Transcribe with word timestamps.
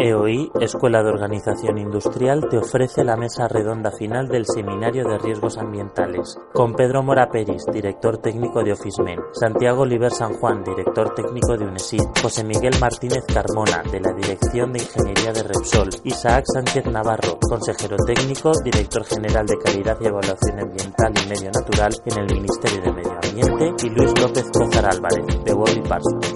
EOI, 0.00 0.52
Escuela 0.60 1.02
de 1.02 1.10
Organización 1.10 1.76
Industrial, 1.76 2.46
te 2.48 2.56
ofrece 2.56 3.02
la 3.02 3.16
mesa 3.16 3.48
redonda 3.48 3.90
final 3.90 4.28
del 4.28 4.46
Seminario 4.46 5.02
de 5.02 5.18
Riesgos 5.18 5.58
Ambientales, 5.58 6.38
con 6.54 6.74
Pedro 6.74 7.02
Mora 7.02 7.28
Peris, 7.28 7.64
director 7.72 8.18
técnico 8.18 8.62
de 8.62 8.74
Officemen, 8.74 9.18
Santiago 9.32 9.82
Oliver 9.82 10.12
San 10.12 10.34
Juan, 10.34 10.62
director 10.62 11.14
técnico 11.14 11.56
de 11.56 11.64
UNESID, 11.64 12.02
José 12.22 12.44
Miguel 12.44 12.74
Martínez 12.80 13.24
Carmona, 13.26 13.82
de 13.90 13.98
la 13.98 14.12
Dirección 14.12 14.72
de 14.72 14.82
Ingeniería 14.84 15.32
de 15.32 15.42
Repsol, 15.42 15.88
Isaac 16.04 16.44
Sánchez 16.46 16.86
Navarro, 16.86 17.36
consejero 17.40 17.96
técnico, 17.96 18.52
director 18.62 19.04
general 19.04 19.46
de 19.46 19.58
Calidad 19.58 19.98
y 20.00 20.06
Evaluación 20.06 20.60
Ambiental 20.60 21.12
y 21.24 21.28
Medio 21.28 21.50
Natural 21.50 21.92
en 22.06 22.18
el 22.18 22.34
Ministerio 22.34 22.82
de 22.82 22.92
Medio 22.92 23.18
Ambiente, 23.20 23.84
y 23.84 23.90
Luis 23.90 24.20
López 24.20 24.44
Cózar 24.52 24.86
Álvarez, 24.86 25.26
de 25.44 25.52
Worley 25.52 25.82
Parsons 25.82 26.27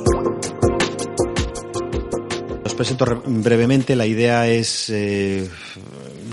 presento 2.83 3.23
brevemente. 3.27 3.95
La 3.95 4.07
idea 4.07 4.48
es 4.48 4.91
eh, 4.91 5.48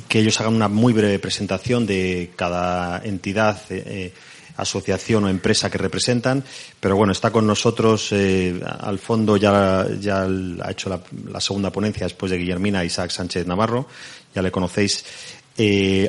que 0.07 0.19
ellos 0.19 0.39
hagan 0.41 0.55
una 0.55 0.67
muy 0.67 0.93
breve 0.93 1.19
presentación 1.19 1.85
de 1.85 2.31
cada 2.35 3.03
entidad, 3.05 3.61
eh, 3.69 3.83
eh, 3.85 4.13
asociación 4.57 5.25
o 5.25 5.29
empresa 5.29 5.69
que 5.69 5.77
representan. 5.77 6.43
Pero 6.79 6.95
bueno, 6.95 7.11
está 7.11 7.29
con 7.29 7.45
nosotros 7.45 8.11
al 8.11 8.97
fondo, 8.97 9.37
ya, 9.37 9.85
ya 9.99 10.23
ha 10.23 10.71
hecho 10.71 10.89
la, 10.89 11.39
segunda 11.39 11.71
ponencia 11.71 12.07
después 12.07 12.31
de 12.31 12.39
Guillermina, 12.39 12.83
Isaac 12.83 13.11
Sánchez 13.11 13.45
Navarro. 13.45 13.85
Ya 14.33 14.41
le 14.41 14.49
conocéis. 14.49 15.05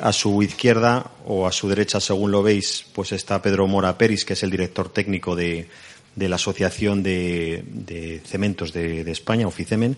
a 0.01 0.13
su 0.13 0.43
izquierda 0.43 1.11
o 1.27 1.47
a 1.47 1.53
su 1.53 1.69
derecha, 1.69 2.01
según 2.01 2.31
lo 2.31 2.43
veis, 2.43 2.87
pues 2.95 3.13
está 3.13 3.43
Pedro 3.43 3.67
Mora 3.67 3.99
Peris, 3.99 4.25
que 4.25 4.35
es 4.35 4.43
el 4.43 4.51
director 4.51 4.89
técnico 4.89 5.35
de, 5.35 5.67
de 6.15 6.29
la 6.29 6.37
Asociación 6.37 7.03
de, 7.03 8.21
Cementos 8.25 8.73
de, 8.73 9.11
España, 9.11 9.47
Oficemen. 9.47 9.97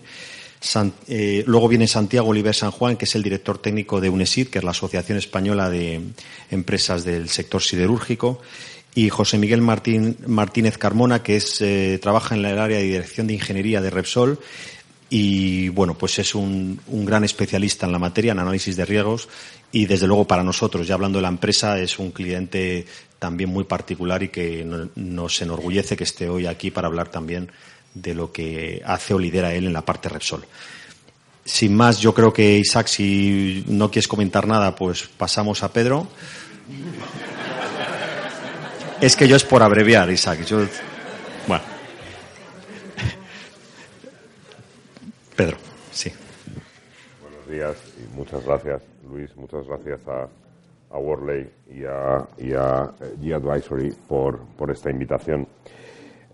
Eh, 1.07 1.43
luego 1.45 1.67
viene 1.67 1.87
Santiago 1.87 2.29
Oliver 2.29 2.55
San 2.55 2.71
Juan, 2.71 2.95
que 2.95 3.05
es 3.05 3.15
el 3.15 3.23
director 3.23 3.57
técnico 3.57 3.99
de 3.99 4.09
UNESID, 4.09 4.47
que 4.47 4.59
es 4.59 4.63
la 4.63 4.71
Asociación 4.71 5.17
Española 5.17 5.69
de 5.69 6.01
Empresas 6.51 7.03
del 7.03 7.29
Sector 7.29 7.61
Siderúrgico. 7.61 8.41
Y 8.95 9.09
José 9.09 9.37
Miguel 9.37 9.61
Martínez 9.61 10.77
Carmona, 10.77 11.23
que 11.23 11.37
es, 11.37 11.59
eh, 11.61 11.99
trabaja 12.01 12.35
en 12.35 12.45
el 12.45 12.59
área 12.59 12.77
de 12.77 12.83
Dirección 12.83 13.27
de 13.27 13.33
Ingeniería 13.33 13.81
de 13.81 13.89
Repsol 13.89 14.39
y 15.15 15.69
bueno, 15.69 15.95
pues 15.95 16.17
es 16.17 16.33
un, 16.33 16.79
gran 16.87 17.23
especialista 17.23 17.85
en 17.85 17.91
la 17.91 17.99
materia, 17.99 18.31
en 18.31 18.39
análisis 18.39 18.75
de 18.75 18.83
riesgos 18.83 19.29
y 19.71 19.85
desde 19.85 20.07
luego 20.07 20.25
para 20.25 20.43
nosotros, 20.43 20.87
ya 20.87 20.95
hablando 20.95 21.19
de 21.19 21.21
la 21.21 21.27
empresa, 21.27 21.79
es 21.79 21.99
un 21.99 22.09
cliente 22.09 22.87
también 23.19 23.51
muy 23.51 23.63
particular 23.63 24.23
y 24.23 24.29
que 24.29 24.65
nos 24.95 25.41
enorgullece 25.43 25.95
que 25.95 26.03
esté 26.03 26.29
hoy 26.29 26.47
aquí 26.47 26.71
para 26.71 26.87
hablar 26.87 27.09
también 27.09 27.51
de 27.93 28.13
lo 28.13 28.31
que 28.31 28.81
hace 28.85 29.13
o 29.13 29.19
lidera 29.19 29.53
él 29.53 29.65
en 29.65 29.73
la 29.73 29.83
parte 29.83 30.09
Repsol. 30.09 30.45
Sin 31.45 31.75
más, 31.75 31.99
yo 31.99 32.13
creo 32.13 32.31
que 32.31 32.57
Isaac, 32.57 32.87
si 32.87 33.65
no 33.67 33.91
quieres 33.91 34.07
comentar 34.07 34.47
nada, 34.47 34.75
pues 34.75 35.09
pasamos 35.17 35.61
a 35.63 35.73
Pedro. 35.73 36.07
Es 39.01 39.15
que 39.17 39.27
yo 39.27 39.35
es 39.35 39.43
por 39.43 39.61
abreviar, 39.61 40.09
Isaac. 40.09 40.39
Bueno. 41.47 41.63
Pedro, 45.35 45.57
sí. 45.91 46.11
Buenos 47.21 47.49
días 47.49 47.75
y 47.99 48.15
muchas 48.15 48.45
gracias, 48.45 48.81
Luis. 49.09 49.35
Muchas 49.35 49.67
gracias 49.67 49.99
a, 50.07 50.29
a 50.95 50.97
Worley 50.97 51.49
y 51.69 51.83
a, 51.83 52.25
y 52.37 52.53
a 52.53 52.93
eh, 53.01 53.15
G 53.19 53.35
Advisory 53.35 53.93
por, 54.07 54.39
por 54.57 54.71
esta 54.71 54.89
invitación. 54.89 55.47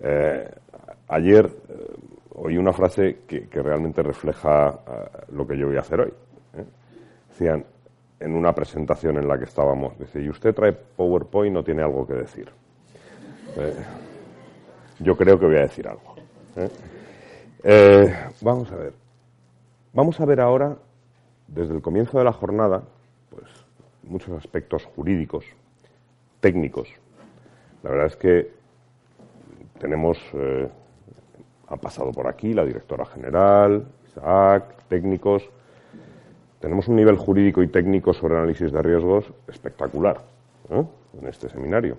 Eh, 0.02 0.52
ayer 1.10 1.46
eh, 1.46 1.96
oí 2.36 2.58
una 2.58 2.74
frase 2.74 3.20
que, 3.28 3.48
que 3.48 3.62
realmente 3.62 4.02
refleja 4.02 4.80
lo 5.32 5.46
que 5.46 5.58
yo 5.58 5.68
voy 5.68 5.78
a 5.78 5.82
hacer 5.82 6.00
hoy. 6.00 6.14
Decían, 7.30 7.66
en 8.20 8.36
una 8.36 8.54
presentación 8.54 9.18
en 9.18 9.28
la 9.28 9.38
que 9.38 9.46
estábamos, 9.46 9.98
dice, 9.98 10.22
y 10.22 10.30
usted 10.30 10.54
trae 10.54 10.74
PowerPoint, 10.74 11.54
no 11.54 11.64
tiene 11.64 11.84
algo 11.84 12.06
que 12.06 12.14
decir. 12.14 12.50
yo 15.00 15.18
creo 15.18 15.40
que 15.40 15.46
voy 15.46 15.58
a 15.58 15.62
decir 15.62 15.88
algo. 15.88 16.16
Eh, 17.64 18.14
vamos 18.42 18.72
a 18.72 18.76
ver. 18.76 18.94
Vamos 19.94 20.20
a 20.20 20.26
ver 20.26 20.40
ahora, 20.40 20.78
desde 21.48 21.74
el 21.74 21.82
comienzo 21.82 22.18
de 22.18 22.24
la 22.24 22.32
jornada, 22.32 22.84
pues 23.30 23.46
muchos 24.04 24.38
aspectos 24.38 24.86
jurídicos, 24.86 25.46
técnicos. 26.40 26.90
La 27.84 27.92
verdad 27.92 28.08
es 28.08 28.16
que 28.16 28.52
tenemos, 29.80 30.18
eh, 30.34 30.70
ha 31.70 31.78
pasado 31.78 32.12
por 32.12 32.28
aquí 32.28 32.54
la 32.54 32.66
directora 32.66 33.06
general, 33.06 33.86
Isaac, 34.08 34.64
técnicos. 34.88 35.50
Tenemos 36.60 36.88
un 36.88 36.96
nivel 36.96 37.16
jurídico 37.16 37.64
y 37.64 37.68
técnico 37.68 38.14
sobre 38.14 38.36
análisis 38.36 38.72
de 38.72 38.82
riesgos 38.82 39.26
espectacular 39.48 40.22
en 40.70 41.28
este 41.28 41.48
seminario. 41.50 41.98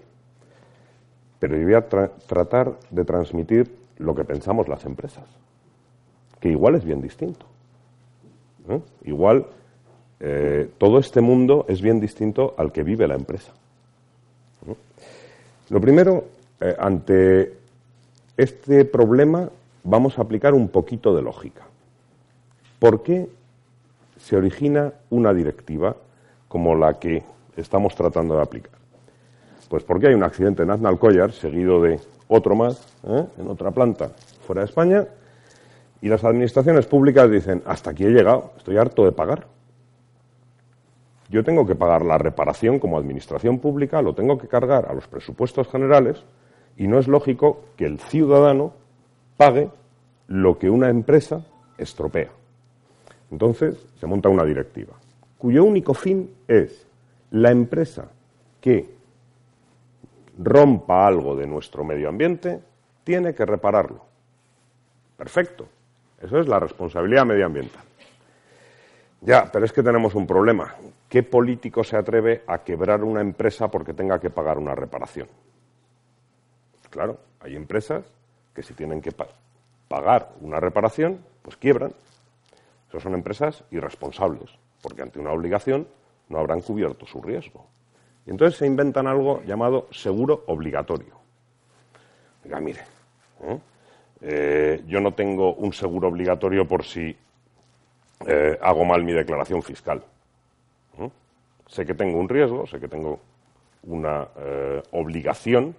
Pero 1.39 1.57
yo 1.57 1.65
voy 1.65 1.75
a 1.75 1.89
tratar 1.89 2.73
de 2.91 3.05
transmitir 3.05 3.75
lo 3.99 4.15
que 4.15 4.25
pensamos 4.25 4.69
las 4.69 4.85
empresas 4.85 5.25
que 6.41 6.49
igual 6.49 6.75
es 6.75 6.85
bien 6.85 7.01
distinto. 7.01 7.47
Igual 9.05 9.47
eh, 10.21 10.69
todo 10.79 10.99
este 10.99 11.21
mundo 11.21 11.67
es 11.69 11.83
bien 11.83 12.01
distinto 12.01 12.55
al 12.57 12.73
que 12.73 12.83
vive 12.83 13.07
la 13.07 13.15
empresa. 13.15 13.53
Lo 15.69 15.81
primero, 15.81 16.25
eh, 16.61 16.75
ante 16.79 17.55
este 18.37 18.85
problema 18.85 19.49
vamos 19.83 20.19
a 20.19 20.23
aplicar 20.23 20.55
un 20.55 20.69
poquito 20.69 21.15
de 21.15 21.23
lógica. 21.23 21.63
¿Por 22.79 23.03
qué 23.03 23.29
se 24.19 24.37
origina 24.37 24.93
una 25.11 25.33
directiva 25.33 25.97
como 26.49 26.75
la 26.75 26.99
que 26.99 27.23
estamos 27.57 27.95
tratando 27.95 28.37
de 28.37 28.43
aplicar? 28.43 28.73
Pues 29.69 29.85
porque 29.85 30.09
hay 30.09 30.15
un 30.15 30.25
accidente 30.25 30.63
en 30.63 30.71
Aznalcóllar 30.71 31.33
seguido 31.33 31.81
de 31.83 32.01
otro 32.29 32.55
más 32.55 32.87
¿eh? 33.05 33.27
en 33.39 33.49
otra 33.49 33.71
planta 33.71 34.11
fuera 34.47 34.63
de 34.63 34.67
España 34.67 35.07
y 36.03 36.09
las 36.09 36.25
administraciones 36.25 36.87
públicas 36.87 37.31
dicen, 37.31 37.63
hasta 37.67 37.91
aquí 37.91 38.05
he 38.05 38.11
llegado, 38.11 38.53
estoy 38.57 38.79
harto 38.79 39.05
de 39.05 39.13
pagar. 39.13 39.47
Yo 41.29 41.45
tengo 41.45 41.67
que 41.67 41.77
pagar 41.77 42.05
la 42.05 42.19
reparación 42.19 42.79
como 42.79 42.99
administración 42.99 43.59
pública, 43.59 44.03
lo 44.03 44.15
tengo 44.15 44.39
que 44.39 44.49
cargar 44.49 44.87
a 44.91 44.95
los 44.95 45.07
presupuestos 45.07 45.69
generales 45.69 46.25
y 46.77 46.89
no 46.89 46.99
es 46.99 47.07
lógico 47.07 47.61
que 47.77 47.85
el 47.85 48.01
ciudadano 48.01 48.73
pague 49.41 49.71
lo 50.27 50.59
que 50.59 50.69
una 50.69 50.91
empresa 50.91 51.47
estropea. 51.79 52.29
Entonces 53.31 53.87
se 53.99 54.07
monta 54.07 54.29
una 54.29 54.45
directiva, 54.45 54.93
cuyo 55.39 55.65
único 55.65 55.95
fin 55.95 56.31
es 56.47 56.87
la 57.31 57.51
empresa 57.51 58.11
que 58.61 58.87
rompa 60.37 61.07
algo 61.07 61.35
de 61.37 61.47
nuestro 61.47 61.85
medio 61.85 62.11
ambiente 62.11 62.61
tiene 63.03 63.35
que 63.35 63.47
repararlo. 63.47 64.05
Perfecto. 65.17 65.67
Eso 66.21 66.39
es 66.39 66.47
la 66.47 66.61
responsabilidad 66.61 67.25
medioambiental. 67.25 67.85
Ya, 69.23 69.51
pero 69.51 69.65
es 69.65 69.73
que 69.73 69.83
tenemos 69.83 70.15
un 70.15 70.27
problema. 70.27 70.75
¿Qué 71.09 71.23
político 71.23 71.83
se 71.83 71.97
atreve 71.97 72.43
a 72.47 72.59
quebrar 72.59 73.03
una 73.03 73.23
empresa 73.23 73.71
porque 73.71 73.95
tenga 73.95 74.21
que 74.21 74.29
pagar 74.29 74.59
una 74.59 74.75
reparación? 74.75 75.29
Claro, 76.91 77.17
hay 77.41 77.57
empresas 77.57 78.20
que 78.61 78.67
si 78.67 78.75
tienen 78.75 79.01
que 79.01 79.13
pagar 79.89 80.33
una 80.43 80.61
reparación, 80.61 81.25
pues 81.41 81.57
quiebran. 81.57 81.95
Esas 82.91 83.03
son 83.03 83.15
empresas 83.15 83.65
irresponsables, 83.71 84.51
porque 84.83 85.01
ante 85.01 85.19
una 85.19 85.33
obligación 85.33 85.89
no 86.29 86.39
habrán 86.39 86.61
cubierto 86.61 87.07
su 87.07 87.23
riesgo. 87.23 87.65
Y 88.27 88.31
entonces 88.31 88.59
se 88.59 88.67
inventan 88.67 89.07
algo 89.07 89.43
llamado 89.45 89.89
seguro 89.93 90.45
obligatorio. 90.47 91.15
Diga, 92.45 92.61
mire, 92.61 92.81
¿eh? 93.45 93.59
Eh, 94.21 94.85
yo 94.87 95.01
no 95.01 95.15
tengo 95.15 95.55
un 95.55 95.73
seguro 95.73 96.09
obligatorio 96.09 96.69
por 96.69 96.85
si 96.85 97.17
eh, 98.27 98.59
hago 98.61 98.85
mal 98.85 99.03
mi 99.03 99.13
declaración 99.13 99.63
fiscal. 99.63 100.03
Sé 101.67 101.87
que 101.87 101.95
tengo 101.95 102.19
un 102.19 102.29
riesgo, 102.29 102.67
sé 102.67 102.81
que 102.81 102.89
tengo 102.89 103.21
una 103.85 104.27
obligación 104.91 105.77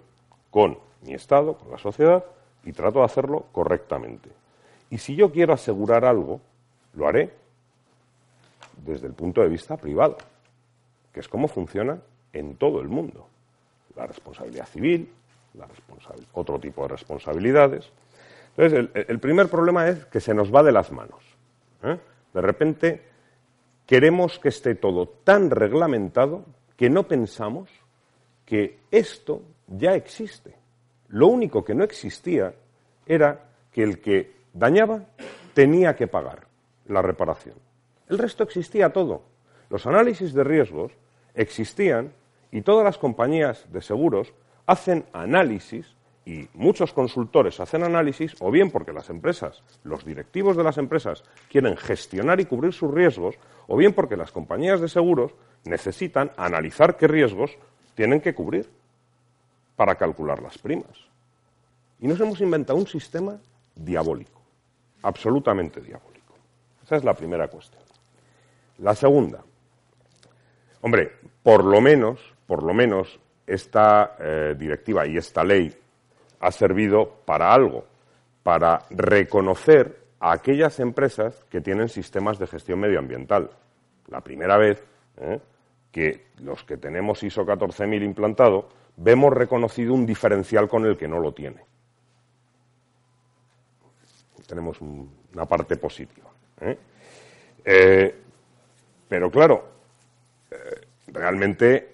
con 0.50 0.78
mi 1.02 1.12
Estado, 1.12 1.58
con 1.58 1.70
la 1.70 1.76
sociedad, 1.76 2.24
y 2.64 2.72
trato 2.72 3.00
de 3.00 3.04
hacerlo 3.04 3.46
correctamente. 3.52 4.30
Y 4.90 4.98
si 4.98 5.16
yo 5.16 5.32
quiero 5.32 5.52
asegurar 5.52 6.04
algo, 6.04 6.40
lo 6.94 7.08
haré 7.08 7.30
desde 8.84 9.06
el 9.06 9.14
punto 9.14 9.40
de 9.40 9.48
vista 9.48 9.76
privado, 9.76 10.18
que 11.12 11.20
es 11.20 11.28
como 11.28 11.48
funciona 11.48 11.98
en 12.32 12.56
todo 12.56 12.80
el 12.80 12.88
mundo. 12.88 13.26
La 13.96 14.06
responsabilidad 14.06 14.66
civil, 14.66 15.08
la 15.54 15.68
otro 16.32 16.58
tipo 16.58 16.82
de 16.82 16.88
responsabilidades. 16.88 17.90
Entonces, 18.56 19.06
el, 19.08 19.18
primer 19.18 19.48
problema 19.48 19.88
es 19.88 20.04
que 20.06 20.20
se 20.20 20.34
nos 20.34 20.54
va 20.54 20.62
de 20.62 20.72
las 20.72 20.92
manos. 20.92 21.20
¿eh? 21.82 21.98
De 22.34 22.40
repente, 22.40 23.02
queremos 23.86 24.38
que 24.38 24.48
esté 24.48 24.74
todo 24.74 25.08
tan 25.08 25.50
reglamentado 25.50 26.44
que 26.76 26.90
no 26.90 27.04
pensamos 27.04 27.70
que 28.44 28.80
esto 28.90 29.42
ya 29.68 29.94
existe. 29.94 30.61
Lo 31.12 31.26
único 31.26 31.62
que 31.62 31.74
no 31.74 31.84
existía 31.84 32.54
era 33.06 33.44
que 33.70 33.82
el 33.82 34.00
que 34.00 34.32
dañaba 34.52 35.04
tenía 35.54 35.94
que 35.94 36.08
pagar. 36.08 36.50
la 36.86 37.00
reparación. 37.00 37.54
El 38.08 38.18
resto 38.18 38.42
existía 38.42 38.92
todo. 38.92 39.22
Los 39.70 39.86
análisis 39.86 40.34
de 40.34 40.42
riesgos 40.42 40.92
existían 41.32 42.12
y 42.50 42.62
todas 42.62 42.84
las 42.84 42.98
compañías 42.98 43.72
de 43.72 43.80
seguros 43.80 44.34
hacen 44.66 45.06
análisis 45.12 45.94
y 46.26 46.48
muchos 46.54 46.92
consultores 46.92 47.60
hacen 47.60 47.84
análisis 47.84 48.34
o 48.40 48.50
bien 48.50 48.70
porque 48.70 48.92
las 48.92 49.10
empresas, 49.10 49.62
los 49.84 50.04
directivos 50.04 50.56
de 50.56 50.64
las 50.64 50.76
empresas 50.76 51.22
quieren 51.48 51.76
gestionar 51.76 52.40
y 52.40 52.46
cubrir 52.46 52.72
sus 52.72 52.92
riesgos 52.92 53.36
o 53.68 53.76
bien 53.76 53.92
porque 53.92 54.16
las 54.16 54.32
compañías 54.32 54.80
de 54.80 54.88
seguros 54.88 55.34
necesitan 55.64 56.32
analizar 56.36 56.96
qué 56.96 57.06
riesgos 57.06 57.56
tienen 57.94 58.20
que 58.20 58.34
cubrir 58.34 58.68
para 59.76 59.94
calcular 59.96 60.42
las 60.42 60.58
primas. 60.58 61.08
Y 62.00 62.06
nos 62.06 62.20
hemos 62.20 62.40
inventado 62.40 62.78
un 62.78 62.86
sistema 62.86 63.38
diabólico, 63.74 64.42
absolutamente 65.02 65.80
diabólico. 65.80 66.34
Esa 66.84 66.96
es 66.96 67.04
la 67.04 67.14
primera 67.14 67.48
cuestión. 67.48 67.82
La 68.78 68.94
segunda, 68.94 69.42
hombre, 70.80 71.12
por 71.42 71.64
lo 71.64 71.80
menos, 71.80 72.20
por 72.46 72.62
lo 72.62 72.74
menos 72.74 73.20
esta 73.46 74.16
eh, 74.18 74.54
directiva 74.58 75.06
y 75.06 75.16
esta 75.16 75.44
ley 75.44 75.72
ha 76.40 76.50
servido 76.50 77.20
para 77.24 77.52
algo, 77.52 77.86
para 78.42 78.80
reconocer 78.90 80.02
a 80.18 80.32
aquellas 80.32 80.80
empresas 80.80 81.44
que 81.48 81.60
tienen 81.60 81.88
sistemas 81.88 82.38
de 82.38 82.46
gestión 82.46 82.80
medioambiental. 82.80 83.50
La 84.08 84.20
primera 84.20 84.56
vez 84.56 84.82
¿eh? 85.18 85.40
Que 85.92 86.26
los 86.38 86.64
que 86.64 86.76
tenemos 86.76 87.22
ISO 87.22 87.44
14000 87.44 88.02
implantado 88.02 88.68
vemos 88.96 89.32
reconocido 89.32 89.94
un 89.94 90.04
diferencial 90.04 90.68
con 90.68 90.84
el 90.84 90.96
que 90.96 91.06
no 91.06 91.20
lo 91.20 91.32
tiene. 91.32 91.64
Tenemos 94.46 94.80
una 94.80 95.44
parte 95.46 95.76
positiva. 95.76 96.28
¿eh? 96.60 96.78
Eh, 97.64 98.14
pero 99.08 99.30
claro, 99.30 99.68
realmente 101.08 101.92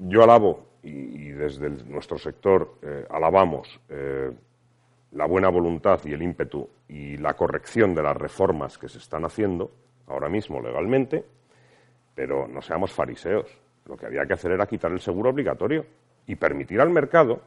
yo 0.00 0.22
alabo 0.22 0.70
y, 0.82 1.28
desde 1.30 1.70
nuestro 1.70 2.18
sector 2.18 2.76
eh, 2.82 3.06
alabamos 3.10 3.80
eh, 3.88 4.30
la 5.12 5.26
buena 5.26 5.48
voluntad 5.48 6.00
y 6.04 6.12
el 6.12 6.22
ímpetu 6.22 6.68
y 6.88 7.16
la 7.16 7.34
corrección 7.34 7.94
de 7.94 8.02
las 8.02 8.16
reformas 8.16 8.78
que 8.78 8.88
se 8.88 8.98
están 8.98 9.24
haciendo 9.24 9.70
ahora 10.06 10.28
mismo 10.28 10.60
legalmente, 10.60 11.24
pero 12.20 12.46
no 12.46 12.60
seamos 12.60 12.92
fariseos. 12.92 13.46
Lo 13.86 13.96
que 13.96 14.04
había 14.04 14.26
que 14.26 14.34
hacer 14.34 14.50
era 14.52 14.66
quitar 14.66 14.92
el 14.92 15.00
seguro 15.00 15.30
obligatorio 15.30 15.86
y 16.26 16.36
permitir 16.36 16.78
al 16.78 16.90
mercado 16.90 17.40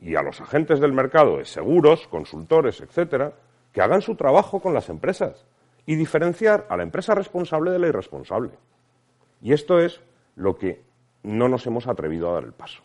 y 0.00 0.16
a 0.16 0.22
los 0.22 0.40
agentes 0.40 0.80
del 0.80 0.92
mercado 0.92 1.36
de 1.36 1.44
seguros, 1.44 2.08
consultores, 2.08 2.80
etcétera, 2.80 3.32
que 3.72 3.80
hagan 3.80 4.02
su 4.02 4.16
trabajo 4.16 4.58
con 4.58 4.74
las 4.74 4.88
empresas 4.88 5.46
y 5.86 5.94
diferenciar 5.94 6.66
a 6.68 6.76
la 6.76 6.82
empresa 6.82 7.14
responsable 7.14 7.70
de 7.70 7.78
la 7.78 7.86
irresponsable. 7.86 8.50
Y 9.42 9.52
esto 9.52 9.78
es 9.78 10.00
lo 10.34 10.56
que 10.56 10.82
no 11.22 11.48
nos 11.48 11.64
hemos 11.68 11.86
atrevido 11.86 12.28
a 12.28 12.34
dar 12.34 12.44
el 12.46 12.52
paso. 12.52 12.82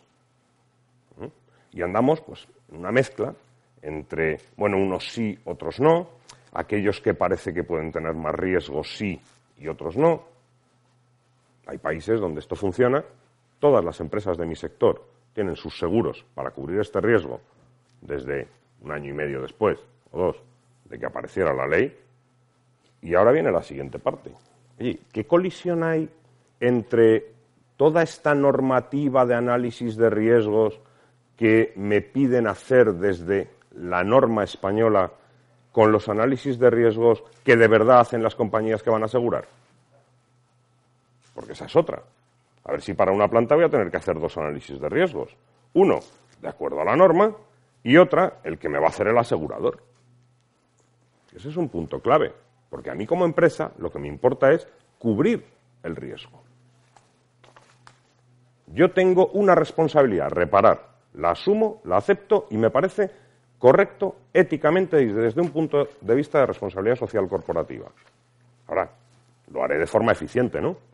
¿Mm? 1.16 1.26
Y 1.72 1.82
andamos, 1.82 2.20
pues, 2.20 2.46
en 2.70 2.78
una 2.78 2.92
mezcla 2.92 3.34
entre, 3.82 4.38
bueno, 4.56 4.76
unos 4.76 5.12
sí, 5.12 5.36
otros 5.44 5.80
no, 5.80 6.08
aquellos 6.52 7.00
que 7.00 7.14
parece 7.14 7.52
que 7.52 7.64
pueden 7.64 7.90
tener 7.90 8.14
más 8.14 8.32
riesgo 8.32 8.84
sí 8.84 9.20
y 9.58 9.66
otros 9.66 9.96
no. 9.96 10.30
Hay 11.66 11.78
países 11.78 12.20
donde 12.20 12.40
esto 12.40 12.56
funciona. 12.56 13.04
Todas 13.58 13.84
las 13.84 14.00
empresas 14.00 14.36
de 14.36 14.46
mi 14.46 14.56
sector 14.56 15.04
tienen 15.32 15.56
sus 15.56 15.78
seguros 15.78 16.24
para 16.34 16.50
cubrir 16.50 16.80
este 16.80 17.00
riesgo 17.00 17.40
desde 18.00 18.48
un 18.82 18.92
año 18.92 19.10
y 19.10 19.14
medio 19.14 19.40
después 19.40 19.78
o 20.10 20.18
dos 20.18 20.36
de 20.84 20.98
que 20.98 21.06
apareciera 21.06 21.54
la 21.54 21.66
ley. 21.66 21.96
Y 23.00 23.14
ahora 23.14 23.32
viene 23.32 23.50
la 23.50 23.62
siguiente 23.62 23.98
parte. 23.98 24.30
¿qué 25.12 25.26
colisión 25.26 25.84
hay 25.84 26.08
entre 26.58 27.32
toda 27.76 28.02
esta 28.02 28.34
normativa 28.34 29.24
de 29.26 29.34
análisis 29.34 29.96
de 29.96 30.10
riesgos 30.10 30.80
que 31.36 31.72
me 31.76 32.00
piden 32.00 32.46
hacer 32.46 32.94
desde 32.94 33.50
la 33.76 34.02
norma 34.02 34.44
española 34.44 35.12
con 35.70 35.92
los 35.92 36.08
análisis 36.08 36.58
de 36.58 36.70
riesgos 36.70 37.22
que 37.44 37.56
de 37.56 37.68
verdad 37.68 38.00
hacen 38.00 38.22
las 38.22 38.34
compañías 38.34 38.82
que 38.82 38.90
van 38.90 39.02
a 39.02 39.06
asegurar? 39.06 39.46
Porque 41.42 41.54
esa 41.54 41.64
es 41.64 41.74
otra. 41.74 42.00
A 42.62 42.70
ver 42.70 42.82
si 42.82 42.94
para 42.94 43.10
una 43.10 43.26
planta 43.26 43.56
voy 43.56 43.64
a 43.64 43.68
tener 43.68 43.90
que 43.90 43.96
hacer 43.96 44.20
dos 44.20 44.38
análisis 44.38 44.80
de 44.80 44.88
riesgos. 44.88 45.36
Uno, 45.72 45.98
de 46.40 46.48
acuerdo 46.48 46.80
a 46.80 46.84
la 46.84 46.94
norma, 46.94 47.34
y 47.82 47.96
otra, 47.96 48.34
el 48.44 48.60
que 48.60 48.68
me 48.68 48.78
va 48.78 48.86
a 48.86 48.90
hacer 48.90 49.08
el 49.08 49.18
asegurador. 49.18 49.82
Ese 51.34 51.48
es 51.48 51.56
un 51.56 51.68
punto 51.68 51.98
clave, 51.98 52.32
porque 52.70 52.90
a 52.90 52.94
mí 52.94 53.08
como 53.08 53.24
empresa 53.24 53.72
lo 53.78 53.90
que 53.90 53.98
me 53.98 54.06
importa 54.06 54.52
es 54.52 54.68
cubrir 55.00 55.44
el 55.82 55.96
riesgo. 55.96 56.40
Yo 58.68 58.92
tengo 58.92 59.26
una 59.32 59.56
responsabilidad, 59.56 60.30
reparar. 60.30 60.92
La 61.14 61.32
asumo, 61.32 61.80
la 61.86 61.96
acepto 61.96 62.46
y 62.50 62.56
me 62.56 62.70
parece 62.70 63.10
correcto 63.58 64.14
éticamente 64.32 65.04
desde 65.04 65.40
un 65.40 65.50
punto 65.50 65.88
de 66.00 66.14
vista 66.14 66.38
de 66.38 66.46
responsabilidad 66.46 66.94
social 66.94 67.28
corporativa. 67.28 67.90
Ahora, 68.68 68.88
lo 69.50 69.64
haré 69.64 69.78
de 69.78 69.88
forma 69.88 70.12
eficiente, 70.12 70.60
¿no? 70.60 70.92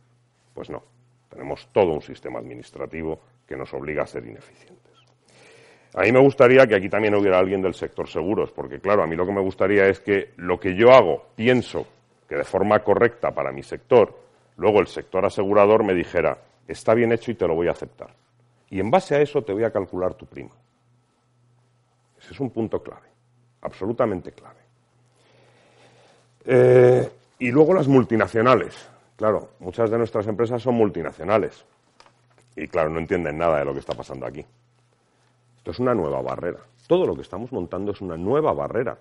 Pues 0.58 0.70
no. 0.70 0.82
Tenemos 1.30 1.68
todo 1.70 1.92
un 1.92 2.02
sistema 2.02 2.40
administrativo 2.40 3.20
que 3.46 3.56
nos 3.56 3.72
obliga 3.74 4.02
a 4.02 4.06
ser 4.08 4.26
ineficientes. 4.26 4.92
A 5.94 6.00
mí 6.00 6.10
me 6.10 6.18
gustaría 6.18 6.66
que 6.66 6.74
aquí 6.74 6.88
también 6.88 7.14
hubiera 7.14 7.38
alguien 7.38 7.62
del 7.62 7.74
sector 7.74 8.08
seguros, 8.08 8.50
porque 8.50 8.80
claro, 8.80 9.04
a 9.04 9.06
mí 9.06 9.14
lo 9.14 9.24
que 9.24 9.30
me 9.30 9.40
gustaría 9.40 9.86
es 9.86 10.00
que 10.00 10.32
lo 10.38 10.58
que 10.58 10.74
yo 10.74 10.90
hago, 10.90 11.26
pienso 11.36 11.86
que 12.28 12.34
de 12.34 12.42
forma 12.42 12.80
correcta 12.80 13.30
para 13.30 13.52
mi 13.52 13.62
sector, 13.62 14.18
luego 14.56 14.80
el 14.80 14.88
sector 14.88 15.24
asegurador 15.24 15.84
me 15.84 15.94
dijera, 15.94 16.36
está 16.66 16.92
bien 16.92 17.12
hecho 17.12 17.30
y 17.30 17.36
te 17.36 17.46
lo 17.46 17.54
voy 17.54 17.68
a 17.68 17.70
aceptar. 17.70 18.12
Y 18.68 18.80
en 18.80 18.90
base 18.90 19.14
a 19.14 19.20
eso 19.20 19.42
te 19.42 19.52
voy 19.52 19.62
a 19.62 19.70
calcular 19.70 20.14
tu 20.14 20.26
prima. 20.26 20.56
Ese 22.20 22.32
es 22.32 22.40
un 22.40 22.50
punto 22.50 22.82
clave, 22.82 23.06
absolutamente 23.62 24.32
clave. 24.32 24.60
Eh, 26.46 27.08
y 27.38 27.48
luego 27.52 27.74
las 27.74 27.86
multinacionales. 27.86 28.97
Claro, 29.18 29.50
muchas 29.58 29.90
de 29.90 29.98
nuestras 29.98 30.28
empresas 30.28 30.62
son 30.62 30.76
multinacionales. 30.76 31.64
Y 32.54 32.68
claro, 32.68 32.88
no 32.88 33.00
entienden 33.00 33.36
nada 33.36 33.58
de 33.58 33.64
lo 33.64 33.72
que 33.72 33.80
está 33.80 33.92
pasando 33.92 34.24
aquí. 34.24 34.46
Esto 35.56 35.72
es 35.72 35.80
una 35.80 35.92
nueva 35.92 36.22
barrera. 36.22 36.60
Todo 36.86 37.04
lo 37.04 37.16
que 37.16 37.22
estamos 37.22 37.50
montando 37.50 37.90
es 37.90 38.00
una 38.00 38.16
nueva 38.16 38.52
barrera 38.52 38.96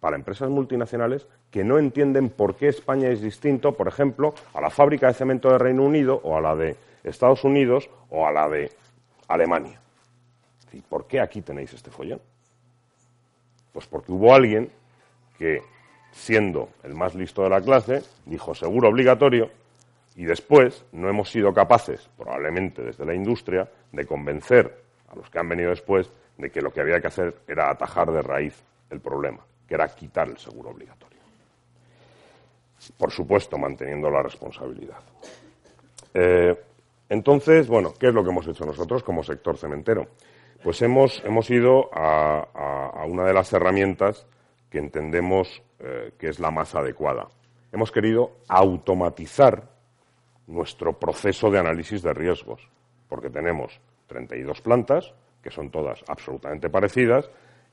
para 0.00 0.16
empresas 0.16 0.48
multinacionales 0.48 1.26
que 1.50 1.62
no 1.62 1.78
entienden 1.78 2.30
por 2.30 2.56
qué 2.56 2.68
España 2.68 3.10
es 3.10 3.20
distinto, 3.20 3.72
por 3.72 3.86
ejemplo, 3.86 4.34
a 4.54 4.62
la 4.62 4.70
fábrica 4.70 5.08
de 5.08 5.14
cemento 5.14 5.50
de 5.50 5.58
Reino 5.58 5.82
Unido 5.84 6.18
o 6.24 6.34
a 6.34 6.40
la 6.40 6.56
de 6.56 6.78
Estados 7.04 7.44
Unidos 7.44 7.90
o 8.08 8.26
a 8.26 8.32
la 8.32 8.48
de 8.48 8.72
Alemania. 9.28 9.78
¿Y 10.72 10.80
por 10.80 11.06
qué 11.06 11.20
aquí 11.20 11.42
tenéis 11.42 11.74
este 11.74 11.90
follón? 11.90 12.22
Pues 13.74 13.86
porque 13.86 14.10
hubo 14.10 14.34
alguien 14.34 14.70
que, 15.36 15.62
siendo 16.16 16.70
el 16.82 16.94
más 16.94 17.14
listo 17.14 17.42
de 17.42 17.50
la 17.50 17.60
clase, 17.60 18.02
dijo 18.24 18.54
seguro 18.54 18.88
obligatorio 18.88 19.50
y 20.16 20.24
después 20.24 20.84
no 20.92 21.08
hemos 21.08 21.30
sido 21.30 21.52
capaces, 21.52 22.08
probablemente 22.16 22.82
desde 22.82 23.04
la 23.04 23.14
industria, 23.14 23.68
de 23.92 24.06
convencer 24.06 24.82
a 25.08 25.14
los 25.14 25.28
que 25.30 25.38
han 25.38 25.48
venido 25.48 25.70
después 25.70 26.10
de 26.38 26.50
que 26.50 26.62
lo 26.62 26.72
que 26.72 26.80
había 26.80 27.00
que 27.00 27.08
hacer 27.08 27.34
era 27.46 27.70
atajar 27.70 28.10
de 28.10 28.22
raíz 28.22 28.54
el 28.90 29.00
problema 29.00 29.40
que 29.66 29.74
era 29.74 29.88
quitar 29.88 30.28
el 30.28 30.38
seguro 30.38 30.70
obligatorio. 30.70 31.18
Por 32.96 33.10
supuesto, 33.10 33.58
manteniendo 33.58 34.10
la 34.10 34.22
responsabilidad. 34.22 34.98
Eh, 36.14 36.54
entonces, 37.08 37.68
bueno, 37.68 37.92
¿qué 37.98 38.08
es 38.08 38.14
lo 38.14 38.22
que 38.22 38.30
hemos 38.30 38.46
hecho 38.46 38.64
nosotros 38.64 39.02
como 39.02 39.22
sector 39.22 39.56
cementero? 39.56 40.06
Pues 40.62 40.80
hemos, 40.82 41.22
hemos 41.24 41.50
ido 41.50 41.90
a, 41.92 43.04
una 43.06 43.24
de 43.24 43.32
las 43.32 43.52
herramientas 43.52 44.26
que 44.70 44.78
entendemos 44.78 45.62
eh, 45.78 46.12
que 46.18 46.28
es 46.28 46.40
la 46.40 46.50
más 46.50 46.74
adecuada. 46.74 47.28
Hemos 47.72 47.92
querido 47.92 48.38
automatizar 48.48 49.68
nuestro 50.46 50.98
proceso 50.98 51.50
de 51.50 51.58
análisis 51.58 52.02
de 52.02 52.14
riesgos, 52.14 52.68
porque 53.08 53.30
tenemos 53.30 53.80
32 54.06 54.60
plantas, 54.60 55.12
que 55.42 55.50
son 55.50 55.70
todas 55.70 56.04
absolutamente 56.08 56.70
parecidas, 56.70 57.30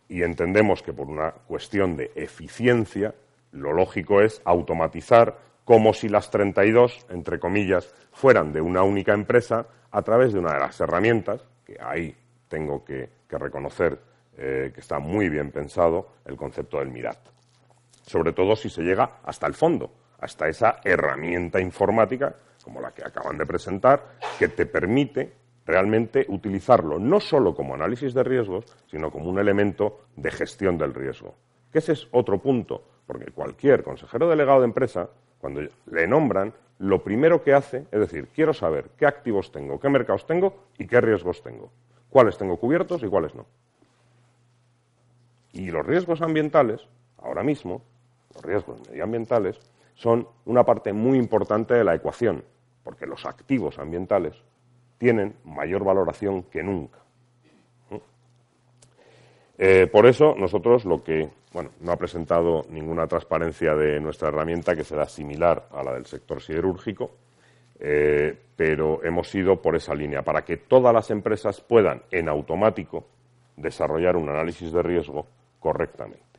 y 0.09 0.23
entendemos 0.23 0.83
que 0.83 0.93
por 0.93 1.07
una 1.07 1.31
cuestión 1.31 1.95
de 1.95 2.11
eficiencia, 2.15 3.15
lo 3.51 3.73
lógico 3.73 4.21
es 4.21 4.41
automatizar 4.45 5.37
como 5.63 5.93
si 5.93 6.09
las 6.09 6.29
32, 6.29 7.05
entre 7.09 7.39
comillas, 7.39 7.93
fueran 8.11 8.51
de 8.51 8.61
una 8.61 8.83
única 8.83 9.13
empresa 9.13 9.65
a 9.91 10.01
través 10.01 10.33
de 10.33 10.39
una 10.39 10.53
de 10.53 10.59
las 10.59 10.79
herramientas, 10.81 11.41
que 11.65 11.77
ahí 11.79 12.15
tengo 12.47 12.83
que, 12.83 13.09
reconocer 13.29 13.97
eh, 14.37 14.71
que 14.71 14.81
está 14.81 14.99
muy 14.99 15.27
bien 15.27 15.49
pensado 15.49 16.09
el 16.25 16.35
concepto 16.35 16.77
del 16.77 16.89
MIRAT. 16.89 17.32
Sobre 18.03 18.33
todo 18.33 18.55
si 18.55 18.69
se 18.69 18.83
llega 18.83 19.17
hasta 19.23 19.47
el 19.47 19.53
fondo, 19.53 19.91
hasta 20.19 20.47
esa 20.47 20.79
herramienta 20.83 21.59
informática, 21.59 22.35
como 22.63 22.79
la 22.79 22.93
que 22.93 23.03
acaban 23.03 23.37
de 23.37 23.45
presentar, 23.45 24.17
que 24.37 24.47
te 24.47 24.65
permite 24.65 25.33
realmente 25.65 26.25
utilizarlo 26.29 26.99
no 26.99 27.19
solo 27.19 27.55
como 27.55 27.73
análisis 27.73 28.13
de 28.13 28.23
riesgos, 28.23 28.65
sino 28.87 29.11
como 29.11 29.29
un 29.29 29.39
elemento 29.39 30.01
de 30.15 30.31
gestión 30.31 30.77
del 30.77 30.93
riesgo. 30.93 31.35
Que 31.71 31.79
ese 31.79 31.93
es 31.93 32.07
otro 32.11 32.39
punto 32.39 32.83
porque 33.05 33.31
cualquier 33.31 33.83
consejero 33.83 34.29
delegado 34.29 34.59
de 34.59 34.65
empresa, 34.65 35.09
cuando 35.39 35.61
le 35.61 36.07
nombran, 36.07 36.53
lo 36.79 37.03
primero 37.03 37.43
que 37.43 37.53
hace 37.53 37.85
es 37.91 37.99
decir, 37.99 38.29
quiero 38.33 38.53
saber 38.53 38.91
qué 38.97 39.05
activos 39.05 39.51
tengo, 39.51 39.79
qué 39.79 39.89
mercados 39.89 40.25
tengo 40.25 40.65
y 40.77 40.87
qué 40.87 41.01
riesgos 41.01 41.41
tengo, 41.41 41.71
cuáles 42.09 42.37
tengo 42.37 42.57
cubiertos 42.57 43.03
y 43.03 43.07
cuáles 43.07 43.35
no. 43.35 43.45
Y 45.51 45.69
los 45.69 45.85
riesgos 45.85 46.21
ambientales, 46.21 46.87
ahora 47.17 47.43
mismo, 47.43 47.83
los 48.35 48.43
riesgos 48.43 48.79
medioambientales, 48.89 49.59
son 49.95 50.27
una 50.45 50.63
parte 50.63 50.91
muy 50.93 51.17
importante 51.17 51.73
de 51.75 51.83
la 51.83 51.95
ecuación, 51.95 52.43
porque 52.83 53.05
los 53.05 53.25
activos 53.25 53.77
ambientales 53.79 54.35
tienen 54.97 55.35
mayor 55.43 55.83
valoración 55.83 56.43
que 56.43 56.63
nunca. 56.63 56.99
Eh, 59.57 59.87
por 59.87 60.07
eso, 60.07 60.33
nosotros 60.35 60.83
lo 60.83 61.03
que, 61.03 61.29
bueno, 61.53 61.69
no 61.81 61.91
ha 61.91 61.97
presentado 61.97 62.63
ninguna 62.69 63.07
transparencia 63.07 63.75
de 63.75 63.99
nuestra 63.99 64.29
herramienta 64.29 64.75
que 64.75 64.83
será 64.83 65.05
similar 65.05 65.67
a 65.71 65.83
la 65.83 65.93
del 65.93 66.07
sector 66.07 66.41
siderúrgico, 66.41 67.11
eh, 67.79 68.35
pero 68.55 69.03
hemos 69.03 69.33
ido 69.35 69.61
por 69.61 69.75
esa 69.75 69.93
línea, 69.93 70.23
para 70.23 70.43
que 70.43 70.57
todas 70.57 70.93
las 70.93 71.11
empresas 71.11 71.61
puedan, 71.61 72.01
en 72.11 72.29
automático, 72.29 73.05
desarrollar 73.55 74.15
un 74.15 74.29
análisis 74.29 74.71
de 74.71 74.81
riesgo 74.81 75.27
correctamente. 75.59 76.32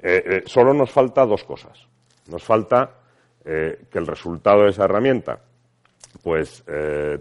Eh, 0.00 0.42
solo 0.46 0.72
nos 0.72 0.90
falta 0.90 1.26
dos 1.26 1.44
cosas. 1.44 1.86
Nos 2.28 2.42
falta 2.42 2.90
que 3.44 3.98
el 3.98 4.06
resultado 4.06 4.64
de 4.64 4.70
esa 4.70 4.84
herramienta 4.84 5.38
pues 6.22 6.62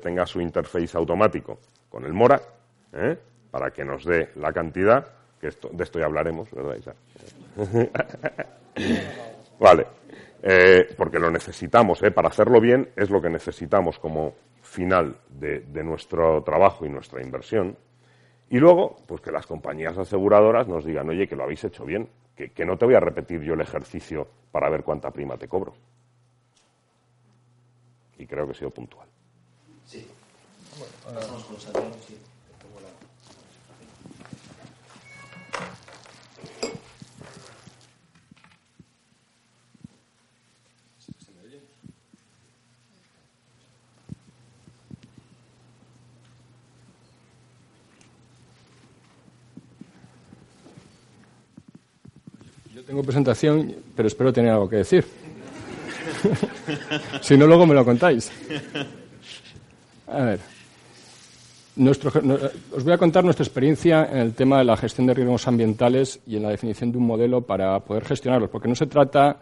tenga 0.01 0.25
su 0.25 0.41
interface 0.41 0.98
automático 0.98 1.57
con 1.89 2.03
el 2.03 2.12
MORA, 2.12 2.41
para 3.50 3.72
que 3.72 3.86
nos 3.86 4.03
dé 4.03 4.31
la 4.36 4.51
cantidad, 4.51 5.07
que 5.39 5.48
de 5.48 5.84
esto 5.84 6.00
ya 6.00 6.05
hablaremos, 6.05 6.50
¿verdad, 6.51 6.96
vale, 9.60 9.86
eh, 10.43 10.88
porque 10.96 11.19
lo 11.19 11.31
necesitamos, 11.31 12.01
¿eh? 12.03 12.12
para 12.12 12.29
hacerlo 12.29 12.62
bien 12.62 12.89
es 12.96 13.10
lo 13.10 13.22
que 13.22 13.29
necesitamos 13.29 14.00
como 14.00 14.36
final 14.62 15.17
de, 15.29 15.63
nuestro 15.84 16.43
trabajo 16.43 16.86
y 16.86 16.89
nuestra 16.89 17.22
inversión. 17.22 17.75
Y 18.50 18.60
luego, 18.60 18.98
pues 19.07 19.22
que 19.22 19.31
las 19.31 19.46
compañías 19.46 19.98
aseguradoras 19.98 20.67
nos 20.67 20.86
digan, 20.86 21.10
oye, 21.10 21.27
que 21.27 21.36
lo 21.36 21.43
habéis 21.43 21.63
hecho 21.63 21.86
bien, 21.86 22.07
que, 22.38 22.65
no 22.65 22.77
te 22.77 22.86
voy 22.86 22.94
a 22.94 23.00
repetir 23.00 23.41
yo 23.41 23.56
el 23.56 23.62
ejercicio 23.62 24.27
para 24.51 24.70
ver 24.70 24.84
cuánta 24.84 25.10
prima 25.12 25.38
te 25.38 25.48
cobro. 25.48 25.74
Y 28.20 28.27
creo 28.27 28.46
que 28.46 28.51
he 28.51 28.56
sido 28.56 28.70
puntual. 28.70 29.08
Sí. 29.86 30.08
Bueno, 31.03 31.20
sí. 52.77 52.84
Tengo 52.86 53.03
presentación, 53.03 53.75
pero 53.96 54.07
espero 54.07 54.34
tener 54.34 54.51
algo 54.51 54.69
que 54.69 54.77
decir. 54.77 55.05
si 57.22 57.38
no, 57.38 57.48
luego 57.48 57.65
me 57.65 57.74
lo 57.74 57.84
contáis. 57.84 58.31
A 60.07 60.24
ver. 60.24 60.39
os 61.79 62.84
voy 62.84 62.93
a 62.93 62.98
contar 62.98 63.24
nuestra 63.24 63.43
experiencia 63.43 64.07
en 64.12 64.19
el 64.19 64.34
tema 64.34 64.60
de 64.60 64.65
la 64.65 64.77
gestión 64.77 65.07
de 65.07 65.13
riesgos 65.13 65.48
ambientales 65.48 66.19
y 66.25 66.38
en 66.38 66.43
la 66.43 66.50
definición 66.50 66.91
de 66.91 66.98
un 66.98 67.05
modelo 67.05 67.41
para 67.41 67.79
poder 67.79 68.05
gestionarlos, 68.05 68.50
porque 68.50 68.67
no 68.67 68.75
se 68.75 68.88
trata 68.88 69.38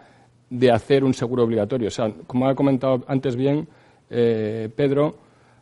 de 0.50 0.72
hacer 0.72 1.04
un 1.04 1.14
seguro 1.14 1.44
obligatorio. 1.44 1.88
O 1.88 1.92
sea, 1.92 2.12
como 2.28 2.48
ha 2.48 2.56
comentado 2.56 3.04
antes 3.08 3.36
bien 3.36 3.68
eh, 4.10 4.70
Pedro, 4.76 5.18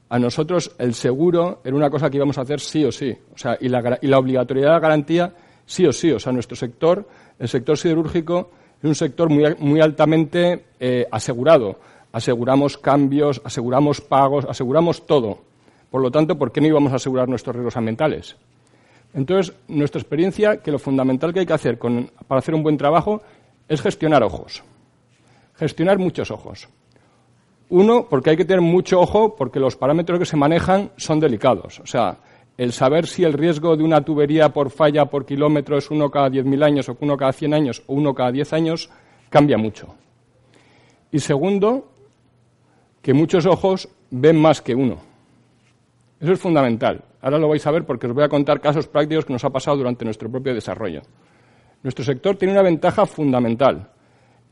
a 0.10 0.20
nosotros 0.20 0.76
el 0.78 0.94
seguro 0.94 1.62
era 1.64 1.76
una 1.76 1.90
cosa 1.90 2.10
que 2.10 2.18
íbamos 2.18 2.38
a 2.38 2.42
hacer 2.42 2.60
sí 2.60 2.84
o 2.86 2.92
sí. 2.92 3.16
O 3.34 3.38
sea, 3.38 3.58
y 3.60 3.70
la, 3.70 3.98
y 4.02 4.08
la 4.08 4.20
obligatoriedad 4.20 4.70
de 4.70 4.74
la 4.74 4.80
garantía 4.80 5.34
sí 5.66 5.86
o 5.86 5.94
sí. 5.94 6.12
O 6.12 6.20
sea, 6.20 6.32
nuestro 6.32 6.56
sector 6.56 7.08
el 7.40 7.48
sector 7.48 7.78
siderúrgico 7.78 8.52
es 8.82 8.88
un 8.88 8.96
sector 8.96 9.30
muy, 9.30 9.56
muy 9.60 9.82
altamente 9.82 10.66
eh, 10.80 11.08
asegurado. 11.12 11.80
Aseguramos 12.12 12.78
cambios, 12.78 13.42
aseguramos 13.44 14.02
pagos, 14.02 14.46
aseguramos 14.48 15.06
todo. 15.06 15.40
Por 15.90 16.02
lo 16.02 16.12
tanto, 16.12 16.38
¿por 16.38 16.52
qué 16.52 16.62
no 16.62 16.68
íbamos 16.68 16.94
a 16.94 16.98
asegurar 16.98 17.28
nuestros 17.28 17.56
riesgos 17.56 17.78
ambientales? 17.78 18.36
Entonces, 19.14 19.56
nuestra 19.68 20.00
experiencia, 20.02 20.58
que 20.58 20.72
lo 20.72 20.80
fundamental 20.80 21.34
que 21.34 21.42
hay 21.42 21.46
que 21.46 21.54
hacer 21.54 21.78
para 21.78 22.40
hacer 22.40 22.56
un 22.56 22.64
buen 22.64 22.78
trabajo 22.78 23.22
es 23.68 23.82
gestionar 23.82 24.24
ojos. 24.24 24.64
Gestionar 25.56 26.00
muchos 26.00 26.32
ojos. 26.32 26.68
Uno, 27.70 28.08
porque 28.10 28.32
hay 28.32 28.38
que 28.38 28.46
tener 28.46 28.62
mucho 28.62 29.00
ojo 29.00 29.36
porque 29.36 29.60
los 29.60 29.76
parámetros 29.76 30.20
que 30.20 30.26
se 30.26 30.38
manejan 30.38 30.92
son 30.98 31.20
delicados. 31.20 31.80
O 31.80 31.86
sea, 31.86 32.18
el 32.58 32.72
saber 32.72 33.08
si 33.08 33.24
el 33.24 33.34
riesgo 33.34 33.76
de 33.76 33.84
una 33.84 34.02
tubería 34.02 34.50
por 34.50 34.70
falla 34.70 35.06
por 35.06 35.26
kilómetro 35.26 35.78
es 35.78 35.90
uno 35.90 36.10
cada 36.12 36.30
10.000 36.30 36.64
años 36.64 36.90
o 36.90 36.98
uno 37.00 37.18
cada 37.18 37.34
100 37.34 37.54
años 37.54 37.84
o 37.88 37.94
uno 37.94 38.14
cada 38.14 38.32
10 38.32 38.54
años 38.54 38.90
cambia 39.30 39.58
mucho. 39.58 39.96
Y 41.12 41.20
segundo, 41.20 41.92
que 43.02 43.14
muchos 43.14 43.46
ojos 43.46 43.90
ven 44.12 44.40
más 44.40 44.62
que 44.62 44.76
uno. 44.76 44.98
Eso 46.20 46.34
es 46.34 46.40
fundamental. 46.40 47.04
Ahora 47.22 47.38
lo 47.38 47.50
vais 47.50 47.66
a 47.66 47.72
ver 47.72 47.86
porque 47.86 48.08
os 48.08 48.14
voy 48.14 48.24
a 48.24 48.30
contar 48.30 48.62
casos 48.62 48.88
prácticos 48.88 49.26
que 49.26 49.34
nos 49.34 49.44
ha 49.44 49.50
pasado 49.50 49.78
durante 49.78 50.06
nuestro 50.06 50.30
propio 50.30 50.54
desarrollo. 50.54 51.02
Nuestro 51.82 52.06
sector 52.06 52.38
tiene 52.38 52.54
una 52.54 52.62
ventaja 52.62 53.06
fundamental, 53.06 53.90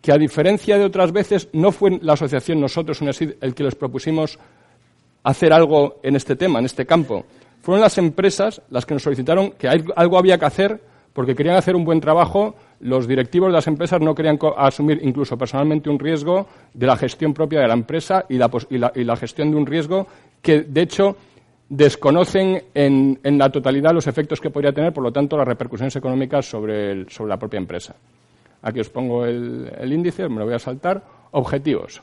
que 0.01 0.11
a 0.11 0.17
diferencia 0.17 0.77
de 0.77 0.85
otras 0.85 1.11
veces 1.11 1.49
no 1.53 1.71
fue 1.71 1.99
la 2.01 2.13
asociación 2.13 2.59
nosotros 2.59 3.01
el 3.01 3.55
que 3.55 3.63
les 3.63 3.75
propusimos 3.75 4.37
hacer 5.23 5.53
algo 5.53 5.99
en 6.03 6.15
este 6.15 6.35
tema, 6.35 6.59
en 6.59 6.65
este 6.65 6.85
campo, 6.85 7.25
fueron 7.61 7.81
las 7.81 7.97
empresas 7.97 8.61
las 8.69 8.85
que 8.85 8.93
nos 8.93 9.03
solicitaron 9.03 9.51
que 9.51 9.67
algo 9.67 10.17
había 10.17 10.37
que 10.37 10.45
hacer 10.45 10.81
porque 11.13 11.35
querían 11.35 11.55
hacer 11.55 11.75
un 11.75 11.83
buen 11.83 11.99
trabajo. 11.99 12.55
Los 12.79 13.07
directivos 13.07 13.49
de 13.49 13.53
las 13.53 13.67
empresas 13.67 14.01
no 14.01 14.15
querían 14.15 14.39
asumir 14.57 14.99
incluso 15.03 15.37
personalmente 15.37 15.89
un 15.89 15.99
riesgo 15.99 16.47
de 16.73 16.87
la 16.87 16.97
gestión 16.97 17.33
propia 17.33 17.59
de 17.59 17.67
la 17.67 17.73
empresa 17.73 18.25
y 18.29 18.37
la, 18.37 19.15
gestión 19.15 19.51
de 19.51 19.57
un 19.57 19.65
riesgo 19.65 20.07
que, 20.41 20.61
de 20.61 20.81
hecho, 20.81 21.15
desconocen 21.69 22.63
en, 22.73 23.19
la 23.23 23.49
totalidad 23.49 23.93
los 23.93 24.07
efectos 24.07 24.41
que 24.41 24.49
podría 24.49 24.73
tener, 24.73 24.93
por 24.93 25.03
lo 25.03 25.11
tanto, 25.11 25.37
las 25.37 25.47
repercusiones 25.47 25.95
económicas 25.95 26.45
sobre, 26.45 27.05
la 27.27 27.37
propia 27.37 27.57
empresa. 27.57 27.95
Aquí 28.63 28.79
os 28.79 28.89
pongo 28.89 29.25
el, 29.25 29.71
el 29.79 29.93
índice, 29.93 30.27
me 30.29 30.39
lo 30.39 30.45
voy 30.45 30.55
a 30.55 30.59
saltar. 30.59 31.03
Objetivos. 31.31 32.01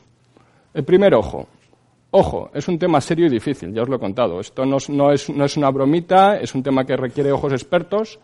El 0.73 0.83
primer 0.83 1.13
ojo, 1.13 1.47
Ojo, 2.11 2.49
es 2.53 2.67
un 2.67 2.79
tema 2.79 2.99
serio 3.01 3.27
y 3.27 3.29
difícil, 3.29 3.71
ya 3.71 3.83
os 3.83 3.89
lo 3.89 3.97
he 3.97 3.99
contado. 3.99 4.39
Esto 4.39 4.65
no, 4.65 4.77
es, 5.11 5.57
una 5.57 5.69
bromita, 5.69 6.39
es 6.39 6.55
un 6.55 6.63
tema 6.63 6.83
que 6.83 6.97
requiere 6.97 7.31
ojos 7.31 7.53
expertos. 7.53 8.19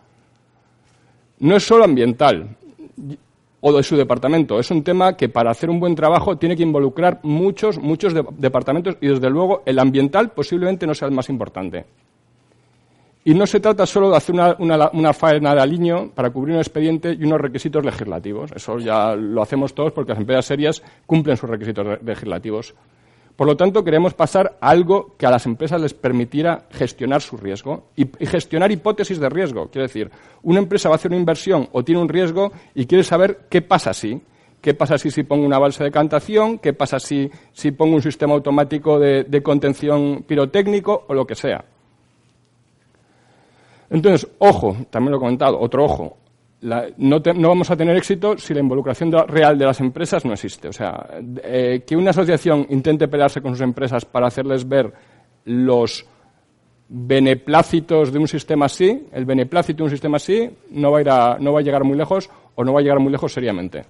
No 1.38 1.56
es 1.56 1.64
solo 1.64 1.84
ambiental 1.84 2.56
o 3.60 3.72
de 3.72 3.82
su 3.82 3.96
departamento, 3.96 4.58
es 4.58 4.70
un 4.70 4.82
tema 4.82 5.16
que 5.16 5.28
para 5.28 5.50
hacer 5.50 5.70
un 5.70 5.78
buen 5.78 5.94
trabajo 5.94 6.36
tiene 6.36 6.56
que 6.56 6.62
involucrar 6.62 7.20
muchos, 7.22 7.78
muchos 7.78 8.14
departamentos 8.38 8.96
y 9.00 9.08
desde 9.08 9.30
luego 9.30 9.62
el 9.66 9.78
ambiental 9.78 10.30
posiblemente 10.30 10.86
no 10.86 10.94
sea 10.94 11.08
el 11.08 11.14
más 11.14 11.28
importante. 11.28 11.84
Y 13.24 13.34
no 13.34 13.44
se 13.44 13.58
trata 13.58 13.86
solo 13.86 14.10
de 14.10 14.16
hacer 14.16 14.36
una, 14.58 15.12
faena 15.12 15.52
de 15.52 15.60
aliño 15.60 16.10
para 16.14 16.30
cubrir 16.30 16.54
un 16.54 16.60
expediente 16.60 17.12
y 17.12 17.24
unos 17.24 17.40
requisitos 17.40 17.84
legislativos. 17.84 18.52
Eso 18.54 18.78
ya 18.78 19.16
lo 19.16 19.42
hacemos 19.42 19.74
todos 19.74 19.92
porque 19.92 20.12
las 20.12 20.20
empresas 20.20 20.46
serias 20.46 20.82
cumplen 21.06 21.36
sus 21.36 21.50
requisitos 21.50 22.00
legislativos. 22.04 22.72
Por 23.36 23.46
lo 23.46 23.56
tanto, 23.56 23.84
queremos 23.84 24.14
pasar 24.14 24.56
a 24.60 24.70
algo 24.70 25.14
que 25.18 25.26
a 25.26 25.30
las 25.30 25.44
empresas 25.44 25.80
les 25.80 25.92
permitiera 25.92 26.64
gestionar 26.70 27.20
su 27.20 27.36
riesgo 27.36 27.84
y, 27.94 28.08
gestionar 28.26 28.72
hipótesis 28.72 29.20
de 29.20 29.28
riesgo. 29.28 29.68
Quiero 29.68 29.86
decir, 29.86 30.10
una 30.42 30.58
empresa 30.58 30.88
va 30.88 30.94
a 30.94 30.96
hacer 30.96 31.10
una 31.10 31.20
inversión 31.20 31.68
o 31.72 31.84
tiene 31.84 32.00
un 32.00 32.08
riesgo 32.08 32.50
y 32.74 32.86
quiere 32.86 33.04
saber 33.04 33.40
qué 33.50 33.62
pasa 33.62 33.92
si. 33.92 34.20
¿Qué 34.62 34.72
pasa 34.74 34.98
si, 34.98 35.10
si 35.10 35.22
pongo 35.22 35.44
una 35.46 35.58
balsa 35.58 35.84
de 35.84 35.92
cantación? 35.92 36.58
¿Qué 36.58 36.72
pasa 36.72 36.98
si, 36.98 37.30
si 37.52 37.70
pongo 37.72 37.94
un 37.94 38.02
sistema 38.02 38.32
automático 38.32 38.98
de 38.98 39.42
contención 39.42 40.24
pirotécnico 40.26 41.04
o 41.06 41.14
lo 41.14 41.26
que 41.26 41.34
sea? 41.34 41.64
Entonces, 43.90 44.28
ojo, 44.38 44.76
también 44.90 45.12
lo 45.12 45.18
he 45.18 45.20
comentado, 45.20 45.60
otro 45.60 45.84
ojo, 45.84 46.16
no, 46.62 47.20
vamos 47.20 47.70
a 47.70 47.76
tener 47.76 47.96
éxito 47.96 48.38
si 48.38 48.54
la 48.54 48.60
involucración 48.60 49.12
real 49.12 49.58
de 49.58 49.66
las 49.66 49.80
empresas 49.80 50.24
no 50.24 50.32
existe. 50.32 50.68
O 50.68 50.72
sea, 50.72 51.06
eh, 51.42 51.82
que 51.86 51.96
una 51.96 52.10
asociación 52.10 52.66
intente 52.70 53.08
pelearse 53.08 53.42
con 53.42 53.52
sus 53.52 53.60
empresas 53.60 54.04
para 54.04 54.26
hacerles 54.26 54.66
ver 54.66 54.92
los 55.44 56.06
beneplácitos 56.88 58.12
de 58.12 58.18
un 58.18 58.28
sistema 58.28 58.66
así, 58.66 59.06
el 59.12 59.24
beneplácito 59.24 59.78
de 59.78 59.84
un 59.84 59.90
sistema 59.90 60.16
así, 60.16 60.48
no 60.70 60.92
va, 60.92 60.98
a 60.98 61.00
ir 61.00 61.10
a, 61.10 61.36
no 61.38 61.52
va 61.52 61.60
a 61.60 61.62
llegar 61.62 61.84
muy 61.84 61.96
lejos 61.96 62.30
o 62.54 62.64
no 62.64 62.72
va 62.72 62.80
a 62.80 62.82
llegar 62.82 63.00
muy 63.00 63.12
lejos 63.12 63.32
seriamente. 63.32 63.84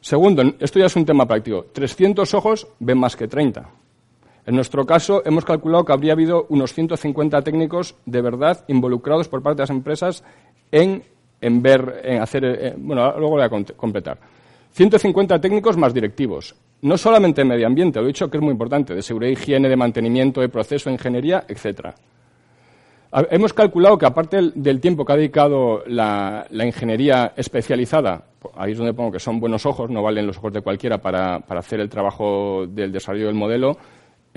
Segundo, 0.00 0.42
esto 0.60 0.78
ya 0.78 0.86
es 0.86 0.96
un 0.96 1.04
tema 1.04 1.26
práctico. 1.26 1.66
300 1.72 2.32
ojos 2.34 2.68
ven 2.78 2.98
más 2.98 3.16
que 3.16 3.28
30. 3.28 3.68
En 4.46 4.54
nuestro 4.54 4.86
caso, 4.86 5.22
hemos 5.26 5.44
calculado 5.44 5.84
que 5.84 5.92
habría 5.92 6.14
habido 6.14 6.46
unos 6.48 6.72
150 6.72 7.42
técnicos 7.42 7.96
de 8.06 8.22
verdad 8.22 8.64
involucrados 8.68 9.28
por 9.28 9.42
parte 9.42 9.56
de 9.56 9.62
las 9.64 9.70
empresas 9.70 10.24
en 10.70 11.02
ver, 11.62 12.00
en 12.04 12.20
hacer, 12.20 12.44
eh, 12.44 12.74
bueno, 12.76 13.12
luego 13.18 13.36
voy 13.36 13.42
a 13.42 13.48
completar. 13.48 14.18
150 14.72 15.40
técnicos 15.40 15.76
más 15.76 15.94
directivos. 15.94 16.54
No 16.82 16.96
solamente 16.96 17.42
en 17.42 17.48
medio 17.48 17.66
ambiente, 17.66 17.98
lo 17.98 18.04
he 18.04 18.08
dicho 18.08 18.30
que 18.30 18.36
es 18.36 18.42
muy 18.42 18.52
importante, 18.52 18.94
de 18.94 19.02
seguridad, 19.02 19.32
higiene, 19.32 19.68
de 19.68 19.76
mantenimiento, 19.76 20.40
de 20.40 20.48
proceso, 20.48 20.90
ingeniería, 20.90 21.44
etcétera. 21.48 21.94
Hemos 23.30 23.54
calculado 23.54 23.96
que 23.96 24.04
aparte 24.04 24.52
del 24.54 24.80
tiempo 24.80 25.02
que 25.04 25.12
ha 25.12 25.16
dedicado 25.16 25.82
la, 25.86 26.46
ingeniería 26.52 27.32
especializada, 27.36 28.26
ahí 28.54 28.72
es 28.72 28.78
donde 28.78 28.92
pongo 28.92 29.10
que 29.10 29.18
son 29.18 29.40
buenos 29.40 29.64
ojos, 29.64 29.88
no 29.88 30.02
valen 30.02 30.26
los 30.26 30.36
ojos 30.36 30.52
de 30.52 30.60
cualquiera 30.60 30.98
para, 30.98 31.36
hacer 31.36 31.80
el 31.80 31.88
trabajo 31.88 32.66
del 32.68 32.92
desarrollo 32.92 33.26
del 33.26 33.34
modelo, 33.34 33.78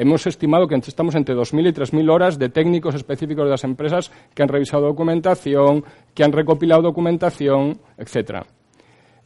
Hemos 0.01 0.25
estimado 0.25 0.67
que 0.67 0.73
estamos 0.73 1.13
entre 1.13 1.35
2.000 1.35 1.69
y 1.69 1.73
3.000 1.73 2.11
horas 2.11 2.39
de 2.39 2.49
técnicos 2.49 2.95
específicos 2.95 3.45
de 3.45 3.51
las 3.51 3.63
empresas 3.63 4.11
que 4.33 4.41
han 4.41 4.49
revisado 4.49 4.87
documentación, 4.87 5.85
que 6.15 6.23
han 6.23 6.31
recopilado 6.31 6.81
documentación, 6.81 7.79
etcétera. 7.99 8.47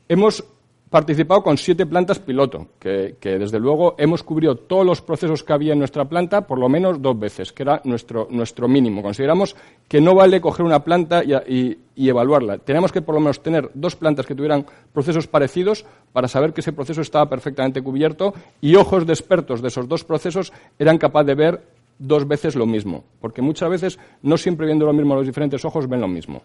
Hemos 0.10 0.44
participado 0.96 1.44
con 1.44 1.58
siete 1.58 1.86
plantas 1.86 2.20
piloto, 2.20 2.68
que, 2.80 3.18
desde 3.22 3.60
luego 3.60 3.96
hemos 3.98 4.24
cubrido 4.24 4.56
todos 4.56 4.86
los 4.86 5.02
procesos 5.02 5.44
que 5.44 5.52
había 5.52 5.74
en 5.74 5.80
nuestra 5.80 6.06
planta 6.06 6.48
por 6.48 6.58
lo 6.58 6.70
menos 6.70 7.02
dos 7.02 7.20
veces, 7.20 7.52
que 7.52 7.64
era 7.64 7.82
nuestro, 7.84 8.30
nuestro 8.32 8.70
mínimo. 8.70 9.04
Consideramos 9.04 9.58
que 9.90 10.00
no 10.00 10.16
vale 10.16 10.40
coger 10.40 10.66
una 10.66 10.86
planta 10.86 11.22
y, 11.22 11.78
evaluarla. 11.98 12.60
Tenemos 12.60 12.94
que 12.94 13.02
por 13.02 13.14
lo 13.14 13.20
menos 13.20 13.44
tener 13.44 13.70
dos 13.74 13.98
plantas 13.98 14.26
que 14.26 14.36
tuvieran 14.36 14.66
procesos 14.94 15.28
parecidos 15.28 15.86
para 16.14 16.30
saber 16.30 16.54
que 16.54 16.62
ese 16.62 16.72
proceso 16.72 17.02
estaba 17.02 17.30
perfectamente 17.30 17.82
cubierto 17.82 18.34
y 18.62 18.76
ojos 18.76 19.06
de 19.06 19.12
expertos 19.12 19.62
de 19.62 19.68
esos 19.68 19.90
dos 19.90 20.06
procesos 20.06 20.54
eran 20.80 20.98
capaces 20.98 21.28
de 21.28 21.36
ver 21.36 21.62
dos 22.00 22.26
veces 22.26 22.56
lo 22.56 22.66
mismo, 22.66 23.04
porque 23.20 23.42
muchas 23.42 23.70
veces 23.70 24.00
no 24.22 24.38
siempre 24.38 24.66
viendo 24.66 24.86
lo 24.86 24.94
mismo 24.94 25.14
los 25.14 25.28
diferentes 25.28 25.66
ojos 25.66 25.90
ven 25.90 26.00
lo 26.00 26.08
mismo. 26.08 26.42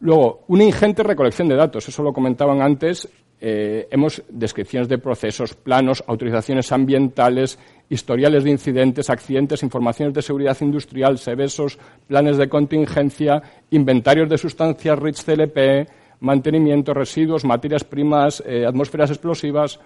Luego, 0.00 0.44
una 0.48 0.64
ingente 0.64 1.02
recolección 1.02 1.48
de 1.48 1.56
datos, 1.56 1.88
eso 1.88 2.02
lo 2.02 2.12
comentaban 2.12 2.60
antes. 2.60 3.08
Eh, 3.40 3.88
hemos 3.90 4.22
descripciones 4.28 4.88
de 4.88 4.98
procesos, 4.98 5.54
planos, 5.54 6.02
autorizaciones 6.06 6.72
ambientales, 6.72 7.58
historiales 7.88 8.44
de 8.44 8.50
incidentes, 8.50 9.10
accidentes, 9.10 9.62
informaciones 9.62 10.14
de 10.14 10.22
seguridad 10.22 10.56
industrial, 10.60 11.18
SEBESOS, 11.18 11.78
planes 12.06 12.38
de 12.38 12.48
contingencia, 12.48 13.42
inventarios 13.70 14.28
de 14.28 14.38
sustancias 14.38 14.98
RICH 14.98 15.24
CLP, 15.24 15.88
mantenimiento, 16.20 16.94
residuos, 16.94 17.44
materias 17.44 17.84
primas, 17.84 18.42
eh, 18.46 18.64
atmósferas 18.66 19.10
explosivas. 19.10 19.78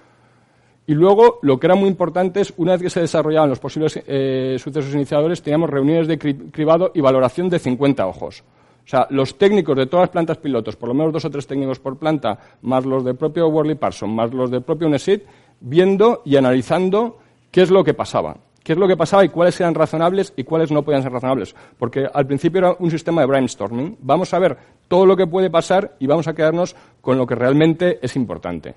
Y 0.87 0.95
luego, 0.95 1.39
lo 1.43 1.59
que 1.59 1.67
era 1.67 1.75
muy 1.75 1.89
importante 1.89 2.41
es, 2.41 2.55
una 2.57 2.73
vez 2.73 2.83
que 2.83 2.91
se 2.91 3.01
desarrollaban 3.01 3.51
los 3.51 3.59
posibles 3.59 4.01
eh, 4.07 4.57
sucesos 4.59 4.95
iniciadores, 4.95 5.43
teníamos 5.43 5.69
reuniones 5.69 6.07
de 6.07 6.19
cribado 6.19 6.93
y 6.95 7.01
valoración 7.01 7.51
de 7.51 7.59
50 7.59 8.07
ojos. 8.07 8.45
O 8.89 8.91
sea, 8.91 9.07
los 9.11 9.37
técnicos 9.37 9.77
de 9.77 9.85
todas 9.85 10.05
las 10.05 10.11
plantas 10.11 10.39
pilotos, 10.39 10.75
por 10.75 10.89
lo 10.89 10.95
menos 10.95 11.13
dos 11.13 11.23
o 11.27 11.31
tres 11.31 11.47
técnicos 11.47 11.79
por 11.79 11.99
planta, 11.99 12.39
más 12.63 12.87
los 12.87 13.05
del 13.05 13.17
propio 13.17 13.47
Worley 13.49 13.75
Parson, 13.75 14.09
más 14.15 14.33
los 14.33 14.51
del 14.51 14.63
propio 14.63 14.89
UNESID, 14.89 15.21
viendo 15.61 16.23
y 16.25 16.37
analizando 16.37 17.19
qué 17.51 17.61
es 17.61 17.71
lo 17.71 17.85
que 17.85 17.93
pasaba. 17.93 18.39
¿Qué 18.65 18.73
es 18.73 18.79
lo 18.79 18.89
que 18.89 18.97
pasaba 18.97 19.27
y 19.27 19.29
cuáles 19.29 19.61
eran 19.61 19.75
razonables 19.75 20.33
y 20.39 20.45
cuáles 20.45 20.71
no 20.71 20.83
podían 20.83 21.03
ser 21.03 21.13
razonables? 21.13 21.55
Porque 21.79 22.07
al 22.11 22.27
principio 22.27 22.61
era 22.61 22.77
un 22.79 22.91
sistema 22.91 23.21
de 23.21 23.27
brainstorming. 23.27 23.99
Vamos 24.01 24.33
a 24.33 24.39
ver 24.39 24.57
todo 24.89 25.05
lo 25.05 25.19
que 25.19 25.27
puede 25.27 25.51
pasar 25.51 25.95
y 25.99 26.07
vamos 26.07 26.27
a 26.27 26.35
quedarnos 26.35 26.75
con 27.03 27.19
lo 27.19 27.27
que 27.27 27.35
realmente 27.35 27.99
es 28.01 28.17
importante. 28.17 28.75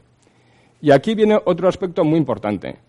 Y 0.82 0.92
aquí 0.92 1.16
viene 1.16 1.40
otro 1.46 1.70
aspecto 1.70 2.04
muy 2.04 2.18
importante, 2.18 2.80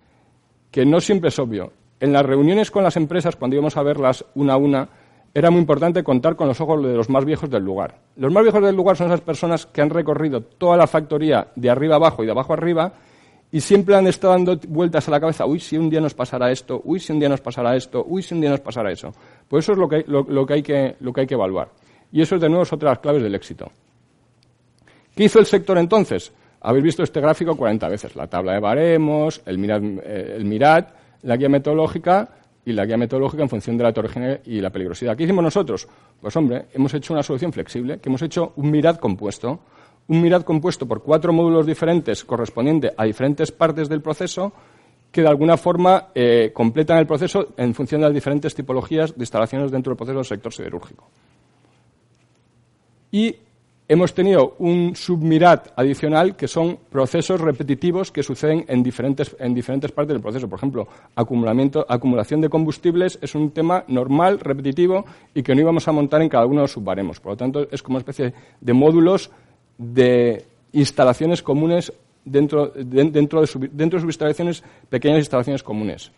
que 0.73 0.85
no 0.85 1.00
siempre 1.00 1.29
es 1.29 1.38
obvio. 1.38 1.73
En 2.00 2.12
las 2.12 2.26
reuniones 2.26 2.73
con 2.73 2.83
las 2.83 2.97
empresas, 2.97 3.37
cuando 3.37 3.55
íbamos 3.55 3.76
a 3.76 3.83
verlas 3.85 4.25
una 4.35 4.55
a 4.55 4.57
una, 4.57 4.88
era 5.35 5.51
muy 5.51 5.61
importante 5.61 6.03
contar 6.03 6.37
con 6.37 6.47
los 6.47 6.61
ojos 6.61 6.83
de 6.83 6.95
los 6.95 7.09
más 7.09 7.25
viejos 7.25 7.49
del 7.49 7.65
lugar. 7.65 7.97
Los 8.17 8.33
más 8.33 8.43
viejos 8.43 8.62
del 8.62 8.77
lugar 8.77 8.97
son 8.97 9.07
esas 9.07 9.23
personas 9.23 9.67
que 9.67 9.81
han 9.81 9.91
recorrido 9.91 10.43
toda 10.43 10.77
la 10.77 10.87
factoría 10.87 11.49
de 11.57 11.71
arriba 11.71 11.97
abajo 11.97 12.23
y 12.23 12.27
de 12.27 12.33
abajo 12.33 12.53
arriba 12.53 12.93
y 13.51 13.61
siempre 13.61 13.95
han 13.95 14.07
estado 14.07 14.35
dando 14.35 14.59
vueltas 14.69 15.09
a 15.09 15.11
la 15.11 15.21
cabeza, 15.21 15.47
uy, 15.47 15.61
si 15.61 15.76
un 15.76 15.91
día 15.91 16.00
nos 16.00 16.15
pasará 16.15 16.50
esto, 16.50 16.80
uy, 16.85 17.00
si 17.00 17.13
un 17.13 17.21
día 17.21 17.28
nos 17.28 17.41
pasará 17.41 17.76
esto, 17.76 18.04
uy, 18.06 18.23
si 18.23 18.35
un 18.35 18.41
día 18.41 18.50
nos 18.50 18.61
pasará 18.61 18.91
eso. 18.91 19.13
Pues 19.49 19.65
eso 19.65 19.73
es 19.73 19.78
lo 19.78 19.89
que, 19.89 20.04
lo, 20.06 20.47
que, 20.47 20.54
hay, 20.54 20.63
que, 20.63 20.97
lo 21.00 21.13
que 21.13 21.23
hay 21.23 21.26
que 21.26 21.35
evaluar. 21.35 21.69
Y 22.11 22.23
eso, 22.23 22.39
de 22.39 22.49
nuevo, 22.49 22.63
es 22.63 22.73
otra 22.73 22.91
de 22.91 22.95
las 22.95 23.00
claves 23.00 23.23
del 23.23 23.35
éxito. 23.35 23.71
¿Qué 25.15 25.25
hizo 25.25 25.39
el 25.39 25.47
sector 25.47 25.76
entonces? 25.76 26.33
Habéis 26.63 26.85
visto 26.85 27.02
este 27.02 27.21
gráfico 27.21 27.54
40 27.54 27.89
veces. 27.89 28.17
La 28.17 28.26
tabla 28.26 28.54
de 28.54 28.61
baremos, 28.61 29.43
el 29.45 29.59
MIRAD, 29.59 29.83
eh, 30.02 30.35
el 30.37 30.45
MIRAD 30.47 30.85
la 31.23 31.37
guía 31.37 31.49
metodológica 31.49 32.28
y 32.65 32.73
la 32.73 32.85
guía 32.85 32.97
metodológica 32.97 33.43
en 33.43 33.49
función 33.49 33.77
de 33.77 33.85
la 33.85 33.91
heterogeneidad 33.91 34.41
y 34.45 34.61
la 34.61 34.71
peligrosidad. 34.71 35.17
¿Qué 35.17 35.25
hicimos 35.25 35.43
nosotros? 35.43 35.89
Pues 36.21 36.37
hombre, 36.37 36.67
hemos 36.73 36.95
hecho 36.95 37.13
una 37.13 37.23
solución 37.23 37.53
flexible, 37.53 37.99
que 37.99 38.09
hemos 38.09 38.23
hecho 38.23 38.53
un 38.57 38.71
MIRAD 38.71 38.97
compuesto. 38.97 39.61
Un 40.09 40.21
MIRAD 40.21 40.43
compuesto 40.43 40.87
por 40.87 41.03
cuatro 41.03 41.33
módulos 41.33 41.67
diferentes 41.67 42.25
correspondientes 42.25 42.93
a 42.97 43.05
diferentes 43.05 43.53
partes 43.53 43.89
del 43.89 44.01
proceso 44.01 44.53
que 45.11 45.21
de 45.21 45.29
alguna 45.29 45.57
forma 45.57 46.09
eh, 46.15 46.51
completan 46.55 46.99
el 46.99 47.07
proceso 47.07 47.49
en 47.57 47.75
función 47.75 48.01
de 48.01 48.07
las 48.07 48.15
diferentes 48.15 48.55
tipologías 48.55 49.15
de 49.15 49.23
instalaciones 49.23 49.71
dentro 49.71 49.91
del 49.91 49.99
proceso 49.99 50.17
del 50.17 50.25
sector 50.25 50.53
siderúrgico. 50.53 51.07
Y 53.11 53.37
hemos 53.93 54.15
tenido 54.15 54.55
un 54.59 54.97
submirat 54.97 55.69
adicional 55.76 56.35
que 56.35 56.49
son 56.49 56.78
procesos 56.91 57.39
repetitivos 57.39 58.11
que 58.11 58.23
suceden 58.23 58.65
en 58.67 58.83
diferentes, 58.83 59.37
en 59.39 59.52
diferentes 59.52 59.93
partes 59.93 60.15
del 60.15 60.23
proceso. 60.23 60.49
Por 60.49 60.59
ejemplo, 60.59 60.89
acumulación 61.15 62.41
de 62.41 62.49
combustibles 62.49 63.19
es 63.21 63.35
un 63.35 63.50
tema 63.50 63.85
normal, 63.89 64.41
repetitivo 64.41 65.05
y 65.35 65.43
que 65.43 65.55
no 65.55 65.61
íbamos 65.61 65.87
a 65.89 65.93
montar 65.93 66.23
en 66.23 66.31
cada 66.31 66.47
uno 66.47 66.57
de 66.57 66.63
los 66.63 66.73
subbaremos. 66.73 67.21
Por 67.21 67.33
lo 67.33 67.37
tanto, 67.37 67.69
es 67.71 67.83
como 67.83 67.97
una 67.97 68.00
especie 68.00 68.33
de 68.59 68.73
módulos 68.73 69.31
de 69.76 70.47
instalaciones 70.73 71.43
comunes 71.43 71.93
dentro, 72.25 72.69
de, 72.69 72.85
dentro, 73.11 73.43
de, 73.43 73.69
dentro 73.73 73.99
de 73.99 74.00
sus 74.00 74.09
instalaciones, 74.09 74.65
pequeñas 74.89 75.19
instalaciones 75.19 75.63
comunes. 75.63 76.11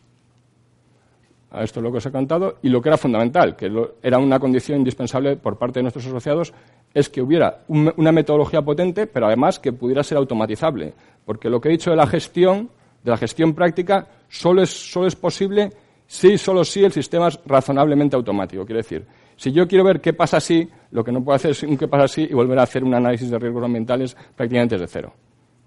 Esto 1.62 1.81
es 1.81 1.85
lo 1.85 1.93
que 1.93 1.99
os 1.99 2.07
he 2.07 2.11
contado. 2.11 2.57
Y 2.62 2.69
lo 2.69 2.81
que 2.81 2.88
era 2.88 2.97
fundamental, 2.97 3.57
que 3.57 3.71
era 4.03 4.19
una 4.19 4.38
condición 4.38 4.79
indispensable 4.79 5.37
por 5.37 5.57
parte 5.57 5.79
de 5.79 5.83
nuestros 5.85 6.07
asociados, 6.07 6.53
es 6.93 7.09
que 7.09 7.23
hubiera 7.23 7.64
una 7.69 8.12
metodología 8.12 8.62
potente, 8.62 9.07
pero 9.07 9.27
además 9.27 9.59
que 9.59 9.73
pudiera 9.73 10.03
ser 10.03 10.19
automatizable. 10.19 10.95
Porque 11.25 11.49
lo 11.49 11.61
que 11.61 11.69
he 11.69 11.73
dicho 11.73 11.90
de 11.90 11.97
la 11.97 12.07
gestión, 12.07 12.71
de 13.03 13.11
la 13.11 13.17
gestión 13.17 13.55
práctica, 13.55 14.07
solo 14.29 14.62
es, 14.62 14.71
solo 14.71 15.07
es 15.07 15.17
posible 15.17 15.71
si, 16.07 16.38
solo 16.38 16.64
si 16.64 16.85
el 16.85 16.93
sistema 16.93 17.29
es 17.29 17.38
razonablemente 17.45 18.17
automático. 18.17 18.64
Quiere 18.64 18.83
decir, 18.83 19.07
si 19.37 19.53
yo 19.53 19.67
quiero 19.67 19.85
ver 19.85 20.01
qué 20.01 20.12
pasa 20.12 20.40
si, 20.40 20.69
lo 20.90 21.05
que 21.05 21.12
no 21.12 21.23
puedo 21.23 21.37
hacer 21.37 21.53
es 21.53 21.62
un 21.62 21.77
qué 21.77 21.88
pasa 21.88 22.09
si 22.09 22.23
y 22.23 22.33
volver 22.33 22.59
a 22.59 22.62
hacer 22.62 22.85
un 22.85 22.95
análisis 22.95 23.31
de 23.31 23.38
riesgos 23.38 23.64
ambientales 23.64 24.17
prácticamente 24.37 24.77
desde 24.77 24.87
cero. 24.87 25.12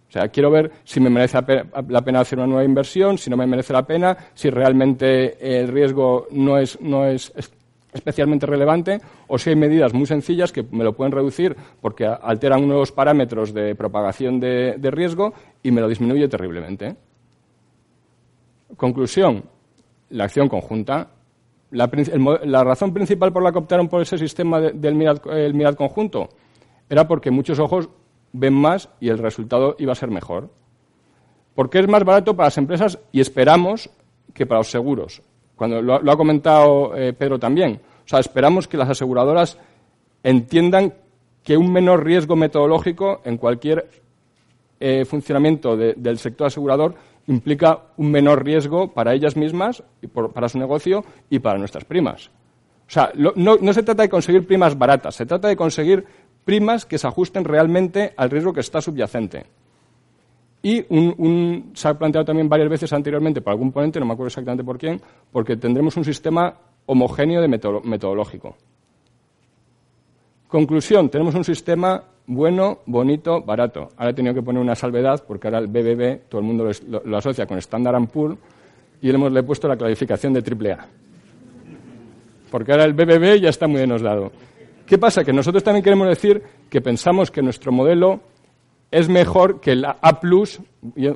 O 0.07 0.11
sea, 0.11 0.29
quiero 0.29 0.49
ver 0.49 0.71
si 0.85 0.99
me 0.99 1.09
merece 1.09 1.37
la 1.89 2.01
pena 2.01 2.21
hacer 2.21 2.39
una 2.39 2.47
nueva 2.47 2.63
inversión, 2.63 3.17
si 3.17 3.29
no 3.29 3.35
me 3.35 3.45
merece 3.45 3.73
la 3.73 3.85
pena, 3.85 4.17
si 4.33 4.49
realmente 4.49 5.59
el 5.59 5.67
riesgo 5.67 6.27
no 6.31 6.57
es, 6.57 6.79
no 6.79 7.05
es 7.05 7.33
especialmente 7.93 8.45
relevante 8.45 8.99
o 9.27 9.37
si 9.37 9.49
hay 9.49 9.55
medidas 9.55 9.93
muy 9.93 10.05
sencillas 10.05 10.51
que 10.51 10.63
me 10.71 10.83
lo 10.83 10.93
pueden 10.93 11.11
reducir 11.11 11.55
porque 11.81 12.05
alteran 12.05 12.63
unos 12.63 12.91
parámetros 12.91 13.53
de 13.53 13.75
propagación 13.75 14.39
de, 14.39 14.77
riesgo 14.91 15.33
y 15.61 15.71
me 15.71 15.81
lo 15.81 15.89
disminuye 15.89 16.27
terriblemente. 16.29 16.95
Conclusión, 18.77 19.43
la 20.09 20.25
acción 20.25 20.47
conjunta. 20.47 21.09
La, 21.71 22.63
razón 22.63 22.93
principal 22.93 23.33
por 23.33 23.43
la 23.43 23.51
que 23.51 23.57
optaron 23.57 23.89
por 23.89 24.01
ese 24.01 24.17
sistema 24.17 24.61
del 24.61 24.95
MIRAD 24.95 25.75
conjunto 25.75 26.29
era 26.89 27.05
porque 27.05 27.29
muchos 27.29 27.59
ojos 27.59 27.89
ven 28.33 28.53
más 28.53 28.89
y 28.99 29.09
el 29.09 29.17
resultado 29.17 29.75
iba 29.79 29.91
a 29.91 29.95
ser 29.95 30.09
mejor. 30.09 30.49
Porque 31.55 31.79
es 31.79 31.87
más 31.87 32.03
barato 32.03 32.35
para 32.35 32.47
las 32.47 32.57
empresas 32.57 32.99
y 33.11 33.19
esperamos 33.19 33.89
que 34.33 34.45
para 34.45 34.59
los 34.59 34.69
seguros. 34.69 35.21
Cuando 35.55 35.81
lo, 35.81 35.95
ha 35.95 36.17
comentado 36.17 36.95
eh, 36.95 37.13
Pedro 37.13 37.39
también. 37.39 37.81
O 38.05 38.07
sea, 38.07 38.19
esperamos 38.19 38.67
que 38.67 38.77
las 38.77 38.89
aseguradoras 38.89 39.57
entiendan 40.23 40.93
que 41.43 41.57
un 41.57 41.71
menor 41.71 42.03
riesgo 42.03 42.35
metodológico 42.35 43.21
en 43.23 43.37
cualquier 43.37 43.89
eh, 44.79 45.05
funcionamiento 45.05 45.75
del 45.75 46.19
sector 46.19 46.47
asegurador 46.47 46.95
implica 47.27 47.79
un 47.97 48.11
menor 48.11 48.43
riesgo 48.43 48.93
para 48.93 49.13
ellas 49.13 49.35
mismas, 49.35 49.83
y 50.01 50.07
para 50.07 50.49
su 50.49 50.57
negocio 50.57 51.03
y 51.29 51.39
para 51.39 51.57
nuestras 51.57 51.85
primas. 51.85 52.29
O 52.87 52.89
sea, 52.89 53.11
no, 53.15 53.73
se 53.73 53.83
trata 53.83 54.03
de 54.03 54.09
conseguir 54.09 54.47
primas 54.47 54.77
baratas, 54.77 55.15
se 55.15 55.25
trata 55.25 55.49
de 55.49 55.57
conseguir 55.57 56.05
primas 56.47 56.85
que 56.85 56.97
se 56.97 57.05
ajusten 57.05 57.43
realmente 57.43 58.13
al 58.15 58.29
riesgo 58.29 58.53
que 58.53 58.61
está 58.61 58.79
subyacente. 58.79 59.45
Y 60.63 60.85
se 61.73 61.87
ha 61.87 61.93
planteado 61.93 62.23
también 62.23 62.47
varias 62.47 62.69
veces 62.69 62.93
anteriormente 62.93 63.41
por 63.41 63.51
algún 63.51 63.73
ponente, 63.73 63.99
no 63.99 64.05
me 64.05 64.13
acuerdo 64.13 64.27
exactamente 64.27 64.63
por 64.63 64.77
quién, 64.77 65.01
porque 65.29 65.57
tendremos 65.57 65.97
un 65.97 66.05
sistema 66.05 66.55
homogéneo 66.85 67.41
de 67.41 67.49
metodológico. 67.49 68.55
Conclusión, 70.47 71.09
tenemos 71.09 71.35
un 71.35 71.43
sistema 71.43 72.01
bueno, 72.27 72.79
bonito, 72.85 73.41
barato. 73.41 73.89
Ahora 73.97 74.11
he 74.11 74.13
tenido 74.13 74.33
que 74.33 74.41
poner 74.41 74.61
una 74.61 74.75
salvedad 74.75 75.21
porque 75.27 75.47
ahora 75.47 75.59
el 75.59 75.67
BBB, 75.67 76.29
todo 76.29 76.39
el 76.39 76.47
mundo 76.47 76.69
lo, 77.03 77.17
asocia 77.17 77.45
con 77.45 77.57
Standard 77.57 78.07
Poor's 78.07 78.37
y 79.01 79.07
le 79.07 79.15
hemos 79.15 79.33
le 79.33 79.43
puesto 79.43 79.67
la 79.67 79.75
clasificación 79.75 80.31
de 80.31 80.39
AAA. 80.39 80.85
Porque 82.49 82.71
ahora 82.71 82.85
el 82.85 82.93
BBB 82.93 83.41
ya 83.41 83.49
está 83.49 83.67
muy 83.67 83.81
denosdado. 83.81 84.31
¿Qué 84.87 84.97
pasa? 84.97 85.25
Que 85.25 85.33
nosotros 85.33 85.63
también 85.63 85.83
queremos 85.83 86.07
decir 86.07 86.41
que 86.69 86.79
pensamos 86.79 87.29
que 87.29 87.41
nuestro 87.41 87.73
modelo 87.73 88.21
es 88.89 89.09
mejor 89.09 89.59
que 89.59 89.73
el 89.73 89.83
A, 89.83 89.99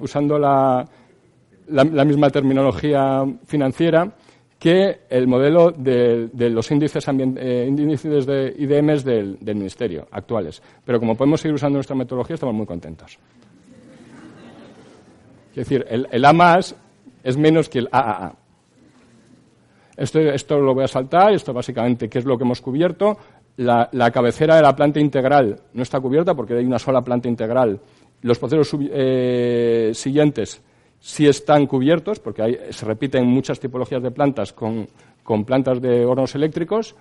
usando 0.01 0.37
la, 0.37 0.85
la, 1.67 2.05
misma 2.05 2.29
terminología 2.29 3.23
financiera, 3.45 4.11
que 4.59 5.03
el 5.09 5.25
modelo 5.25 5.71
de, 5.71 6.29
los 6.33 6.69
índices, 6.69 7.07
eh, 7.07 7.65
índices 7.65 8.25
de 8.25 8.53
IDMs 8.59 9.05
del, 9.05 9.37
del, 9.39 9.55
Ministerio 9.55 10.05
actuales. 10.11 10.61
Pero 10.83 10.99
como 10.99 11.15
podemos 11.15 11.39
seguir 11.39 11.55
usando 11.55 11.77
nuestra 11.77 11.95
metodología, 11.95 12.33
estamos 12.33 12.53
muy 12.53 12.65
contentos. 12.65 13.17
Es 15.51 15.55
decir, 15.55 15.85
el, 15.89 16.09
el 16.11 16.25
A 16.25 16.33
más 16.33 16.75
es 17.23 17.37
menos 17.37 17.69
que 17.69 17.79
el 17.79 17.89
AAA. 17.89 18.35
Esto, 19.95 20.19
esto 20.19 20.59
lo 20.59 20.73
voy 20.73 20.83
a 20.83 20.87
saltar, 20.87 21.33
esto 21.33 21.53
básicamente 21.53 22.09
qué 22.09 22.19
es 22.19 22.25
lo 22.25 22.37
que 22.37 22.43
hemos 22.43 22.61
cubierto. 22.61 23.17
La, 23.57 24.11
cabecera 24.11 24.55
de 24.55 24.61
la 24.61 24.75
planta 24.75 24.99
integral 24.99 25.59
no 25.73 25.83
está 25.83 25.99
cubierta 25.99 26.33
porque 26.33 26.55
hay 26.55 26.65
una 26.65 26.79
sola 26.79 27.01
planta 27.01 27.27
integral. 27.27 27.79
Los 28.21 28.39
procesos 28.39 28.79
eh, 28.91 29.91
siguientes 29.93 30.61
sí 30.99 31.27
están 31.27 31.67
cubiertos 31.67 32.19
porque 32.19 32.67
se 32.69 32.85
repiten 32.85 33.25
muchas 33.27 33.59
tipologías 33.59 34.01
de 34.01 34.11
plantas 34.11 34.53
con, 34.53 34.87
plantas 35.45 35.81
de 35.81 36.05
hornos 36.05 36.33
eléctricos. 36.35 36.95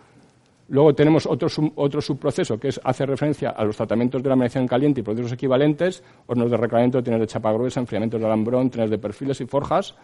Luego 0.69 0.95
tenemos 0.95 1.27
otro, 1.27 1.49
otro 1.77 2.01
subproceso 2.01 2.59
que 2.59 2.69
es, 2.69 2.81
hace 2.85 3.05
referencia 3.05 3.51
a 3.51 3.65
los 3.65 3.77
tratamientos 3.77 4.23
de 4.23 4.29
la 4.29 4.37
medición 4.37 4.67
caliente 4.67 5.01
y 5.01 5.03
procesos 5.03 5.33
equivalentes, 5.33 6.03
hornos 6.27 6.51
de 6.51 6.57
recalentamiento, 6.57 7.03
trenes 7.03 7.21
de 7.21 7.27
chapa 7.27 7.53
gruesa, 7.53 7.81
enfriamientos 7.81 8.21
de 8.21 8.27
alambrón, 8.27 8.71
trenes 8.71 8.91
de 8.91 8.99
perfiles 8.99 9.41
y 9.41 9.47
forjas. 9.47 9.95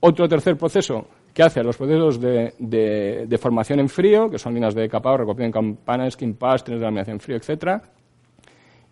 Otro 0.00 0.28
tercer 0.28 0.56
proceso 0.56 1.06
que 1.36 1.42
hace 1.42 1.62
los 1.62 1.76
procesos 1.76 2.18
de, 2.18 3.38
formación 3.38 3.78
en 3.80 3.90
frío, 3.90 4.30
que 4.30 4.38
son 4.38 4.54
líneas 4.54 4.74
de 4.74 4.88
capado, 4.88 5.18
recopio 5.18 5.44
en 5.44 5.52
campanas, 5.52 6.14
skin 6.14 6.32
pass, 6.32 6.64
trenes 6.64 6.80
de 6.80 6.86
laminación 6.86 7.16
en 7.16 7.20
frío, 7.20 7.36
etc. 7.36 7.78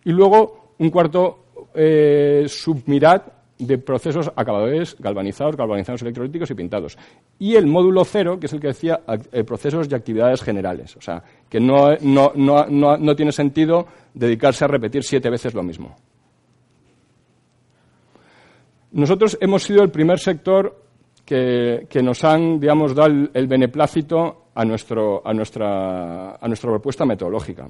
Y 0.03 0.11
luego 0.11 0.75
un 0.77 0.91
cuarto 0.91 1.45
eh, 1.73 2.45
submirat 2.47 3.23
de 3.57 3.79
procesos 3.79 4.31
acabadores 4.35 4.95
galvanizados, 4.99 5.57
galvanizados 5.57 6.03
electrolíticos 6.03 6.51
y 6.51 6.53
pintados. 6.53 6.99
Y 7.39 7.55
el 7.55 7.65
módulo 7.65 8.05
cero, 8.05 8.39
que 8.39 8.45
es 8.45 8.53
el 8.53 8.59
que 8.59 8.67
decía 8.67 9.01
eh, 9.31 9.43
procesos 9.43 9.87
y 9.89 9.95
actividades 9.95 10.43
generales. 10.43 10.95
O 10.97 11.01
sea, 11.01 11.23
que 11.49 11.59
no, 11.59 11.95
no, 11.99 13.15
tiene 13.15 13.31
sentido 13.31 13.87
dedicarse 14.13 14.65
a 14.65 14.67
repetir 14.67 15.03
siete 15.03 15.31
veces 15.31 15.55
lo 15.55 15.63
mismo. 15.63 15.95
Nosotros 18.91 19.35
hemos 19.41 19.63
sido 19.63 19.81
el 19.81 19.89
primer 19.89 20.19
sector 20.19 20.84
que, 21.25 22.01
nos 22.03 22.23
han, 22.23 22.59
digamos, 22.59 22.93
dado 22.93 23.29
el, 23.33 23.47
beneplácito 23.47 24.49
a, 24.53 24.63
nuestro, 24.63 25.21
a, 25.25 25.33
nuestra, 25.33 26.35
a 26.35 26.47
nuestra 26.47 26.69
propuesta 26.69 27.05
metodológica. 27.05 27.67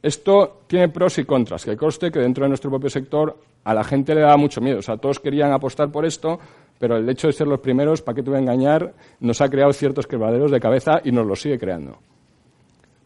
Esto 0.00 0.62
tiene 0.66 0.88
pros 0.88 1.18
y 1.18 1.24
contras, 1.24 1.64
que 1.64 1.76
coste 1.76 2.10
que 2.10 2.20
dentro 2.20 2.44
de 2.44 2.48
nuestro 2.48 2.70
propio 2.70 2.88
sector 2.88 3.36
a 3.64 3.74
la 3.74 3.84
gente 3.84 4.14
le 4.14 4.22
da 4.22 4.36
mucho 4.36 4.60
miedo. 4.60 4.78
O 4.78 4.82
sea, 4.82 4.96
todos 4.96 5.20
querían 5.20 5.52
apostar 5.52 5.90
por 5.90 6.06
esto, 6.06 6.38
pero 6.78 6.96
el 6.96 7.08
hecho 7.08 7.26
de 7.26 7.32
ser 7.32 7.48
los 7.48 7.60
primeros, 7.60 8.02
¿para 8.02 8.16
qué 8.16 8.22
te 8.22 8.30
voy 8.30 8.38
a 8.38 8.42
engañar?, 8.42 8.94
nos 9.20 9.40
ha 9.40 9.48
creado 9.48 9.72
ciertos 9.72 10.06
quebraderos 10.06 10.50
de 10.50 10.60
cabeza 10.60 11.00
y 11.04 11.10
nos 11.10 11.26
lo 11.26 11.34
sigue 11.34 11.58
creando. 11.58 11.98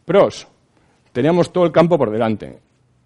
Pros. 0.05 0.47
Teníamos 1.13 1.53
todo 1.53 1.65
el 1.65 1.73
campo 1.73 1.99
por 1.99 2.11
delante. 2.11 2.59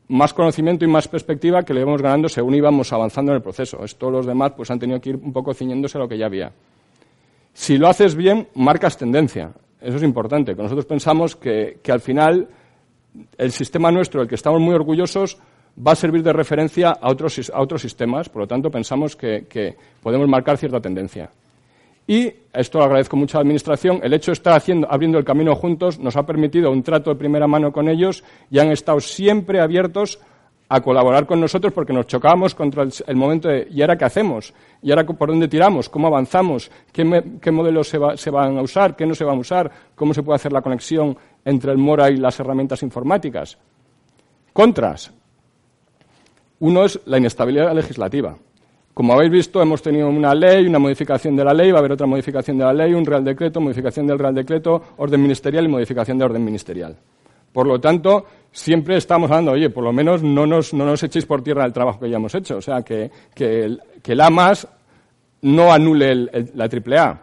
Más 0.09 0.33
conocimiento 0.33 0.85
y 0.85 0.89
más 0.89 1.09
perspectiva 1.09 1.63
que 1.63 1.75
le 1.75 1.81
íbamos 1.81 2.01
ganando 2.01 2.29
según 2.29 2.55
íbamos 2.55 2.93
avanzando 2.93 3.33
en 3.33 3.37
el 3.37 3.43
proceso. 3.43 3.85
Esto 3.85 4.11
los 4.11 4.27
demás 4.27 4.53
pues 4.57 4.71
han 4.71 4.79
tenido 4.79 5.01
que 5.01 5.11
ir 5.11 5.17
un 5.17 5.33
poco 5.33 5.53
ciñéndose 5.53 5.99
a 5.99 6.03
lo 6.03 6.09
que 6.09 6.19
ya 6.19 6.27
había. 6.27 6.53
Si 7.53 7.79
lo 7.79 7.89
haces 7.89 8.15
bien, 8.15 8.49
marcas 8.55 8.97
tendencia. 8.97 9.53
Eso 9.81 9.97
es 9.97 10.03
importante. 10.03 10.55
nosotros 10.55 10.87
pensamos 10.87 11.37
que, 11.37 11.79
que 11.83 11.93
al 11.93 12.01
final 12.01 12.49
el 13.39 13.53
sistema 13.53 13.91
nuestro, 13.91 14.21
del 14.21 14.29
que 14.29 14.35
estamos 14.35 14.61
muy 14.61 14.75
orgullosos, 14.75 15.39
va 15.85 15.93
a 15.93 15.97
servir 15.97 16.23
de 16.23 16.33
referencia 16.33 16.91
a 16.91 17.11
otros, 17.11 17.51
a 17.53 17.61
otros 17.61 17.83
sistemas, 17.83 18.29
por 18.29 18.43
lo 18.43 18.49
tanto 18.49 18.71
pensamos 18.71 19.17
que, 19.17 19.77
podemos 20.03 20.29
marcar 20.29 20.57
cierta 20.57 20.81
tendencia. 20.81 21.31
Y 22.07 22.33
esto 22.53 22.79
lo 22.79 22.85
agradezco 22.85 23.17
mucho 23.17 23.37
a 23.37 23.41
la 23.41 23.43
Administración. 23.43 24.01
El 24.03 24.15
hecho 24.15 24.31
de 24.31 24.35
estar 24.35 24.55
haciendo, 24.55 24.87
abriendo 24.91 25.19
el 25.19 25.25
camino 25.25 25.57
juntos 25.57 25.99
nos 25.99 26.17
ha 26.17 26.25
permitido 26.25 26.71
un 26.71 26.83
trato 26.83 27.11
de 27.11 27.17
primera 27.17 27.47
mano 27.47 27.73
con 27.73 27.89
ellos 27.89 28.23
y 28.51 28.59
han 28.59 28.71
estado 28.71 29.01
siempre 29.01 29.61
abiertos 29.61 30.21
a 30.69 30.81
colaborar 30.81 31.27
con 31.27 31.41
nosotros 31.41 31.73
porque 31.73 31.93
nos 31.93 32.07
chocábamos 32.07 32.55
contra 32.55 32.85
el, 32.85 33.17
momento 33.17 33.49
de 33.49 33.69
¿y 33.71 33.83
ahora 33.83 33.97
qué 33.97 34.05
hacemos? 34.05 34.53
¿Y 34.83 34.91
ahora 34.91 35.05
por 35.05 35.29
dónde 35.29 35.49
tiramos? 35.49 35.89
¿Cómo 35.89 36.09
avanzamos? 36.09 36.71
¿Qué, 36.93 37.05
modelos 37.05 37.89
se, 37.89 37.99
van 37.99 38.59
a 38.59 38.63
usar? 38.63 38.97
¿Qué 38.97 39.07
no 39.07 39.15
se 39.15 39.25
van 39.25 39.37
a 39.37 39.41
usar? 39.41 39.71
¿Cómo 39.95 40.13
se 40.13 40.23
puede 40.23 40.37
hacer 40.37 40.53
la 40.53 40.63
conexión 40.63 41.17
entre 41.45 41.73
el 41.73 41.79
Mora 41.79 42.11
y 42.11 42.17
las 42.17 42.39
herramientas 42.41 42.83
informáticas? 42.83 43.59
Contras. 44.53 45.13
Uno 46.59 46.85
es 46.85 47.01
la 47.05 47.19
inestabilidad 47.19 47.75
legislativa. 47.75 48.37
Como 48.97 49.13
habéis 49.13 49.31
visto, 49.31 49.61
hemos 49.61 49.83
tenido 49.83 50.09
una 50.09 50.35
ley, 50.35 50.67
una 50.67 50.79
modificación 50.79 51.37
de 51.37 51.45
la 51.45 51.53
ley, 51.53 51.71
va 51.71 51.77
a 51.77 51.81
haber 51.81 51.93
otra 51.93 52.07
modificación 52.07 52.57
de 52.57 52.65
la 52.65 52.73
ley, 52.73 52.95
un 52.95 53.05
real 53.05 53.23
decreto, 53.23 53.61
modificación 53.61 54.07
del 54.07 54.19
real 54.19 54.35
decreto, 54.35 54.83
orden 54.97 55.21
ministerial 55.21 55.67
y 55.67 55.69
modificación 55.69 56.17
de 56.17 56.25
orden 56.25 56.43
ministerial. 56.43 56.97
Por 57.53 57.67
lo 57.67 57.79
tanto, 57.79 58.25
siempre 58.51 58.97
estamos 58.97 59.31
hablando, 59.31 59.53
oye, 59.53 59.69
por 59.69 59.85
lo 59.85 59.93
menos 59.93 60.23
no 60.23 60.47
nos, 60.47 60.73
no 60.73 60.87
nos 60.87 61.03
echéis 61.03 61.27
por 61.27 61.43
tierra 61.43 61.67
el 61.67 61.75
trabajo 61.75 62.01
que 62.01 62.09
ya 62.09 62.17
hemos 62.17 62.35
hecho. 62.35 62.57
O 62.57 62.63
sea, 62.63 62.81
que, 62.81 63.11
que, 63.35 63.65
el, 63.65 63.83
que 64.03 64.17
AMAS 64.19 64.67
no 65.43 65.71
anule 65.71 66.15
la 66.55 66.65
AAA. 66.65 67.23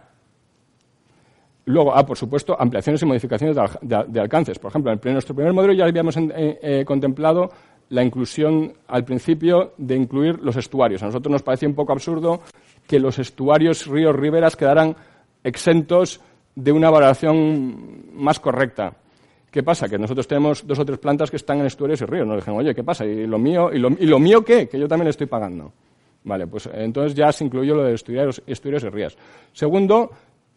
Luego, 1.66 1.96
ah, 1.96 2.06
por 2.06 2.20
supuesto, 2.20 2.56
ampliaciones 2.60 3.02
y 3.02 3.06
modificaciones 3.08 3.58
de, 3.82 4.20
alcances. 4.20 4.60
Por 4.60 4.70
ejemplo, 4.70 4.92
en 4.92 5.14
nuestro 5.14 5.34
primer 5.34 5.54
modelo 5.54 5.74
ya 5.74 5.86
habíamos 5.86 6.16
eh, 6.18 6.60
eh, 6.62 6.84
contemplado 6.86 7.50
la 7.90 8.04
inclusión 8.04 8.74
al 8.88 9.06
principio 9.06 9.74
de 9.78 9.96
incluir 9.96 10.40
los 10.42 10.56
estuarios. 10.56 11.04
A 11.04 11.08
nosotros 11.08 11.32
nos 11.32 11.44
parecía 11.44 11.70
un 11.70 11.76
poco 11.76 11.94
absurdo 11.94 12.42
que 12.88 13.00
los 13.00 13.20
estuarios, 13.20 13.88
ríos, 13.88 14.16
riberas 14.16 14.56
quedaran 14.56 14.96
exentos 15.44 16.22
de 16.56 16.72
una 16.72 16.90
valoración 16.90 18.04
más 18.14 18.40
correcta. 18.40 18.94
¿Qué 19.50 19.62
pasa? 19.62 19.88
Que 19.88 20.00
nosotros 20.00 20.28
tenemos 20.28 20.66
dos 20.66 20.80
o 20.80 20.86
tres 20.86 20.98
plantas 20.98 21.30
que 21.30 21.38
están 21.38 21.60
en 21.60 21.68
estuarios 21.68 22.02
y 22.02 22.06
ríos. 22.06 22.26
Nos 22.26 22.38
dijeron, 22.38 22.60
oye, 22.60 22.74
¿qué 22.74 22.84
pasa? 22.84 23.06
¿Y 23.06 23.28
lo 23.28 23.38
mío, 23.38 23.70
y 23.72 23.78
lo, 23.78 24.20
mío 24.20 24.44
qué? 24.44 24.68
Que 24.68 24.80
yo 24.80 24.88
también 24.88 25.06
le 25.06 25.12
estoy 25.12 25.28
pagando. 25.28 25.72
Vale, 26.24 26.48
pues 26.48 26.68
entonces 26.74 27.14
ya 27.14 27.32
se 27.32 27.44
incluyó 27.46 27.76
lo 27.76 27.84
de 27.84 27.94
estuarios, 27.94 28.42
estuarios 28.48 28.84
y 28.84 28.90
ríos. 28.90 29.18
Segundo, 29.52 30.10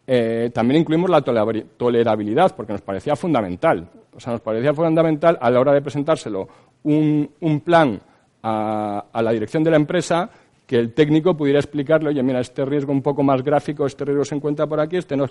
eh, 0.06 0.50
también 0.54 0.80
incluimos 0.80 1.10
la 1.10 1.20
tolerabilidad, 1.20 2.54
porque 2.56 2.72
nos 2.72 2.80
parecía 2.80 3.16
fundamental. 3.16 3.86
O 4.14 4.20
sea, 4.20 4.32
nos 4.32 4.40
parecía 4.40 4.72
fundamental 4.72 5.36
a 5.42 5.50
la 5.50 5.60
hora 5.60 5.74
de 5.74 5.82
presentárselo 5.82 6.48
un, 6.86 7.60
plan 7.64 8.00
a, 8.42 9.04
la 9.12 9.32
dirección 9.32 9.64
de 9.64 9.70
la 9.70 9.76
empresa 9.76 10.30
que 10.66 10.76
el 10.76 10.92
técnico 10.94 11.36
pudiera 11.36 11.58
explicarle, 11.58 12.10
oye, 12.10 12.22
mira, 12.22 12.40
este 12.40 12.64
riesgo 12.64 12.92
un 12.92 13.02
poco 13.02 13.22
más 13.22 13.42
gráfico, 13.42 13.86
este 13.86 14.04
riesgo 14.04 14.24
se 14.24 14.34
encuentra 14.34 14.66
por 14.66 14.80
aquí, 14.80 14.96
este 14.96 15.16
no. 15.16 15.26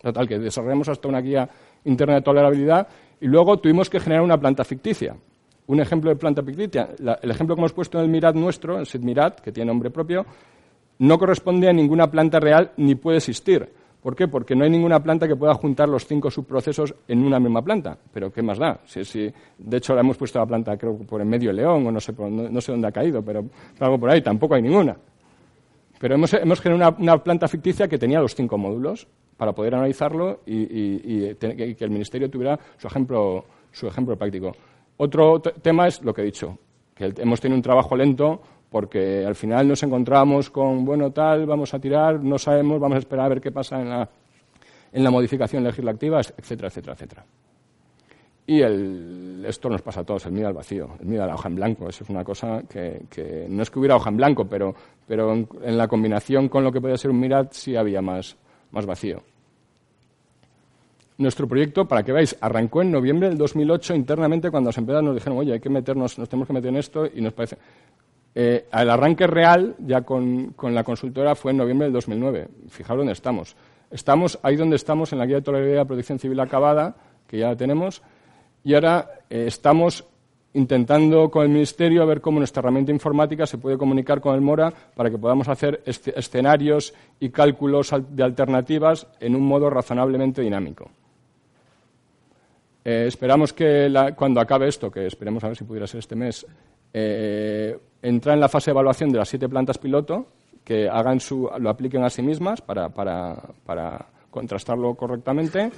Total, 0.00 0.26
que 0.26 0.38
desarrollamos 0.38 0.88
hasta 0.88 1.06
una 1.06 1.20
guía 1.20 1.48
interna 1.84 2.16
de 2.16 2.22
tolerabilidad 2.22 2.88
y 3.20 3.26
luego 3.26 3.58
tuvimos 3.58 3.88
que 3.88 4.00
generar 4.00 4.24
una 4.24 4.36
planta 4.36 4.64
ficticia. 4.64 5.14
Un 5.68 5.80
ejemplo 5.80 6.10
de 6.10 6.16
planta 6.16 6.42
ficticia, 6.42 6.88
el 7.22 7.30
ejemplo 7.30 7.54
que 7.54 7.60
hemos 7.60 7.72
puesto 7.72 7.98
en 7.98 8.04
el 8.04 8.10
Mirat 8.10 8.34
nuestro, 8.34 8.80
el 8.80 8.86
SIDMIRAT, 8.86 9.40
que 9.40 9.52
tiene 9.52 9.68
nombre 9.68 9.90
propio, 9.90 10.26
no 10.98 11.18
corresponde 11.18 11.68
a 11.68 11.72
ninguna 11.72 12.10
planta 12.10 12.40
real 12.40 12.72
ni 12.76 12.96
puede 12.96 13.18
existir. 13.18 13.72
¿Por 14.02 14.16
qué? 14.16 14.26
Porque 14.26 14.56
no 14.56 14.64
hay 14.64 14.70
ninguna 14.70 15.00
planta 15.00 15.28
que 15.28 15.36
pueda 15.36 15.54
juntar 15.54 15.88
los 15.88 16.04
cinco 16.06 16.28
subprocesos 16.28 16.92
en 17.06 17.24
una 17.24 17.38
misma 17.38 17.62
planta. 17.62 17.96
Pero 18.12 18.32
¿qué 18.32 18.42
más 18.42 18.58
da? 18.58 18.80
De 19.58 19.76
hecho, 19.76 19.94
la 19.94 20.00
hemos 20.00 20.16
puesto 20.16 20.40
la 20.40 20.46
planta, 20.46 20.76
creo, 20.76 20.98
por 20.98 21.20
en 21.20 21.28
medio 21.28 21.52
León, 21.52 21.86
o 21.86 21.92
no 21.92 22.00
sé, 22.00 22.12
no, 22.18 22.60
sé 22.60 22.72
dónde 22.72 22.88
ha 22.88 22.92
caído, 22.92 23.22
pero 23.22 23.44
algo 23.78 24.00
por 24.00 24.10
ahí, 24.10 24.20
tampoco 24.20 24.56
hay 24.56 24.62
ninguna. 24.62 24.96
Pero 26.00 26.16
hemos, 26.16 26.60
generado 26.60 26.96
una, 26.98 27.22
planta 27.22 27.46
ficticia 27.46 27.86
que 27.86 27.96
tenía 27.96 28.18
los 28.18 28.34
cinco 28.34 28.58
módulos 28.58 29.06
para 29.36 29.52
poder 29.52 29.76
analizarlo 29.76 30.40
y, 30.44 31.34
que 31.36 31.76
el 31.78 31.90
Ministerio 31.90 32.28
tuviera 32.28 32.58
su 32.76 32.88
ejemplo, 32.88 33.44
su 33.70 33.86
ejemplo 33.86 34.16
práctico. 34.16 34.50
Otro 34.96 35.40
tema 35.40 35.86
es 35.86 36.02
lo 36.02 36.12
que 36.12 36.22
he 36.22 36.24
dicho, 36.24 36.58
que 36.96 37.12
hemos 37.18 37.40
tenido 37.40 37.56
un 37.56 37.62
trabajo 37.62 37.94
lento 37.94 38.42
porque 38.72 39.24
al 39.24 39.36
final 39.36 39.68
nos 39.68 39.82
encontramos 39.82 40.50
con, 40.50 40.84
bueno, 40.84 41.12
tal, 41.12 41.46
vamos 41.46 41.74
a 41.74 41.78
tirar, 41.78 42.24
no 42.24 42.38
sabemos, 42.38 42.80
vamos 42.80 42.96
a 42.96 42.98
esperar 43.00 43.26
a 43.26 43.28
ver 43.28 43.40
qué 43.40 43.52
pasa 43.52 43.80
en 43.80 43.90
la, 43.90 44.08
en 44.90 45.04
la 45.04 45.10
modificación 45.10 45.62
legislativa, 45.62 46.20
etcétera, 46.20 46.68
etcétera, 46.68 46.94
etcétera. 46.94 47.24
Y 48.46 48.60
esto 49.46 49.68
nos 49.68 49.82
pasa 49.82 50.00
a 50.00 50.04
todos, 50.04 50.26
el 50.26 50.32
miedo 50.32 50.48
al 50.48 50.54
vacío, 50.54 50.90
el 51.00 51.06
miedo 51.06 51.22
a 51.22 51.26
la 51.26 51.34
hoja 51.34 51.48
en 51.48 51.54
blanco. 51.54 51.88
Eso 51.88 52.02
es 52.02 52.10
una 52.10 52.24
cosa 52.24 52.62
que, 52.68 53.46
no 53.48 53.62
es 53.62 53.70
que 53.70 53.78
hubiera 53.78 53.96
hoja 53.96 54.10
en 54.10 54.16
blanco, 54.16 54.46
pero, 54.46 54.74
pero 55.06 55.32
en, 55.32 55.78
la 55.78 55.86
combinación 55.86 56.48
con 56.48 56.64
lo 56.64 56.72
que 56.72 56.80
podía 56.80 56.96
ser 56.96 57.12
un 57.12 57.20
Mirat 57.20 57.52
sí 57.52 57.76
había 57.76 58.02
más, 58.02 58.36
más 58.72 58.84
vacío. 58.84 59.22
Nuestro 61.18 61.46
proyecto, 61.46 61.86
para 61.86 62.02
que 62.02 62.10
veáis, 62.10 62.36
arrancó 62.40 62.82
en 62.82 62.90
noviembre 62.90 63.28
del 63.28 63.38
2008 63.38 63.94
internamente 63.94 64.50
cuando 64.50 64.70
las 64.70 64.78
empresas 64.78 65.04
nos 65.04 65.14
dijeron, 65.14 65.38
oye, 65.38 65.52
hay 65.52 65.60
que 65.60 65.70
meternos, 65.70 66.18
nos 66.18 66.28
tenemos 66.28 66.48
que 66.48 66.54
meter 66.54 66.70
en 66.70 66.76
esto 66.76 67.06
y 67.06 67.20
nos 67.20 67.32
parece. 67.32 67.58
Eh, 68.34 68.66
el 68.72 68.90
arranque 68.90 69.26
real, 69.26 69.76
ya 69.78 70.02
con, 70.02 70.54
la 70.62 70.84
consultora, 70.84 71.34
fue 71.34 71.52
en 71.52 71.58
noviembre 71.58 71.86
del 71.86 71.92
2009. 71.92 72.48
Fijaos 72.68 72.98
dónde 72.98 73.12
estamos. 73.12 73.56
Estamos 73.90 74.38
ahí 74.42 74.56
donde 74.56 74.76
estamos, 74.76 75.12
en 75.12 75.18
la 75.18 75.26
guía 75.26 75.36
de 75.36 75.42
tolerabilidad 75.42 75.82
de 75.82 75.86
protección 75.86 76.18
civil 76.18 76.40
acabada, 76.40 76.96
que 77.26 77.38
ya 77.38 77.48
la 77.48 77.56
tenemos, 77.56 78.02
Y 78.64 78.74
ahora 78.74 79.10
eh, 79.28 79.44
estamos 79.48 80.04
intentando 80.54 81.30
con 81.30 81.44
el 81.44 81.48
Ministerio 81.48 82.06
ver 82.06 82.20
cómo 82.20 82.38
nuestra 82.38 82.60
herramienta 82.60 82.92
informática 82.92 83.46
se 83.46 83.58
puede 83.58 83.78
comunicar 83.78 84.20
con 84.20 84.34
el 84.34 84.40
Mora 84.40 84.72
para 84.94 85.10
que 85.10 85.18
podamos 85.18 85.48
hacer 85.48 85.82
escenarios 85.84 86.92
y 87.20 87.30
cálculos 87.30 87.92
de 88.10 88.22
alternativas 88.22 89.06
en 89.20 89.34
un 89.34 89.42
modo 89.42 89.70
razonablemente 89.70 90.42
dinámico. 90.42 90.90
Eh, 92.84 93.04
esperamos 93.06 93.52
que 93.52 94.12
cuando 94.16 94.40
acabe 94.40 94.68
esto, 94.68 94.90
que 94.90 95.06
esperemos 95.06 95.42
a 95.44 95.48
ver 95.48 95.56
si 95.56 95.64
pudiera 95.64 95.86
ser 95.86 96.00
este 96.00 96.16
mes, 96.16 96.46
eh, 96.92 97.78
entrar 98.02 98.34
en 98.34 98.40
la 98.40 98.48
fase 98.48 98.70
de 98.70 98.72
evaluación 98.72 99.10
de 99.10 99.18
las 99.18 99.28
siete 99.28 99.48
plantas 99.48 99.78
piloto, 99.78 100.26
que 100.64 100.88
hagan 100.88 101.20
su, 101.20 101.50
lo 101.58 101.70
apliquen 101.70 102.04
a 102.04 102.10
sí 102.10 102.22
mismas 102.22 102.60
para, 102.60 102.88
para 102.88 104.06
contrastarlo 104.30 104.94
correctamente 104.94 105.70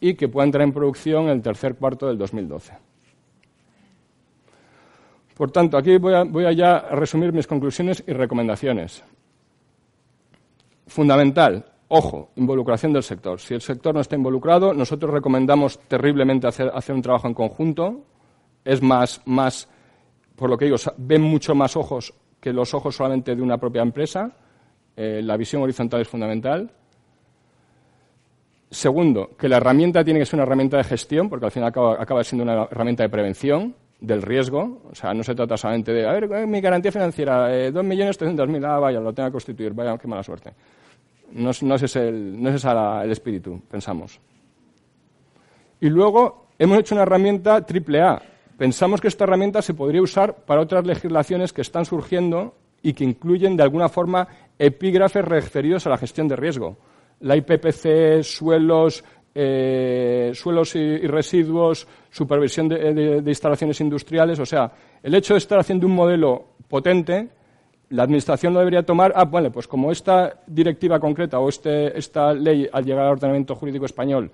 y 0.00 0.14
que 0.14 0.28
pueda 0.28 0.46
entrar 0.46 0.64
en 0.64 0.72
producción 0.72 1.28
el 1.28 1.42
tercer 1.42 1.76
cuarto 1.76 2.08
del 2.08 2.18
2012. 2.18 2.72
Por 5.36 5.50
tanto, 5.50 5.76
aquí 5.76 5.96
voy 5.96 6.44
a, 6.44 6.52
ya 6.52 6.80
resumir 6.90 7.32
mis 7.32 7.46
conclusiones 7.46 8.04
y 8.06 8.12
recomendaciones. 8.12 9.02
Fundamental, 10.86 11.64
ojo, 11.88 12.30
involucración 12.36 12.92
del 12.92 13.02
sector. 13.02 13.40
Si 13.40 13.54
el 13.54 13.62
sector 13.62 13.94
no 13.94 14.00
está 14.00 14.14
involucrado, 14.14 14.74
nosotros 14.74 15.10
recomendamos 15.12 15.78
terriblemente 15.88 16.46
hacer, 16.46 16.70
un 16.94 17.02
trabajo 17.02 17.28
en 17.28 17.34
conjunto. 17.34 18.02
Es 18.64 18.82
más, 18.82 19.22
más, 19.24 19.68
por 20.42 20.50
lo 20.50 20.58
que 20.58 20.64
digo, 20.64 20.76
ven 20.96 21.22
mucho 21.22 21.54
más 21.54 21.76
ojos 21.76 22.12
que 22.40 22.52
los 22.52 22.74
ojos 22.74 22.96
solamente 22.96 23.36
de 23.36 23.42
una 23.42 23.58
propia 23.58 23.80
empresa. 23.80 24.32
Eh, 24.96 25.20
la 25.22 25.36
visión 25.36 25.62
horizontal 25.62 26.00
es 26.00 26.08
fundamental. 26.08 26.68
Segundo, 28.68 29.36
que 29.38 29.48
la 29.48 29.58
herramienta 29.58 30.02
tiene 30.02 30.18
que 30.18 30.26
ser 30.26 30.38
una 30.38 30.42
herramienta 30.42 30.78
de 30.78 30.82
gestión, 30.82 31.28
porque 31.28 31.44
al 31.44 31.52
final 31.52 31.68
acaba 31.68 32.24
siendo 32.24 32.42
una 32.42 32.64
herramienta 32.64 33.04
de 33.04 33.08
prevención 33.08 33.76
del 34.00 34.20
riesgo. 34.20 34.82
O 34.90 34.94
sea, 34.96 35.14
no 35.14 35.22
se 35.22 35.36
trata 35.36 35.56
solamente 35.56 35.92
de, 35.92 36.08
a 36.08 36.12
ver, 36.12 36.24
eh, 36.24 36.44
mi 36.44 36.60
garantía 36.60 36.90
financiera, 36.90 37.56
eh, 37.56 37.72
2.300.000, 37.72 38.66
ah, 38.66 38.80
vaya, 38.80 38.98
lo 38.98 39.14
tenga 39.14 39.28
que 39.28 39.34
constituir, 39.34 39.72
vaya, 39.74 39.96
qué 39.96 40.08
mala 40.08 40.24
suerte. 40.24 40.52
No, 41.34 41.50
es, 41.50 41.62
ese, 41.84 42.08
el, 42.08 42.42
no 42.42 42.50
es 42.50 42.64
el 42.64 43.12
espíritu, 43.12 43.62
pensamos. 43.70 44.18
Y 45.80 45.88
luego 45.88 46.46
hemos 46.58 46.80
hecho 46.80 46.96
una 46.96 47.02
herramienta 47.02 47.64
triple 47.64 48.02
A. 48.02 48.20
Pensamos 48.62 49.00
que 49.00 49.08
esta 49.08 49.24
herramienta 49.24 49.60
se 49.60 49.74
podría 49.74 50.00
usar 50.00 50.44
para 50.44 50.60
otras 50.60 50.86
legislaciones 50.86 51.52
que 51.52 51.62
están 51.62 51.84
surgiendo 51.84 52.54
y 52.80 52.92
que 52.92 53.02
incluyen 53.02 53.56
de 53.56 53.64
alguna 53.64 53.88
forma 53.88 54.28
epígrafes 54.56 55.24
referidos 55.24 55.84
a 55.84 55.90
la 55.90 55.98
gestión 55.98 56.28
de 56.28 56.36
riesgo. 56.36 56.76
La 57.22 57.34
IPPC, 57.34 58.22
suelos, 58.22 59.02
eh, 59.34 60.30
suelos 60.32 60.76
y, 60.76 60.98
residuos, 61.08 61.88
supervisión 62.08 62.68
de, 62.68 63.20
instalaciones 63.26 63.80
industriales. 63.80 64.38
O 64.38 64.46
sea, 64.46 64.70
el 65.02 65.12
hecho 65.16 65.34
de 65.34 65.38
estar 65.38 65.58
haciendo 65.58 65.88
un 65.88 65.96
modelo 65.96 66.50
potente, 66.68 67.30
la 67.88 68.04
Administración 68.04 68.54
lo 68.54 68.60
debería 68.60 68.86
tomar, 68.86 69.12
ah, 69.16 69.24
bueno, 69.24 69.50
pues 69.50 69.66
como 69.66 69.90
esta 69.90 70.40
directiva 70.46 71.00
concreta 71.00 71.40
o 71.40 71.48
este, 71.48 71.98
esta 71.98 72.32
ley 72.32 72.68
al 72.72 72.84
llegar 72.84 73.06
al 73.06 73.12
ordenamiento 73.14 73.56
jurídico 73.56 73.86
español 73.86 74.30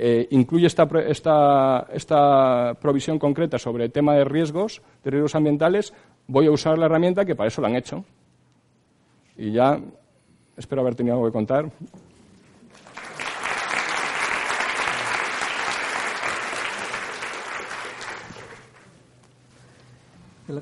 eh, 0.00 0.28
incluye 0.30 0.68
esta, 0.68 0.88
esta, 1.08 1.88
esta, 1.92 2.74
provisión 2.80 3.18
concreta 3.18 3.58
sobre 3.58 3.84
el 3.84 3.90
tema 3.90 4.14
de 4.14 4.24
riesgos, 4.24 4.80
de 5.02 5.10
riesgos 5.10 5.34
ambientales, 5.34 5.92
voy 6.28 6.46
a 6.46 6.52
usar 6.52 6.78
la 6.78 6.86
herramienta 6.86 7.24
que 7.24 7.34
para 7.34 7.48
eso 7.48 7.60
la 7.60 7.66
han 7.66 7.74
hecho. 7.74 8.04
Y 9.36 9.50
ya 9.50 9.80
espero 10.56 10.82
haber 10.82 10.94
tenido 10.94 11.16
algo 11.16 11.26
que 11.26 11.32
contar. 11.32 11.68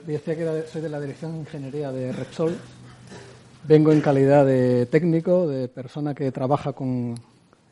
decía 0.06 0.36
que 0.36 0.64
soy 0.70 0.82
de 0.82 0.88
la 0.88 1.00
Dirección 1.00 1.32
de 1.32 1.38
Ingeniería 1.40 1.92
de 1.92 2.12
Repsol. 2.12 2.56
Vengo 3.64 3.92
en 3.92 4.00
calidad 4.00 4.46
de 4.46 4.86
técnico, 4.86 5.46
de 5.46 5.68
persona 5.68 6.14
que 6.14 6.32
trabaja 6.32 6.72
con 6.72 7.14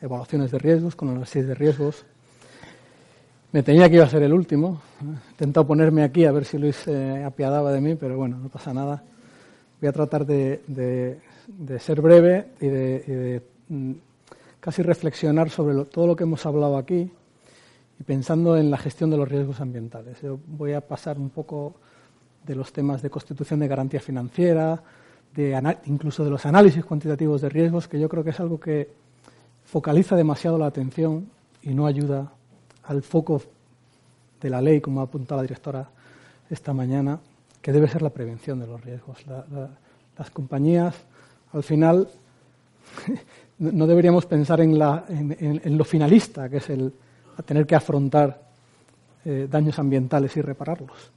evaluaciones 0.05 0.51
de 0.51 0.59
riesgos, 0.59 0.95
con 0.95 1.09
análisis 1.09 1.47
de 1.47 1.55
riesgos. 1.55 2.05
Me 3.53 3.63
tenía 3.63 3.89
que 3.89 3.97
iba 3.97 4.05
a 4.05 4.09
ser 4.09 4.23
el 4.23 4.35
último. 4.35 4.83
He 5.01 5.31
intentado 5.31 5.67
ponerme 5.67 6.03
aquí 6.03 6.27
a 6.27 6.33
ver 6.33 6.45
si 6.45 6.59
Luis 6.59 6.77
se 6.77 7.25
apiadaba 7.25 7.73
de 7.73 7.81
mí, 7.81 7.95
pero 7.95 8.17
bueno, 8.17 8.39
no 8.39 8.49
pasa 8.49 8.75
nada. 8.75 9.03
Voy 9.81 9.89
a 9.89 9.93
tratar 9.93 10.27
de, 10.27 11.21
ser 11.79 12.01
breve 12.03 12.49
y 12.61 12.67
de, 12.67 13.43
mm, 13.69 13.93
casi 14.61 14.83
reflexionar 14.83 15.49
sobre 15.49 15.85
todo 15.87 16.07
lo 16.07 16.17
que 16.17 16.25
hemos 16.25 16.45
hablado 16.45 16.77
aquí 16.77 17.11
y 17.99 18.03
pensando 18.03 18.57
en 18.57 18.71
la 18.71 18.77
gestión 18.77 19.11
de 19.11 19.17
los 19.17 19.29
riesgos 19.29 19.61
ambientales. 19.61 20.19
Voy 20.47 20.75
a 20.75 20.83
pasar 20.83 21.19
un 21.19 21.31
poco 21.31 21.77
de 22.47 22.55
los 22.55 22.73
temas 22.73 23.01
de 23.01 23.09
constitución 23.09 23.61
de 23.61 23.69
garantía 23.69 24.01
financiera, 24.01 24.83
de 25.35 25.77
incluso 25.87 26.25
de 26.25 26.31
los 26.31 26.45
análisis 26.45 26.85
cuantitativos 26.85 27.41
de 27.41 27.49
riesgos, 27.49 27.89
que 27.89 27.99
yo 27.99 28.09
creo 28.09 28.23
que 28.23 28.31
es 28.31 28.41
algo 28.41 28.61
que 28.61 29.04
focaliza 29.75 30.15
demasiado 30.15 30.57
la 30.57 30.67
atención 30.67 31.27
y 31.61 31.75
no 31.75 31.89
ayuda 31.89 32.31
al 32.85 33.03
foco 33.03 33.43
de 34.41 34.49
la 34.49 34.63
ley, 34.63 34.81
como 34.81 35.01
ha 35.01 35.03
apuntado 35.03 35.39
la 35.41 35.43
directora 35.43 35.89
esta 36.49 36.73
mañana, 36.73 37.19
que 37.61 37.73
debe 37.73 37.89
ser 37.89 38.01
la 38.01 38.11
prevención 38.11 38.61
de 38.61 38.69
los 38.69 38.81
riesgos. 38.81 39.19
las 40.17 40.31
compañías, 40.31 40.95
al 41.53 41.65
final, 41.65 42.07
no 43.59 43.87
deberíamos 43.89 44.27
pensar 44.27 44.61
en, 44.61 44.79
lo 44.79 45.85
finalista, 45.85 46.49
que 46.49 46.59
es 46.59 46.71
el 46.71 46.93
tener 47.45 47.67
que 47.67 47.75
afrontar 47.75 48.43
eh, 49.25 49.49
daños 49.51 49.77
ambientales 49.81 50.37
y 50.37 50.41
repararlos 50.41 51.11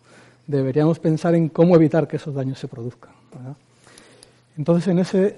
deberíamos 0.48 0.98
pensar 0.98 1.36
en 1.36 1.50
cómo 1.50 1.76
evitar 1.76 2.08
que 2.08 2.15
esos 2.15 2.34
daños 2.34 2.58
se 2.58 2.67
produzcan. 2.67 3.12
Entonces, 4.58 4.88
en 4.88 5.00
ese, 5.00 5.38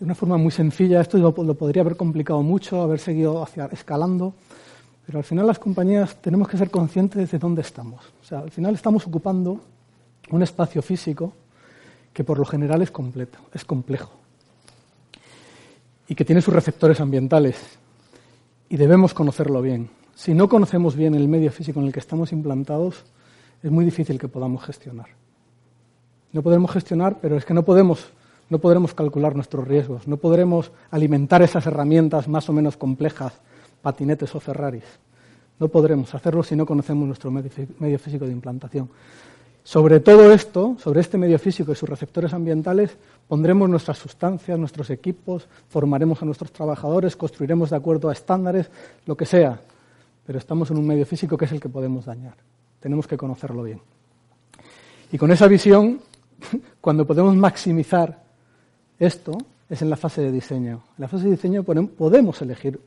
de 0.00 0.06
una 0.06 0.14
forma 0.14 0.38
muy 0.38 0.50
sencilla, 0.50 1.02
esto 1.02 1.18
lo, 1.18 1.34
podría 1.34 1.82
haber 1.82 1.94
complicado 1.94 2.42
mucho, 2.42 2.80
haber 2.80 2.98
seguido 2.98 3.42
hacia, 3.42 3.66
escalando, 3.66 4.32
pero 5.04 5.18
al 5.18 5.24
final 5.24 5.46
las 5.46 5.58
compañías 5.58 6.16
tenemos 6.22 6.48
que 6.48 6.56
ser 6.56 6.70
conscientes 6.70 7.30
de 7.30 7.38
dónde 7.38 7.60
estamos. 7.60 8.02
O 8.22 8.24
sea, 8.24 8.38
al 8.38 8.50
final 8.50 8.74
estamos 8.74 9.06
ocupando 9.06 9.60
un 10.30 10.42
espacio 10.42 10.80
físico 10.80 11.34
que 12.14 12.24
por 12.24 12.38
lo 12.38 12.46
general 12.46 12.80
es 12.80 12.90
completo, 12.90 13.38
es 13.52 13.64
complejo 13.66 14.10
y 16.08 16.14
que 16.14 16.24
tiene 16.24 16.40
sus 16.40 16.54
receptores 16.54 16.98
ambientales 17.00 17.56
y 18.70 18.78
debemos 18.78 19.12
conocerlo 19.12 19.60
bien. 19.60 19.90
Si 20.14 20.32
no 20.32 20.48
conocemos 20.48 20.96
bien 20.96 21.14
el 21.14 21.28
medio 21.28 21.52
físico 21.52 21.78
en 21.78 21.86
el 21.86 21.92
que 21.92 22.00
estamos 22.00 22.32
implantados, 22.32 23.04
es 23.62 23.70
muy 23.70 23.84
difícil 23.84 24.18
que 24.18 24.28
podamos 24.28 24.64
gestionar. 24.64 25.08
No 26.32 26.40
podemos 26.40 26.70
gestionar, 26.70 27.18
pero 27.20 27.36
es 27.36 27.44
que 27.44 27.52
no 27.52 27.64
podemos, 27.64 28.12
no 28.50 28.58
podremos 28.58 28.92
calcular 28.92 29.34
nuestros 29.34 29.66
riesgos, 29.66 30.06
no 30.06 30.18
podremos 30.18 30.72
alimentar 30.90 31.40
esas 31.40 31.66
herramientas 31.66 32.28
más 32.28 32.48
o 32.48 32.52
menos 32.52 32.76
complejas, 32.76 33.32
patinetes 33.80 34.34
o 34.34 34.40
Ferraris. 34.40 34.84
No 35.58 35.68
podremos 35.68 36.14
hacerlo 36.14 36.42
si 36.42 36.56
no 36.56 36.66
conocemos 36.66 37.06
nuestro 37.06 37.30
medio 37.30 37.98
físico 37.98 38.26
de 38.26 38.32
implantación. 38.32 38.90
Sobre 39.62 40.00
todo 40.00 40.32
esto, 40.32 40.76
sobre 40.80 41.00
este 41.00 41.18
medio 41.18 41.38
físico 41.38 41.70
y 41.70 41.76
sus 41.76 41.88
receptores 41.88 42.32
ambientales, 42.32 42.96
pondremos 43.28 43.68
nuestras 43.68 43.98
sustancias, 43.98 44.58
nuestros 44.58 44.90
equipos, 44.90 45.46
formaremos 45.68 46.20
a 46.22 46.24
nuestros 46.24 46.50
trabajadores, 46.50 47.14
construiremos 47.14 47.70
de 47.70 47.76
acuerdo 47.76 48.08
a 48.08 48.12
estándares, 48.12 48.70
lo 49.06 49.16
que 49.16 49.26
sea, 49.26 49.60
pero 50.26 50.38
estamos 50.38 50.70
en 50.70 50.78
un 50.78 50.86
medio 50.86 51.06
físico 51.06 51.36
que 51.36 51.44
es 51.44 51.52
el 51.52 51.60
que 51.60 51.68
podemos 51.68 52.06
dañar. 52.06 52.34
Tenemos 52.80 53.06
que 53.06 53.16
conocerlo 53.16 53.62
bien. 53.62 53.80
Y 55.12 55.18
con 55.18 55.30
esa 55.30 55.46
visión, 55.46 56.00
cuando 56.80 57.06
podemos 57.06 57.36
maximizar 57.36 58.29
esto, 59.00 59.36
es 59.68 59.82
en 59.82 59.90
la 59.90 59.96
fase 59.96 60.22
de 60.22 60.30
diseño. 60.30 60.82
En 60.96 61.02
la 61.02 61.08
fase 61.08 61.24
de 61.24 61.32
diseño 61.32 61.64
podemos 61.64 62.40
elegir 62.42 62.80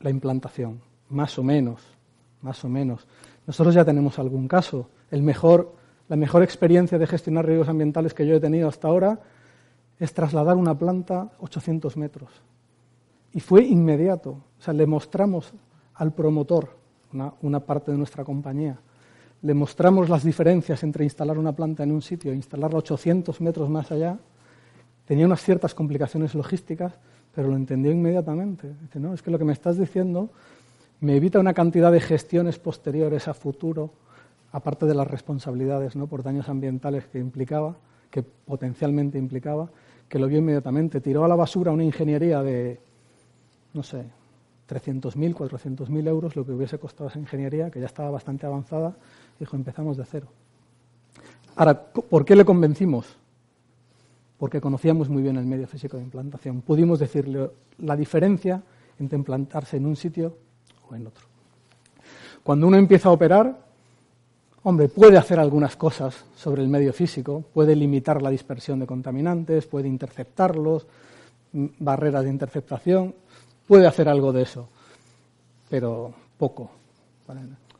la 0.00 0.10
implantación, 0.10 0.82
más 1.08 1.38
o 1.38 1.42
menos, 1.42 1.80
más 2.42 2.62
o 2.64 2.68
menos. 2.68 3.06
Nosotros 3.46 3.74
ya 3.74 3.84
tenemos 3.84 4.18
algún 4.18 4.46
caso. 4.48 4.88
La 5.10 6.16
mejor 6.16 6.42
experiencia 6.42 6.98
de 6.98 7.06
gestionar 7.06 7.46
riesgos 7.46 7.68
ambientales 7.68 8.12
que 8.12 8.26
yo 8.26 8.34
he 8.34 8.40
tenido 8.40 8.68
hasta 8.68 8.88
ahora 8.88 9.20
es 9.98 10.12
trasladar 10.12 10.56
una 10.56 10.76
planta 10.78 11.30
800 11.38 11.96
metros. 11.96 12.30
Y 13.32 13.40
fue 13.40 13.64
inmediato. 13.64 14.30
O 14.58 14.62
sea, 14.62 14.74
le 14.74 14.86
mostramos 14.86 15.52
al 15.94 16.12
promotor 16.12 16.76
una, 17.42 17.60
parte 17.60 17.92
de 17.92 17.98
nuestra 17.98 18.24
compañía. 18.24 18.78
Le 19.42 19.54
mostramos 19.54 20.08
las 20.08 20.24
diferencias 20.24 20.82
entre 20.82 21.04
instalar 21.04 21.38
una 21.38 21.52
planta 21.52 21.82
en 21.82 21.92
un 21.92 22.02
sitio 22.02 22.32
e 22.32 22.34
instalarla 22.34 22.78
800 22.78 23.40
metros 23.40 23.68
más 23.68 23.90
allá. 23.92 24.18
Tenía 25.06 25.26
unas 25.26 25.42
ciertas 25.42 25.74
complicaciones 25.74 26.34
logísticas, 26.34 26.92
pero 27.34 27.48
lo 27.48 27.56
entendió 27.56 27.92
inmediatamente. 27.92 28.72
Dice, 28.82 29.00
no, 29.00 29.12
es 29.12 29.22
que 29.22 29.30
lo 29.30 29.38
que 29.38 29.44
me 29.44 29.52
estás 29.52 29.78
diciendo 29.78 30.30
me 31.00 31.16
evita 31.16 31.38
una 31.38 31.52
cantidad 31.52 31.92
de 31.92 32.00
gestiones 32.00 32.58
posteriores 32.58 33.28
a 33.28 33.34
futuro, 33.34 33.90
aparte 34.52 34.86
de 34.86 34.94
las 34.94 35.06
responsabilidades 35.06 35.96
¿no? 35.96 36.06
por 36.06 36.22
daños 36.22 36.48
ambientales 36.48 37.06
que 37.06 37.18
implicaba, 37.18 37.76
que 38.10 38.22
potencialmente 38.22 39.18
implicaba, 39.18 39.68
que 40.08 40.18
lo 40.18 40.28
vio 40.28 40.38
inmediatamente. 40.38 41.00
Tiró 41.00 41.24
a 41.24 41.28
la 41.28 41.34
basura 41.34 41.72
una 41.72 41.84
ingeniería 41.84 42.42
de, 42.42 42.80
no 43.74 43.82
sé, 43.82 44.04
300.000, 44.68 45.34
400.000 45.34 46.08
euros 46.08 46.36
lo 46.36 46.46
que 46.46 46.52
hubiese 46.52 46.78
costado 46.78 47.10
esa 47.10 47.18
ingeniería, 47.18 47.70
que 47.70 47.80
ya 47.80 47.86
estaba 47.86 48.10
bastante 48.10 48.46
avanzada, 48.46 48.96
dijo, 49.38 49.56
empezamos 49.56 49.96
de 49.96 50.04
cero. 50.04 50.28
Ahora, 51.56 51.84
¿por 51.84 52.24
qué 52.24 52.34
le 52.34 52.44
convencimos? 52.44 53.16
Porque 54.38 54.60
conocíamos 54.60 55.08
muy 55.08 55.22
bien 55.22 55.36
el 55.36 55.46
medio 55.46 55.66
físico 55.66 55.96
de 55.96 56.02
implantación. 56.02 56.60
Pudimos 56.60 56.98
decirle 56.98 57.50
la 57.78 57.96
diferencia 57.96 58.62
entre 58.98 59.18
implantarse 59.18 59.76
en 59.76 59.86
un 59.86 59.96
sitio 59.96 60.36
o 60.88 60.94
en 60.94 61.06
otro. 61.06 61.24
Cuando 62.42 62.66
uno 62.66 62.76
empieza 62.76 63.08
a 63.08 63.12
operar, 63.12 63.58
hombre, 64.64 64.88
puede 64.88 65.16
hacer 65.16 65.38
algunas 65.38 65.76
cosas 65.76 66.24
sobre 66.36 66.62
el 66.62 66.68
medio 66.68 66.92
físico, 66.92 67.44
puede 67.54 67.74
limitar 67.74 68.20
la 68.20 68.30
dispersión 68.30 68.80
de 68.80 68.86
contaminantes, 68.86 69.66
puede 69.66 69.88
interceptarlos, 69.88 70.86
barreras 71.52 72.24
de 72.24 72.30
interceptación, 72.30 73.14
puede 73.66 73.86
hacer 73.86 74.08
algo 74.08 74.32
de 74.32 74.42
eso, 74.42 74.68
pero 75.68 76.12
poco. 76.36 76.70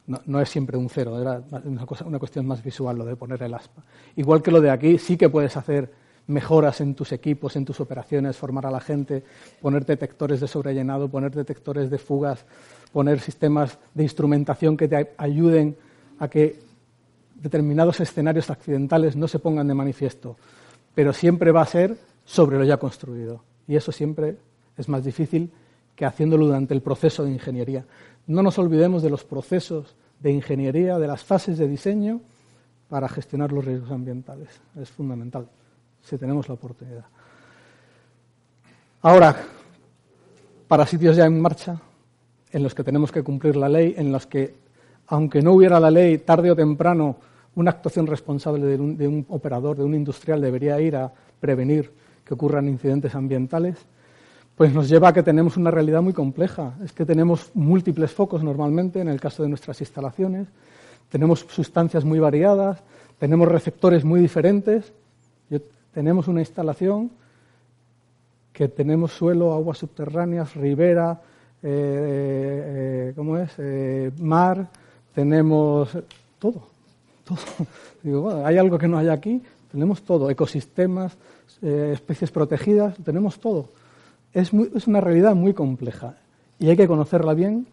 No, 0.07 0.41
es 0.41 0.49
siempre 0.49 0.77
un 0.77 0.89
cero, 0.89 1.21
era 1.21 1.43
una, 1.65 1.87
cosa, 1.87 2.05
una 2.05 2.19
cuestión 2.19 2.47
más 2.47 2.63
visual 2.63 2.99
lo 2.99 3.05
de 3.05 3.17
poner 3.17 3.43
el 3.43 3.55
aspa. 3.55 3.83
Igual 4.17 4.43
que 4.43 4.51
lo 4.51 4.61
de 4.61 4.71
aquí, 4.71 4.99
sí 4.99 5.17
que 5.17 5.29
puedes 5.29 5.57
hacer 5.57 5.91
mejoras 6.27 6.81
en 6.81 6.95
tus 6.95 7.13
equipos, 7.13 7.57
en 7.57 7.65
tus 7.65 7.81
operaciones, 7.81 8.37
formar 8.37 8.67
a 8.67 8.71
la 8.71 8.81
gente, 8.81 9.23
poner 9.61 9.85
detectores 9.85 10.41
de 10.41 10.49
sobrellenado, 10.49 11.09
poner 11.09 11.33
detectores 11.33 11.91
de 11.91 11.99
fugas, 11.99 12.45
poner 12.93 13.21
sistemas 13.21 13.79
de 13.93 14.03
instrumentación 14.03 14.77
que 14.77 14.89
te 14.89 15.15
ayuden 15.19 15.77
a 16.19 16.29
que 16.29 16.59
determinados 17.37 18.01
escenarios 18.01 18.51
accidentales 18.51 19.17
no 19.17 19.29
se 19.29 19.39
pongan 19.39 19.69
de 19.69 19.75
manifiesto. 19.75 20.37
Pero 20.95 21.13
siempre 21.13 21.53
va 21.53 21.63
a 21.63 21.67
ser 21.67 21.97
sobre 22.25 22.59
lo 22.59 22.65
ya 22.65 22.79
construido. 22.79 23.43
Y 23.67 23.77
eso 23.77 23.93
siempre 23.93 24.37
es 24.77 24.89
más 24.89 25.05
difícil 25.05 25.51
que 25.95 26.07
haciéndolo 26.07 26.47
durante 26.47 26.75
el 26.75 26.81
proceso 26.81 27.25
de 27.25 27.33
ingeniería. 27.33 27.85
No 28.27 28.43
nos 28.43 28.59
olvidemos 28.59 29.03
de 29.03 29.11
los 29.11 29.25
procesos 29.25 29.95
de 30.21 30.33
ingeniería, 30.33 30.99
de 30.99 31.07
las 31.07 31.23
fases 31.23 31.59
de 31.59 31.69
diseño 31.69 32.21
para 32.89 33.09
gestionar 33.09 33.53
los 33.53 33.65
riesgos 33.65 33.91
ambientales. 33.91 34.49
Es 34.81 34.91
fundamental, 34.91 35.49
si 36.05 36.19
tenemos 36.19 36.49
la 36.49 36.55
oportunidad. 36.55 37.05
Ahora, 39.03 39.37
para 40.69 40.87
sitios 40.87 41.17
ya 41.17 41.27
en 41.27 41.41
marcha, 41.41 41.81
en 42.51 42.63
los 42.63 42.75
que 42.75 42.85
tenemos 42.85 43.11
que 43.11 43.23
cumplir 43.23 43.57
la 43.57 43.69
ley, 43.69 43.95
en 43.97 44.13
los 44.13 44.27
que, 44.27 44.55
aunque 45.09 45.43
no 45.43 45.53
hubiera 45.53 45.81
la 45.81 45.91
ley, 45.91 46.19
tarde 46.19 46.51
o 46.51 46.57
temprano, 46.57 47.17
una 47.57 47.71
actuación 47.71 48.07
responsable 48.07 48.65
de 48.67 49.09
un, 49.09 49.27
operador, 49.29 49.77
de 49.77 49.85
un 49.85 49.95
industrial, 49.95 50.41
debería 50.41 50.81
ir 50.81 50.97
a 50.97 51.13
prevenir 51.41 51.91
que 52.25 52.35
ocurran 52.35 52.69
incidentes 52.69 53.15
ambientales, 53.15 53.77
pues 54.57 54.73
nos 54.73 54.89
lleva 54.89 55.09
a 55.09 55.13
que 55.13 55.23
tenemos 55.23 55.57
una 55.57 55.71
realidad 55.71 56.01
muy 56.01 56.13
compleja. 56.13 56.75
Es 56.85 56.93
que 56.93 57.05
tenemos 57.05 57.51
múltiples 57.55 58.13
focos 58.13 58.43
normalmente 58.43 59.01
en 59.01 59.09
el 59.09 59.21
caso 59.21 59.43
de 59.43 59.49
nuestras 59.49 59.81
instalaciones, 59.81 60.49
tenemos 61.09 61.41
sustancias 61.49 62.05
muy 62.05 62.19
variadas, 62.19 62.83
tenemos 63.19 63.49
receptores 63.49 64.05
muy 64.05 64.21
diferentes. 64.21 64.93
Tenemos 65.95 66.29
una 66.29 66.41
instalación 66.41 67.11
que 68.53 68.69
tenemos 68.69 69.13
suelo, 69.13 69.55
aguas 69.55 69.79
subterráneas, 69.79 70.55
ribera, 70.55 71.21
eh, 71.63 73.09
eh, 73.09 73.13
¿cómo 73.17 73.39
es? 73.39 73.51
Eh, 73.59 74.13
mar, 74.19 74.69
tenemos 75.15 75.97
todo, 76.39 76.63
todo. 77.25 77.39
Digo, 78.03 78.45
hay 78.45 78.59
algo 78.59 78.77
que 78.77 78.89
no 78.89 78.99
hay 78.99 79.09
aquí, 79.09 79.43
tenemos 79.71 80.03
todo, 80.03 80.29
ecosistemas, 80.29 81.17
especies 81.63 82.31
protegidas, 82.31 82.97
tenemos 83.03 83.39
todo 83.41 83.71
es, 84.35 84.53
una 84.53 85.01
realidad 85.01 85.35
muy 85.35 85.55
compleja 85.55 86.17
y 86.59 86.69
hay 86.69 86.77
que 86.77 86.89
conocerla 86.89 87.35
bien 87.35 87.67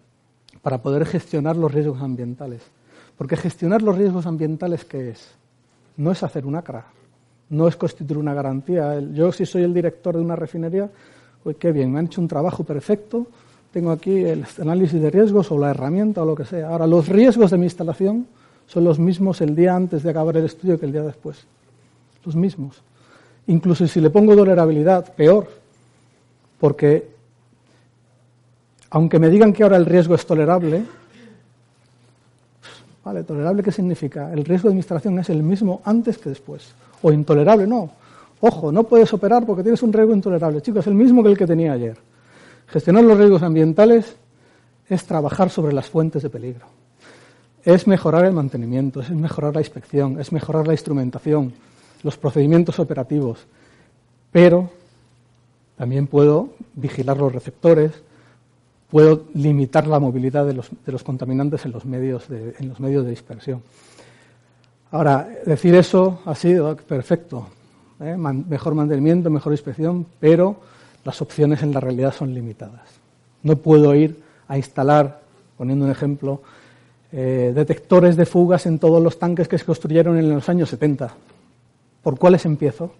para 0.62 0.82
poder 0.82 1.06
gestionar 1.06 1.58
los 1.58 1.74
riesgos 1.74 2.02
ambientales. 2.02 2.62
Porque 3.18 3.36
gestionar 3.36 3.82
los 3.82 3.98
riesgos 3.98 4.26
ambientales, 4.26 4.86
¿qué 4.86 5.10
es? 5.10 5.32
No 5.98 6.12
es 6.12 6.24
hacer 6.24 6.46
una 6.46 6.62
cara, 6.62 6.86
no 7.52 7.68
es 7.68 7.76
constituir 7.76 8.18
una 8.18 8.34
garantía. 8.34 9.00
Yo, 9.14 9.32
si 9.32 9.46
soy 9.46 9.64
el 9.64 9.74
director 9.74 10.16
de 10.16 10.22
una 10.22 10.36
refinería, 10.36 10.90
pues 11.44 11.58
qué 11.58 11.72
bien, 11.72 11.92
me 11.92 12.00
han 12.00 12.06
hecho 12.06 12.22
un 12.22 12.28
trabajo 12.28 12.64
perfecto, 12.64 13.28
tengo 13.72 13.92
aquí 13.92 14.24
el 14.24 14.46
análisis 14.60 15.02
de 15.02 15.10
riesgos 15.10 15.52
o 15.52 15.60
la 15.60 15.72
herramienta 15.72 16.24
o 16.24 16.26
lo 16.26 16.36
que 16.36 16.46
sea. 16.46 16.70
Ahora, 16.70 16.88
los 16.88 17.08
riesgos 17.08 17.52
de 17.52 17.58
mi 17.58 17.66
instalación 17.66 18.26
son 18.68 18.84
los 18.84 19.00
mismos 19.00 19.42
el 19.42 19.56
día 19.56 19.76
antes 19.76 20.02
de 20.04 20.10
acabar 20.10 20.38
el 20.38 20.46
estudio 20.46 20.80
que 20.80 20.86
el 20.86 20.92
día 20.92 21.04
después. 21.04 21.46
Los 22.26 22.36
mismos. 22.36 22.82
Incluso 23.48 23.88
si 23.88 24.00
le 24.00 24.10
pongo 24.10 24.36
tolerabilidad, 24.36 25.14
peor, 25.14 25.48
porque 26.60 27.10
aunque 28.92 29.20
me 29.20 29.30
digan 29.30 29.52
que 29.52 29.64
ahora 29.64 29.78
el 29.78 29.86
riesgo 29.86 30.16
es 30.16 30.26
tolerable, 30.26 30.84
vale, 33.04 33.24
tolerable 33.24 33.64
qué 33.64 33.72
significa? 33.72 34.32
El 34.32 34.46
riesgo 34.46 34.70
de 34.70 34.74
administración 34.74 35.20
es 35.20 35.30
el 35.30 35.44
mismo 35.44 35.82
antes 35.86 36.18
que 36.18 36.30
después. 36.30 36.74
O 37.02 37.12
intolerable, 37.12 37.68
no. 37.68 37.90
Ojo, 38.42 38.72
no 38.72 38.84
puedes 38.84 39.14
operar 39.14 39.46
porque 39.46 39.64
tienes 39.64 39.84
un 39.84 39.94
riesgo 39.94 40.14
intolerable. 40.14 40.62
Chicos, 40.62 40.82
es 40.82 40.88
el 40.88 40.96
mismo 40.96 41.24
que 41.24 41.30
el 41.30 41.38
que 41.38 41.48
tenía 41.48 41.74
ayer. 41.74 41.98
Gestionar 42.68 43.04
los 43.04 43.18
riesgos 43.18 43.44
ambientales 43.44 44.16
es 44.88 45.06
trabajar 45.06 45.50
sobre 45.50 45.74
las 45.74 45.90
fuentes 45.90 46.24
de 46.24 46.30
peligro. 46.30 46.66
Es 47.64 47.86
mejorar 47.86 48.26
el 48.26 48.34
mantenimiento, 48.34 49.02
es 49.02 49.12
mejorar 49.12 49.54
la 49.54 49.62
inspección, 49.62 50.20
es 50.20 50.32
mejorar 50.32 50.68
la 50.68 50.74
instrumentación, 50.74 51.54
los 52.02 52.18
procedimientos 52.18 52.80
operativos. 52.80 53.46
Pero 54.32 54.70
también 55.78 56.08
puedo 56.08 56.50
vigilar 56.74 57.18
los 57.18 57.32
receptores, 57.32 57.92
puedo 58.92 59.24
limitar 59.34 59.88
la 59.88 60.00
movilidad 60.00 60.46
de 60.46 60.54
los, 60.54 61.04
contaminantes 61.04 61.66
en 61.66 61.72
los, 61.72 61.86
medios 61.86 62.28
de, 62.28 63.10
dispersión. 63.10 63.64
Ahora, 64.92 65.30
decir 65.46 65.74
eso 65.76 66.20
ha 66.26 66.36
sido 66.36 66.76
perfecto. 66.76 67.48
¿eh? 68.02 68.18
mejor 68.18 68.76
mantenimiento, 68.76 69.30
mejor 69.30 69.54
inspección, 69.54 70.06
pero 70.20 70.58
las 71.06 71.22
opciones 71.22 71.64
en 71.64 71.72
la 71.72 71.80
realidad 71.80 72.14
son 72.14 72.34
limitadas. 72.34 72.82
No 73.44 73.56
puedo 73.56 73.96
ir 73.96 74.22
a 74.50 74.58
instalar, 74.58 75.22
poniendo 75.58 75.86
un 75.86 75.92
ejemplo, 75.92 76.42
eh, 77.14 77.54
detectores 77.56 78.18
de 78.18 78.26
fugas 78.26 78.66
en 78.66 78.78
todos 78.78 79.02
los 79.02 79.18
tanques 79.18 79.48
que 79.48 79.58
se 79.58 79.64
construyeron 79.64 80.18
en 80.18 80.30
los 80.30 80.50
años 80.50 80.70
70. 80.70 81.14
¿Por 82.04 82.20
cuáles 82.20 82.46
empiezo? 82.46 82.92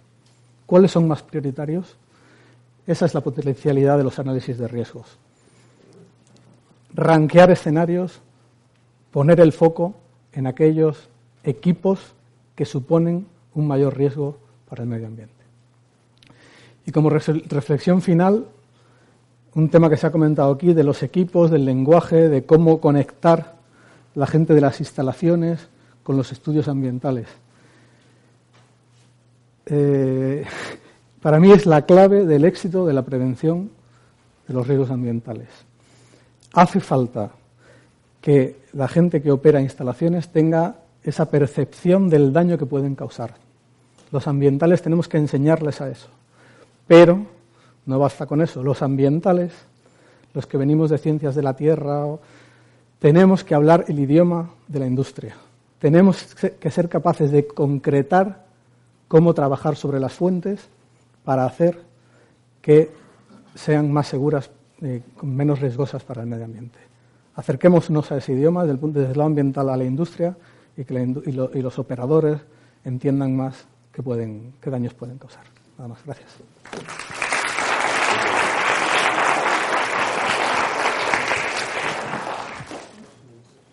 ¿Cuáles 0.66 0.92
son 0.92 1.06
más 1.06 1.22
prioritarios? 1.22 1.98
Esa 2.88 3.06
es 3.06 3.14
la 3.14 3.20
potencialidad 3.20 3.98
de 3.98 4.06
los 4.06 4.18
análisis 4.20 4.58
de 4.58 4.70
riesgos. 4.70 5.18
Ranquear 6.94 7.52
escenarios, 7.52 8.22
poner 9.12 9.40
el 9.40 9.54
foco 9.54 9.96
en 10.34 10.48
aquellos 10.48 11.10
equipos 11.44 12.14
que 12.56 12.66
suponen 12.66 13.28
un 13.54 13.68
mayor 13.68 13.98
riesgo 13.98 14.38
para 14.70 14.84
el 14.84 14.90
medio 14.90 15.08
ambiente. 15.08 15.34
Y 16.86 16.92
como 16.92 17.10
reflexión 17.10 18.02
final, 18.02 18.46
un 19.54 19.70
tema 19.70 19.90
que 19.90 19.98
se 19.98 20.08
ha 20.08 20.12
comentado 20.12 20.52
aquí 20.52 20.74
de 20.74 20.84
los 20.84 21.04
equipos, 21.04 21.52
del 21.52 21.66
lenguaje, 21.66 22.30
de 22.30 22.46
cómo 22.46 22.80
conectar 22.80 23.56
la 24.16 24.28
gente 24.28 24.54
de 24.54 24.62
las 24.62 24.80
instalaciones 24.80 25.68
con 26.04 26.18
los 26.18 26.32
estudios 26.32 26.68
ambientales. 26.68 27.28
Eh, 29.66 30.46
para 31.22 31.40
mí 31.40 31.52
es 31.52 31.66
la 31.66 31.86
clave 31.86 32.26
del 32.26 32.46
éxito 32.46 32.86
de 32.86 32.94
la 32.94 33.04
prevención 33.04 33.70
de 34.48 34.54
los 34.54 34.68
riesgos 34.68 34.90
ambientales. 34.90 35.48
Hace 36.54 36.80
falta 36.80 37.32
que 38.22 38.62
la 38.74 38.88
gente 38.88 39.22
que 39.22 39.32
opera 39.32 39.62
instalaciones 39.62 40.30
tenga 40.30 40.76
esa 41.04 41.30
percepción 41.30 42.10
del 42.10 42.34
daño 42.34 42.58
que 42.58 42.66
pueden 42.66 42.96
causar. 42.96 43.36
Los 44.12 44.28
ambientales 44.28 44.82
tenemos 44.82 45.08
que 45.08 45.18
enseñarles 45.18 45.82
a 45.82 45.90
eso. 45.90 46.10
Pero 46.88 47.26
no 47.86 48.00
basta 48.00 48.26
con 48.26 48.42
eso. 48.42 48.64
Los 48.64 48.82
ambientales, 48.82 49.54
los 50.34 50.46
que 50.46 50.58
venimos 50.58 50.90
de 50.90 50.98
ciencias 50.98 51.36
de 51.36 51.42
la 51.42 51.56
tierra, 51.56 52.06
tenemos 53.00 53.44
que 53.44 53.56
hablar 53.56 53.86
el 53.88 54.00
idioma 54.00 54.52
de 54.68 54.80
la 54.80 54.88
industria. 54.88 55.36
Tenemos 55.80 56.36
que 56.36 56.72
ser 56.72 56.90
capaces 56.90 57.32
de 57.32 57.48
concretar 57.48 58.46
cómo 59.08 59.34
trabajar 59.34 59.76
sobre 59.76 60.00
las 60.00 60.14
fuentes 60.14 60.70
para 61.24 61.46
hacer 61.46 61.80
que 62.62 62.92
sean 63.56 63.92
más 63.92 64.08
seguras, 64.08 64.52
eh, 64.82 65.02
menos 65.22 65.60
riesgosas 65.60 66.04
para 66.04 66.22
el 66.22 66.28
medio 66.28 66.46
ambiente. 66.46 66.80
Acerquémonos 67.36 68.12
a 68.12 68.18
ese 68.18 68.34
idioma 68.34 68.62
desde 68.62 68.74
el, 68.74 68.80
punto, 68.80 69.00
desde 69.00 69.16
lado 69.16 69.28
ambiental 69.28 69.70
a 69.70 69.78
la 69.78 69.84
industria 69.84 70.36
y 70.76 70.84
que 70.84 70.94
y, 70.96 71.62
los 71.62 71.80
operadores 71.80 72.42
entiendan 72.84 73.36
más 73.36 73.66
qué, 73.92 74.04
pueden, 74.04 74.54
qué 74.62 74.70
daños 74.70 74.94
pueden 74.94 75.18
causar. 75.18 75.44
Nada 75.78 75.90
más, 75.90 76.04
gracias. 76.06 76.30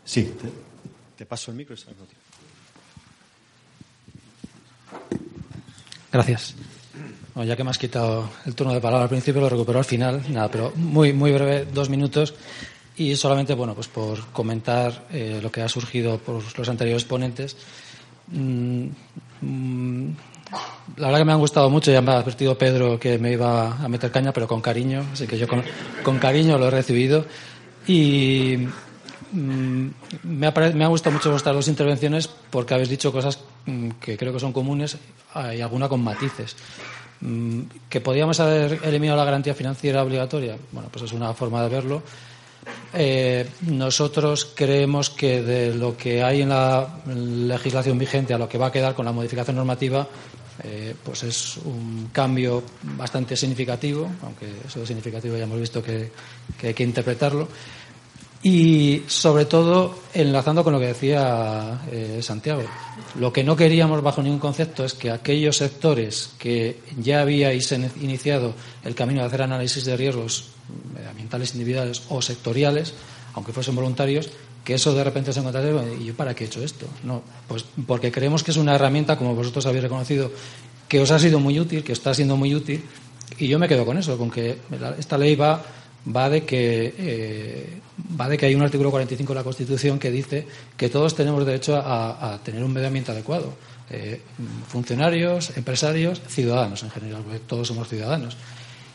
Sí, 0.05 0.35
te, 1.17 1.27
paso 1.27 1.51
el 1.51 1.57
micro. 1.59 1.77
Gracias. 6.11 6.55
Ya 7.45 7.57
que 7.57 7.65
me 7.65 7.71
has 7.71 7.79
quitado 7.79 8.29
el 8.47 8.55
turno 8.55 8.73
de 8.73 8.81
palabra 8.81 9.05
al 9.05 9.09
principio, 9.09 9.41
lo 9.41 9.49
recupero 9.49 9.79
al 9.79 9.85
final. 9.85 10.23
Nada, 10.29 10.51
pero 10.51 10.73
muy, 10.77 11.13
muy 11.13 11.33
breve, 11.33 11.67
dos 11.73 11.89
minutos. 11.89 12.35
Y 12.97 13.15
solamente, 13.17 13.55
bueno, 13.55 13.75
pues 13.75 13.89
por 13.89 14.27
comentar 14.33 15.07
eh, 15.13 15.39
lo 15.41 15.53
que 15.53 15.63
ha 15.63 15.69
surgido 15.69 16.19
por 16.19 16.43
los 16.59 16.69
anteriores 16.69 17.05
ponentes. 17.05 17.57
Mm, 18.33 18.87
mm, 19.41 20.09
la 20.97 21.07
verdad 21.07 21.21
que 21.21 21.25
me 21.25 21.33
han 21.33 21.39
gustado 21.39 21.71
mucho, 21.71 21.93
ya 21.93 22.01
me 22.01 22.13
ha 22.13 22.19
advertido 22.19 22.59
Pedro 22.59 22.99
que 22.99 23.19
me 23.19 23.33
iba 23.33 23.77
a 23.77 23.89
meter 23.89 24.11
caña, 24.11 24.33
pero 24.33 24.49
con 24.49 24.61
cariño, 24.61 25.05
así 25.13 25.27
que 25.27 25.39
yo 25.39 25.47
con, 25.47 25.63
con 26.03 26.19
cariño 26.19 26.59
lo 26.59 26.67
he 26.67 26.71
recibido. 26.71 27.25
Y 27.87 28.67
mm, 29.33 29.89
me, 30.25 30.47
ha, 30.47 30.51
me, 30.51 30.85
ha, 30.85 30.89
gustado 30.89 31.15
mucho 31.15 31.31
vuestras 31.31 31.55
dos 31.55 31.69
intervenciones 31.69 32.27
porque 32.27 32.75
habéis 32.75 32.89
dicho 32.89 33.13
cosas 33.13 33.39
que 34.01 34.17
creo 34.17 34.33
que 34.33 34.41
son 34.41 34.53
comunes 34.53 34.97
y 35.55 35.61
alguna 35.61 35.89
con 35.89 36.03
matices. 36.03 36.57
¿Que 37.89 38.01
podíamos 38.01 38.39
haber 38.39 38.81
eliminado 38.85 39.19
la 39.19 39.25
garantía 39.25 39.55
financiera 39.55 40.03
obligatoria? 40.03 40.57
Bueno, 40.71 40.89
pues 40.91 41.05
es 41.05 41.13
una 41.13 41.35
forma 41.35 41.63
de 41.63 41.69
verlo. 41.69 42.03
Eh, 42.95 43.49
nosotros 43.63 44.53
creemos 44.55 45.11
que 45.11 45.43
de 45.43 45.75
lo 45.75 45.97
que 45.97 46.23
hay 46.23 46.43
en 46.43 46.51
la 46.51 47.01
legislación 47.07 47.99
vigente 47.99 48.35
a 48.35 48.39
lo 48.39 48.49
que 48.49 48.59
va 48.59 48.67
a 48.67 48.73
quedar 48.73 48.95
con 48.95 49.05
la 49.05 49.13
modificación 49.13 49.57
normativa, 49.57 50.07
eh, 50.63 50.95
pues 51.03 51.23
es 51.25 51.57
un 51.65 52.11
cambio 52.13 52.63
bastante 52.97 53.37
significativo, 53.37 54.09
aunque 54.23 54.47
eso 54.67 54.81
de 54.81 54.87
significativo 54.87 55.37
ya 55.37 55.45
hemos 55.45 55.61
visto 55.61 55.83
que 55.83 56.11
hay 56.63 56.75
que 56.75 56.83
interpretarlo. 56.85 57.49
Y 58.43 59.03
sobre 59.09 59.47
todo, 59.47 59.99
enlazando 60.15 60.63
con 60.63 60.73
lo 60.73 60.79
que 60.79 60.87
decía 60.87 61.81
eh, 61.91 62.21
Santiago, 62.23 62.63
lo 63.19 63.33
que 63.33 63.43
no 63.43 63.57
queríamos 63.57 64.01
bajo 64.01 64.23
ningún 64.23 64.39
concepto 64.39 64.85
es 64.85 64.95
que 64.95 65.11
aquellos 65.11 65.57
sectores 65.57 66.31
que 66.39 66.79
ya 67.01 67.21
habíais 67.21 67.73
iniciado 68.01 68.55
el 68.85 68.95
camino 68.95 69.21
de 69.21 69.27
hacer 69.27 69.43
análisis 69.43 69.85
de 69.85 69.97
riesgos 69.97 70.51
ambientales 71.09 71.55
individuales 71.55 72.03
o 72.11 72.23
sectoriales, 72.23 72.95
aunque 73.35 73.53
fuesen 73.53 73.75
voluntarios, 73.75 74.31
que 74.65 74.75
eso 74.75 74.95
de 74.95 75.03
repente 75.03 75.33
se 75.33 75.41
encontrase, 75.41 75.73
¿y 76.01 76.05
yo 76.05 76.15
para 76.15 76.35
qué 76.35 76.45
he 76.45 76.47
hecho 76.47 76.63
esto? 76.63 76.87
No, 77.03 77.23
pues 77.49 77.65
porque 77.87 78.13
creemos 78.13 78.45
que 78.45 78.53
es 78.53 78.57
una 78.57 78.75
herramienta, 78.75 79.17
como 79.17 79.35
vosotros 79.35 79.67
habéis 79.67 79.83
reconocido, 79.83 80.31
que 80.87 81.01
os 81.01 81.11
ha 81.11 81.19
sido 81.19 81.41
muy 81.41 81.59
útil, 81.59 81.83
que 81.83 81.93
está 81.93 82.15
siendo 82.15 82.37
muy 82.37 82.55
útil, 82.55 82.85
y 83.39 83.49
yo 83.49 83.59
me 83.59 83.67
quedo 83.67 83.85
con 83.85 83.99
eso, 83.99 84.17
con 84.17 84.31
que 84.31 84.59
esta 84.99 85.19
ley 85.19 85.37
va 85.37 85.63
va 86.15 86.31
de 86.31 86.45
que 86.45 86.95
eh, 86.97 87.81
va 88.19 88.29
de 88.29 88.39
que 88.39 88.47
hay 88.47 88.55
un 88.55 88.63
artículo 88.63 88.91
45 88.91 89.33
de 89.33 89.39
la 89.39 89.45
Constitución 89.45 89.99
que 89.99 90.11
dice 90.11 90.47
que 90.77 90.89
todos 90.89 91.15
tenemos 91.15 91.45
derecho 91.45 91.77
a, 91.77 92.39
tener 92.43 92.63
un 92.63 92.73
medio 92.73 92.87
ambiente 92.87 93.13
adecuado. 93.13 93.55
Eh, 93.91 94.21
funcionarios, 94.69 95.57
empresarios, 95.57 96.21
ciudadanos 96.29 96.83
en 96.83 96.91
general, 96.91 97.23
porque 97.23 97.41
todos 97.41 97.69
somos 97.69 97.89
ciudadanos. 97.89 98.37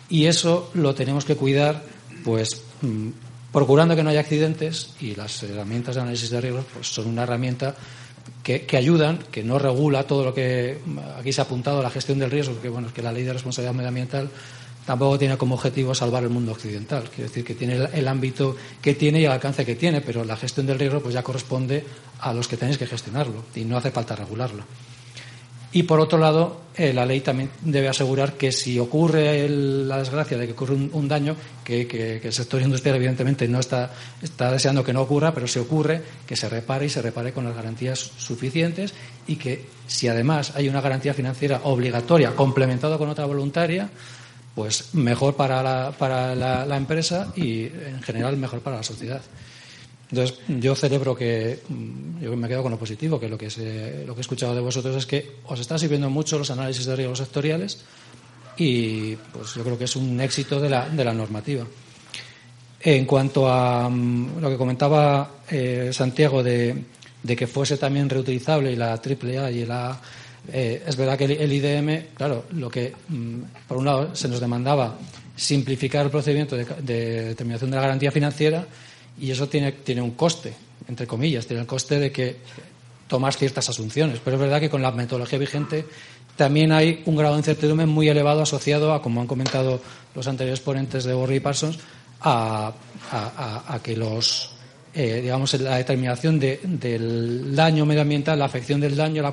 Y 0.09 0.26
eso 0.26 0.70
lo 0.76 0.93
tenemos 0.93 1.26
que 1.26 1.36
cuidar, 1.36 1.82
pues, 2.24 2.61
mm, 2.82 3.09
procurando 3.51 3.95
que 3.95 4.03
no 4.03 4.11
haya 4.11 4.20
accidentes 4.20 4.93
y 4.99 5.16
las 5.16 5.41
herramientas 5.43 5.95
de 5.95 6.01
análisis 6.01 6.30
de 6.30 6.41
riesgos 6.41 6.66
pues, 6.74 6.88
son 6.88 7.07
una 7.07 7.24
herramienta 7.24 7.76
que, 8.43 8.66
que, 8.66 8.78
ayudan, 8.78 9.20
que 9.32 9.43
no 9.43 9.57
regula 9.57 10.05
todo 10.05 10.26
lo 10.26 10.34
que 10.34 10.78
aquí 11.18 11.34
se 11.34 11.41
ha 11.41 11.45
apuntado 11.45 11.80
a 11.80 11.84
la 11.84 11.89
gestión 11.89 12.20
del 12.20 12.30
riesgo, 12.30 12.53
porque 12.53 12.70
bueno, 12.70 12.93
que 12.93 13.01
la 13.01 13.11
ley 13.11 13.24
de 13.24 13.34
responsabilidad 13.34 13.74
medioambiental 13.74 14.30
tampoco 14.86 15.18
tiene 15.18 15.38
como 15.38 15.56
objetivo 15.56 15.96
salvar 15.96 16.24
el 16.24 16.30
mundo 16.30 16.52
occidental. 16.52 17.04
Quiero 17.14 17.30
decir 17.30 17.44
que 17.44 17.56
tiene 17.56 17.88
el, 17.94 18.08
ámbito 18.08 18.56
que 18.82 18.96
tiene 18.96 19.22
y 19.22 19.26
el 19.26 19.32
alcance 19.32 19.66
que 19.66 19.76
tiene, 19.76 20.02
pero 20.02 20.24
la 20.24 20.36
gestión 20.36 20.66
del 20.66 20.80
riesgo 20.80 21.00
pues 21.02 21.14
ya 21.14 21.24
corresponde 21.24 21.84
a 22.20 22.34
los 22.34 22.48
que 22.48 22.58
tenéis 22.58 22.78
que 22.78 22.88
gestionarlo 22.88 23.44
y 23.56 23.66
no 23.66 23.78
hace 23.78 23.92
falta 23.92 24.16
regularlo. 24.16 24.64
Y 25.76 25.84
por 25.84 26.00
otro 26.00 26.20
lado, 26.20 26.62
eh, 26.76 26.94
la 26.94 27.04
ley 27.04 27.22
también 27.22 27.50
debe 27.62 27.88
asegurar 27.88 28.34
que 28.34 28.52
si 28.52 28.78
ocurre 28.78 29.50
la 29.50 29.98
desgracia 29.98 30.38
de 30.38 30.46
que 30.46 30.52
ocurre 30.54 30.76
un, 30.76 31.08
daño, 31.08 31.36
que, 31.64 32.22
el 32.24 32.32
sector 32.32 32.62
industrial 32.62 32.98
evidentemente 32.98 33.48
no 33.48 33.60
está, 33.60 33.92
está 34.22 34.52
deseando 34.52 34.84
que 34.84 34.94
no 34.94 35.02
ocurra, 35.02 35.34
pero 35.34 35.48
si 35.48 35.58
ocurre, 35.58 36.00
que 36.28 36.36
se 36.36 36.48
repare 36.48 36.86
y 36.86 36.90
se 36.90 37.02
repare 37.02 37.34
con 37.34 37.46
las 37.46 37.56
garantías 37.56 38.12
suficientes 38.18 38.94
y 39.26 39.38
que 39.38 39.66
si 39.88 40.08
además 40.08 40.54
hay 40.56 40.70
una 40.70 40.80
garantía 40.80 41.16
financiera 41.16 41.62
obligatoria 41.64 42.36
complementada 42.36 43.00
con 43.00 43.10
otra 43.10 43.26
voluntaria, 43.26 43.90
pues 44.56 44.93
mejor 44.93 45.36
para 45.36 45.64
la, 45.64 45.91
para 45.91 46.36
la, 46.36 46.78
empresa 46.78 47.32
y 47.36 47.64
en 47.64 48.01
general 48.04 48.38
mejor 48.38 48.62
para 48.62 48.78
la 48.78 48.84
sociedad. 48.84 49.22
Entonces, 50.12 50.38
yo 50.47 50.76
celebro 50.76 51.16
que, 51.16 51.60
mm, 51.68 52.22
yo 52.22 52.36
me 52.38 52.47
quedo 52.47 52.62
con 52.62 52.72
lo 52.72 52.78
positivo, 52.78 53.20
que 53.20 53.28
lo 53.28 53.38
que, 53.38 53.47
lo 54.06 54.14
que 54.14 54.20
he 54.20 54.22
escuchado 54.22 54.54
de 54.54 54.62
vosotros 54.62 54.95
es 54.95 55.06
que 55.08 55.38
os 55.45 55.60
está 55.60 55.78
sirviendo 55.80 56.10
mucho 56.10 56.38
los 56.38 56.51
análisis 56.51 56.86
de 56.86 56.95
riesgos 56.95 57.18
sectoriales 57.18 57.80
y 58.58 59.16
pues 59.16 59.56
yo 59.56 59.64
creo 59.64 59.78
que 59.78 59.86
es 59.86 59.95
un 59.95 60.22
éxito 60.22 60.60
de 60.60 60.70
la, 60.70 60.88
de 60.88 61.04
la 61.04 61.14
normativa. 61.14 61.66
En 62.80 63.06
cuanto 63.06 63.49
a 63.49 63.89
mm, 63.89 64.39
lo 64.39 64.49
que 64.49 64.58
comentaba 64.58 65.32
eh, 65.49 65.89
Santiago 65.91 66.43
de, 66.43 66.84
de, 67.24 67.36
que 67.36 67.47
fuese 67.47 67.78
también 67.78 68.10
reutilizable 68.10 68.72
y 68.72 68.76
la 68.76 68.93
AAA 68.93 69.51
y 69.51 69.66
la 69.66 69.99
eh, 70.52 70.84
es 70.86 70.96
verdad 70.98 71.18
que 71.18 71.26
el, 71.26 71.52
IDM, 71.52 72.16
claro, 72.16 72.46
lo 72.52 72.70
que 72.70 72.94
mm, 73.08 73.39
por 73.68 73.78
un 73.78 73.86
lado 73.86 74.16
se 74.16 74.28
nos 74.28 74.39
demandaba 74.39 74.98
simplificar 75.36 76.06
el 76.06 76.12
procedimiento 76.12 76.56
de, 76.56 76.66
determinación 77.30 77.72
de 77.72 77.76
la 77.76 77.82
garantía 77.82 78.12
financiera 78.12 78.68
y 79.20 79.32
eso 79.32 79.48
tiene, 79.48 79.72
tiene 79.72 80.02
un 80.02 80.12
coste, 80.12 80.54
entre 80.88 81.08
comillas, 81.08 81.48
tiene 81.48 81.62
el 81.62 81.68
coste 81.68 82.00
de 82.00 82.12
que 82.12 82.38
tomas 83.08 83.38
ciertas 83.38 83.70
asunciones. 83.70 84.20
Pero 84.24 84.36
es 84.36 84.41
verdad 84.41 84.60
que 84.60 84.70
con 84.70 84.82
la 84.82 84.91
metodología 84.91 85.39
vigente 85.39 85.86
también 86.36 86.72
hay 86.72 87.04
un 87.06 87.16
grado 87.16 87.36
de 87.36 87.39
incertidumbre 87.39 87.86
muy 87.86 88.10
elevado 88.10 88.41
asociado 88.41 88.94
a, 88.94 89.02
como 89.02 89.22
han 89.22 89.28
comentado 89.28 89.80
los 90.14 90.28
anteriores 90.28 90.60
ponentes 90.60 91.04
de 91.06 91.14
Borri 91.14 91.38
y 91.38 91.39
Parsons, 91.39 91.80
a 92.22 92.74
que 93.84 93.98
los 93.98 94.54
eh, 94.96 95.22
digamos, 95.22 95.54
la 95.60 95.78
determinación 95.78 96.39
del 96.39 97.56
daño 97.56 97.86
medioambiental, 97.86 98.38
la 98.38 98.46
afección 98.46 98.80
del 98.80 98.96
daño, 98.96 99.24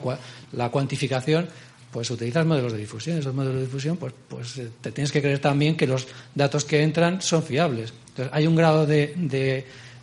la, 0.52 0.68
cuantificación, 0.70 1.48
pues 1.90 2.10
utilizas 2.10 2.46
modelos 2.46 2.72
de 2.72 2.78
difusión. 2.78 3.18
Esos 3.18 3.34
modelos 3.34 3.56
de 3.56 3.62
difusión, 3.62 3.96
pues, 3.96 4.14
pues 4.28 4.58
eh, 4.58 4.68
te 4.80 4.90
tienes 4.92 5.12
que 5.12 5.20
creer 5.20 5.38
también 5.38 5.76
que 5.76 5.86
los 5.86 6.06
datos 6.34 6.64
que 6.64 6.82
entran 6.82 7.20
son 7.20 7.42
fiables. 7.42 7.92
Entonces, 8.08 8.32
hay 8.34 8.46
un 8.46 8.56
grado 8.56 8.86
de, 8.86 9.14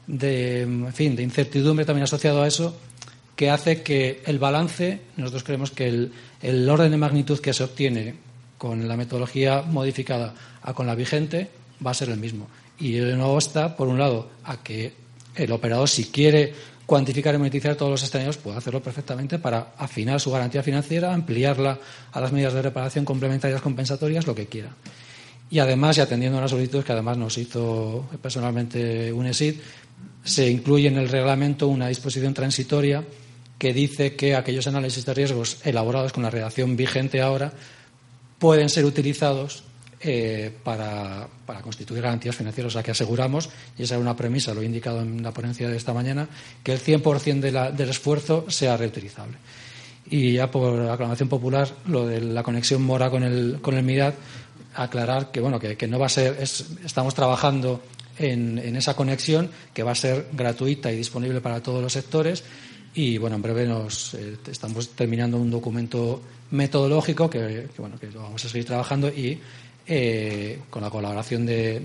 de, 0.08 0.62
en 0.62 0.93
fin, 0.93 1.16
de 1.16 1.24
incertidumbre 1.24 1.86
también 1.86 2.03
asociado 2.03 2.43
a 2.43 2.47
eso 2.47 2.78
que 3.36 3.51
hace 3.51 3.84
que 3.84 4.24
el 4.26 4.39
balance, 4.39 4.99
nosotros 5.16 5.43
creemos 5.43 5.70
que 5.70 5.88
el, 5.88 6.12
el 6.41 6.68
orden 6.68 6.91
de 6.91 6.97
magnitud 6.97 7.39
que 7.39 7.53
se 7.53 7.64
obtiene 7.64 8.16
con 8.58 8.88
la 8.88 8.97
metodología 8.97 9.62
modificada 9.62 10.34
a 10.64 10.74
con 10.74 10.88
la 10.88 10.95
vigente 10.95 11.49
va 11.86 11.91
a 11.91 11.93
ser 11.93 12.10
el 12.10 12.18
mismo. 12.18 12.47
Y 12.80 12.93
de 12.93 13.16
nuevo 13.16 13.38
está, 13.38 13.76
por 13.76 13.88
un 13.88 13.99
lado, 13.99 14.30
a 14.43 14.64
que 14.64 15.07
el 15.38 15.51
operador, 15.51 15.88
si 15.89 16.05
quiere 16.05 16.53
cuantificar 16.85 17.35
y 17.35 17.38
monetizar 17.38 17.75
todos 17.75 17.91
los 17.91 18.03
escenarios, 18.03 18.38
puede 18.38 18.57
hacerlo 18.57 18.81
perfectamente 18.81 19.39
para 19.39 19.73
afinar 19.77 20.19
su 20.19 20.31
garantía 20.31 20.63
financiera, 20.63 21.13
ampliarla 21.13 21.77
a 22.11 22.21
las 22.21 22.31
medidas 22.31 22.53
de 22.53 22.61
reparación 22.61 23.05
complementarias 23.05 23.61
compensatorias, 23.61 24.25
lo 24.25 24.33
que 24.33 24.47
quiera. 24.47 24.69
Y 25.49 25.59
además, 25.59 25.97
y 25.97 26.01
atendiendo 26.01 26.38
a 26.38 26.41
una 26.41 26.47
solicitud 26.47 26.83
que 26.83 26.93
además 26.93 27.17
nos 27.17 27.38
hizo 27.38 28.09
personalmente 28.21 29.11
UNESID, 29.13 29.55
se 30.23 30.49
incluye 30.49 30.88
en 30.88 30.97
el 30.97 31.09
reglamento 31.09 31.67
una 31.67 31.88
disposición 31.88 32.33
transitoria 32.33 33.03
que 33.57 33.73
dice 33.73 34.15
que 34.15 34.35
aquellos 34.35 34.67
análisis 34.67 35.05
de 35.05 35.13
riesgos 35.13 35.59
elaborados 35.63 36.13
con 36.13 36.23
la 36.23 36.29
redacción 36.29 36.75
vigente 36.75 37.21
ahora 37.21 37.53
pueden 38.39 38.69
ser 38.69 38.85
utilizados 38.85 39.63
eh, 40.00 40.52
para, 40.64 41.28
constituir 41.64 42.02
garantías 42.02 42.36
financieras. 42.36 42.72
O 42.72 42.74
sea, 42.74 42.84
que 42.84 42.91
aseguramos, 42.91 43.50
y 43.78 43.84
esa 43.84 43.95
es 43.95 44.02
una 44.02 44.16
premisa, 44.16 44.54
lo 44.54 44.62
he 44.62 44.66
indicado 44.66 45.02
en 45.02 45.24
la 45.24 45.32
ponencia 45.32 45.70
de 45.70 45.78
esta 45.78 45.93
mañana, 45.93 46.28
que 46.64 46.74
el 46.74 46.80
100% 46.80 47.39
de 47.39 47.72
del 47.72 47.89
esfuerzo 47.89 48.45
sea 48.50 48.78
reutilizable. 48.78 49.38
Y 50.10 50.34
ya 50.34 50.50
por 50.50 50.89
aclamación 50.89 51.28
popular, 51.28 51.68
lo 51.88 52.08
de 52.08 52.22
la 52.22 52.43
conexión 52.43 52.82
mora 52.82 53.10
con 53.10 53.24
el, 53.24 53.60
con 53.62 53.76
el 53.76 53.84
MIRAD, 53.84 54.14
aclarar 54.76 55.32
que, 55.32 55.41
bueno, 55.41 55.60
que, 55.60 55.88
no 55.88 56.00
va 56.00 56.06
a 56.06 56.10
ser, 56.10 56.38
estamos 56.39 57.14
trabajando 57.14 57.82
en, 58.18 58.76
esa 58.76 58.95
conexión, 58.95 59.50
que 59.74 59.84
va 59.84 59.91
a 59.91 59.95
ser 59.95 60.28
gratuita 60.32 60.91
y 60.91 60.98
disponible 60.98 61.41
para 61.41 61.62
todos 61.62 61.82
los 61.82 61.91
sectores. 61.91 62.43
Y 62.93 63.18
bueno, 63.18 63.36
en 63.36 63.41
breve 63.41 63.68
nos 63.68 64.14
eh, 64.14 64.38
estamos 64.50 64.89
terminando 64.89 65.38
un 65.38 65.52
documento 65.52 66.22
metodológico 66.52 67.30
que, 67.30 67.68
bueno, 67.78 68.00
que 68.00 68.08
lo 68.08 68.22
vamos 68.22 68.43
a 68.45 68.50
seguir 68.50 68.66
trabajando 68.66 69.10
y 69.10 69.39
eh, 69.88 70.59
con 70.69 70.81
la 70.81 70.89
colaboración 70.89 71.45
de, 71.45 71.81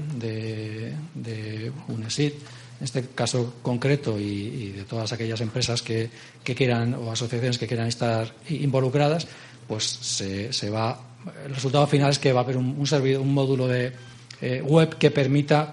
de, 1.15 1.73
UNESID, 1.89 2.33
en 2.33 2.85
este 2.85 3.07
caso 3.15 3.55
concreto, 3.63 4.19
y, 4.19 4.73
de 4.73 4.85
todas 4.85 5.13
aquellas 5.13 5.41
empresas 5.41 5.83
que, 5.83 6.11
quieran 6.43 6.95
o 6.95 7.13
asociaciones 7.13 7.59
que 7.59 7.67
quieran 7.69 7.87
estar 7.87 8.35
involucradas, 8.49 9.27
pues 9.69 9.85
se, 9.85 10.53
se, 10.53 10.69
va. 10.71 11.01
El 11.47 11.55
resultado 11.55 11.87
final 11.87 12.11
es 12.11 12.19
que 12.19 12.33
va 12.33 12.41
a 12.41 12.45
haber 12.45 12.57
un, 12.57 12.77
un 12.77 13.35
módulo 13.35 13.69
de 13.69 13.93
eh, 14.41 14.61
web 14.61 14.97
que 14.99 15.13
permita 15.13 15.73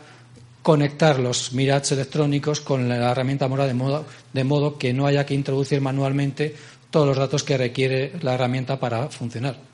conectar 0.61 1.17
los 1.17 1.53
mirats 1.53 1.91
electrónicos 1.93 2.61
con 2.61 2.87
la 2.87 3.11
herramienta 3.11 3.47
Mora 3.47 3.65
de 3.65 3.73
modo, 3.73 4.05
de 4.33 4.43
modo 4.43 4.77
que 4.77 4.93
no 4.93 5.07
haya 5.07 5.25
que 5.25 5.33
introducir 5.33 5.81
manualmente 5.81 6.55
todos 6.91 7.07
los 7.07 7.17
datos 7.17 7.43
que 7.43 7.57
requiere 7.57 8.13
la 8.21 8.35
herramienta 8.35 8.79
para 8.79 9.09
funcionar. 9.09 9.68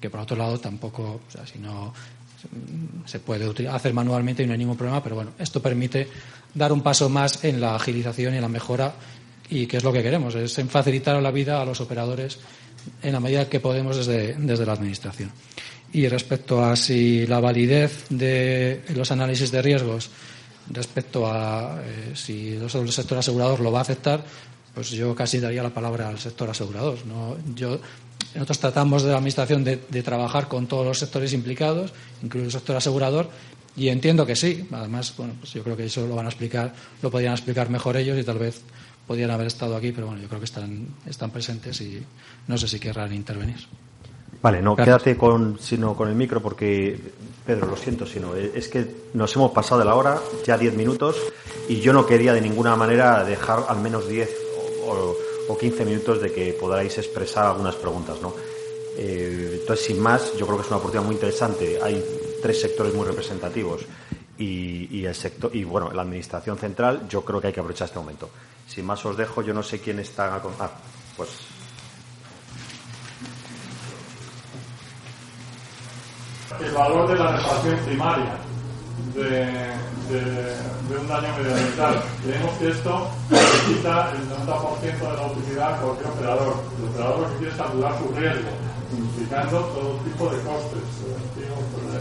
Que 0.00 0.10
por 0.10 0.20
otro 0.20 0.36
lado 0.36 0.58
tampoco, 0.58 1.20
si 1.50 1.58
no 1.58 1.92
se 3.04 3.20
puede 3.20 3.68
hacer 3.68 3.92
manualmente 3.92 4.42
y 4.42 4.46
no 4.46 4.52
hay 4.52 4.58
ningún 4.58 4.76
problema, 4.76 5.02
pero 5.02 5.16
bueno, 5.16 5.32
esto 5.38 5.60
permite 5.60 6.08
dar 6.54 6.72
un 6.72 6.82
paso 6.82 7.08
más 7.08 7.44
en 7.44 7.60
la 7.60 7.76
agilización 7.76 8.34
y 8.34 8.36
en 8.36 8.42
la 8.42 8.48
mejora 8.48 8.94
y 9.50 9.66
que 9.66 9.76
es 9.76 9.84
lo 9.84 9.92
que 9.92 10.02
queremos, 10.02 10.34
es 10.34 10.60
facilitar 10.68 11.20
la 11.20 11.30
vida 11.30 11.60
a 11.60 11.64
los 11.64 11.80
operadores 11.80 12.38
en 13.02 13.12
la 13.12 13.20
medida 13.20 13.48
que 13.48 13.60
podemos 13.60 13.96
desde, 13.96 14.34
desde 14.34 14.64
la 14.64 14.72
Administración. 14.72 15.30
Y 15.92 16.06
respecto 16.08 16.64
a 16.64 16.76
si 16.76 17.26
la 17.26 17.40
validez 17.40 18.06
de 18.10 18.84
los 18.94 19.10
análisis 19.10 19.50
de 19.50 19.60
riesgos, 19.60 20.08
respecto 20.70 21.26
a 21.26 21.82
eh, 21.84 22.12
si 22.14 22.54
el 22.54 22.92
sector 22.92 23.18
asegurador 23.18 23.60
lo 23.60 23.72
va 23.72 23.80
a 23.80 23.82
aceptar, 23.82 24.24
pues 24.72 24.90
yo 24.90 25.14
casi 25.16 25.40
daría 25.40 25.64
la 25.64 25.74
palabra 25.74 26.08
al 26.08 26.18
sector 26.18 26.48
asegurador. 26.48 27.04
¿no? 27.06 27.36
Yo, 27.56 27.80
nosotros 28.34 28.58
tratamos 28.58 29.02
de 29.02 29.10
la 29.10 29.16
Administración 29.16 29.64
de, 29.64 30.02
trabajar 30.02 30.48
con 30.48 30.66
todos 30.66 30.86
los 30.86 30.98
sectores 30.98 31.32
implicados, 31.32 31.92
incluido 32.22 32.46
el 32.46 32.52
sector 32.52 32.76
asegurador, 32.76 33.28
y 33.76 33.88
entiendo 33.88 34.26
que 34.26 34.36
sí. 34.36 34.66
Además, 34.72 35.14
bueno, 35.16 35.34
pues 35.40 35.52
yo 35.52 35.62
creo 35.62 35.76
que 35.76 35.84
eso 35.84 36.06
lo 36.06 36.14
van 36.14 36.26
a 36.26 36.28
explicar, 36.28 36.72
lo 37.02 37.10
podrían 37.10 37.32
explicar 37.32 37.70
mejor 37.70 37.96
ellos 37.96 38.18
y 38.18 38.24
tal 38.24 38.38
vez 38.38 38.62
podrían 39.06 39.30
haber 39.30 39.48
estado 39.48 39.76
aquí, 39.76 39.92
pero 39.92 40.06
bueno, 40.06 40.22
yo 40.22 40.28
creo 40.28 40.40
que 40.40 40.44
están, 40.44 40.86
están 41.06 41.30
presentes 41.30 41.80
y 41.80 42.02
no 42.46 42.56
sé 42.56 42.68
si 42.68 42.78
querrán 42.78 43.12
intervenir. 43.12 43.58
Vale, 44.42 44.62
no, 44.62 44.74
quédate 44.74 45.16
con, 45.16 45.58
sino 45.60 45.94
con 45.94 46.08
el 46.08 46.14
micro 46.14 46.40
porque, 46.40 46.98
Pedro, 47.44 47.66
lo 47.66 47.76
siento, 47.76 48.06
sino 48.06 48.34
es 48.34 48.68
que 48.68 48.86
nos 49.12 49.34
hemos 49.36 49.50
pasado 49.50 49.80
de 49.80 49.84
la 49.84 49.94
hora, 49.94 50.18
ya 50.46 50.56
10 50.56 50.74
minutos, 50.76 51.16
y 51.68 51.80
yo 51.80 51.92
no 51.92 52.06
quería 52.06 52.32
de 52.32 52.40
ninguna 52.40 52.74
manera 52.76 53.22
dejar 53.24 53.64
al 53.68 53.80
menos 53.80 54.08
10 54.08 54.30
o, 54.86 54.92
o 54.92 55.16
15 55.56 55.84
minutos 55.84 56.20
de 56.20 56.32
que 56.32 56.52
podáis 56.52 56.96
expresar 56.98 57.46
algunas 57.46 57.76
preguntas, 57.76 58.20
¿no? 58.20 58.34
Eh, 58.96 59.58
entonces, 59.60 59.86
sin 59.86 60.00
más, 60.00 60.36
yo 60.36 60.46
creo 60.46 60.58
que 60.58 60.62
es 60.62 60.68
una 60.68 60.78
oportunidad 60.78 61.06
muy 61.06 61.14
interesante. 61.14 61.78
Hay 61.82 62.04
tres 62.42 62.60
sectores 62.60 62.94
muy 62.94 63.06
representativos 63.06 63.86
y, 64.38 65.04
el 65.04 65.14
sector 65.14 65.54
y 65.54 65.64
bueno, 65.64 65.90
la 65.92 66.02
administración 66.02 66.58
central. 66.58 67.08
Yo 67.08 67.24
creo 67.24 67.40
que 67.40 67.48
hay 67.48 67.52
que 67.52 67.60
aprovechar 67.60 67.86
este 67.86 67.98
momento. 67.98 68.30
Sin 68.66 68.84
más 68.84 69.04
os 69.04 69.16
dejo. 69.16 69.42
Yo 69.42 69.54
no 69.54 69.62
sé 69.62 69.80
quién 69.80 70.00
está. 70.00 70.34
Ah, 70.58 70.70
pues 71.16 71.30
el 76.60 76.72
valor 76.72 77.08
de 77.08 77.14
la 77.16 77.36
reparación 77.36 77.78
primaria 77.86 78.49
de, 79.14 80.98
un 81.00 81.08
daño 81.08 81.28
medioambiental. 81.36 82.02
Creemos 82.22 82.52
que 82.58 82.68
esto 82.68 83.10
quita 83.66 84.12
el 84.12 84.28
90% 84.28 84.98
de 84.98 85.16
la 85.16 85.26
utilidad 85.26 85.74
a 85.74 85.76
cualquier 85.78 86.08
operador. 86.08 86.54
El 86.78 86.88
operador 86.88 87.20
lo 87.20 87.28
que 87.30 87.36
quiere 87.36 87.52
es 87.52 87.58
calcular 87.58 87.94
su 87.98 88.14
riesgo, 88.14 88.50
implicando 88.96 89.58
todo 89.60 89.96
tipo 90.04 90.24
de 90.30 90.38
costes, 90.42 90.82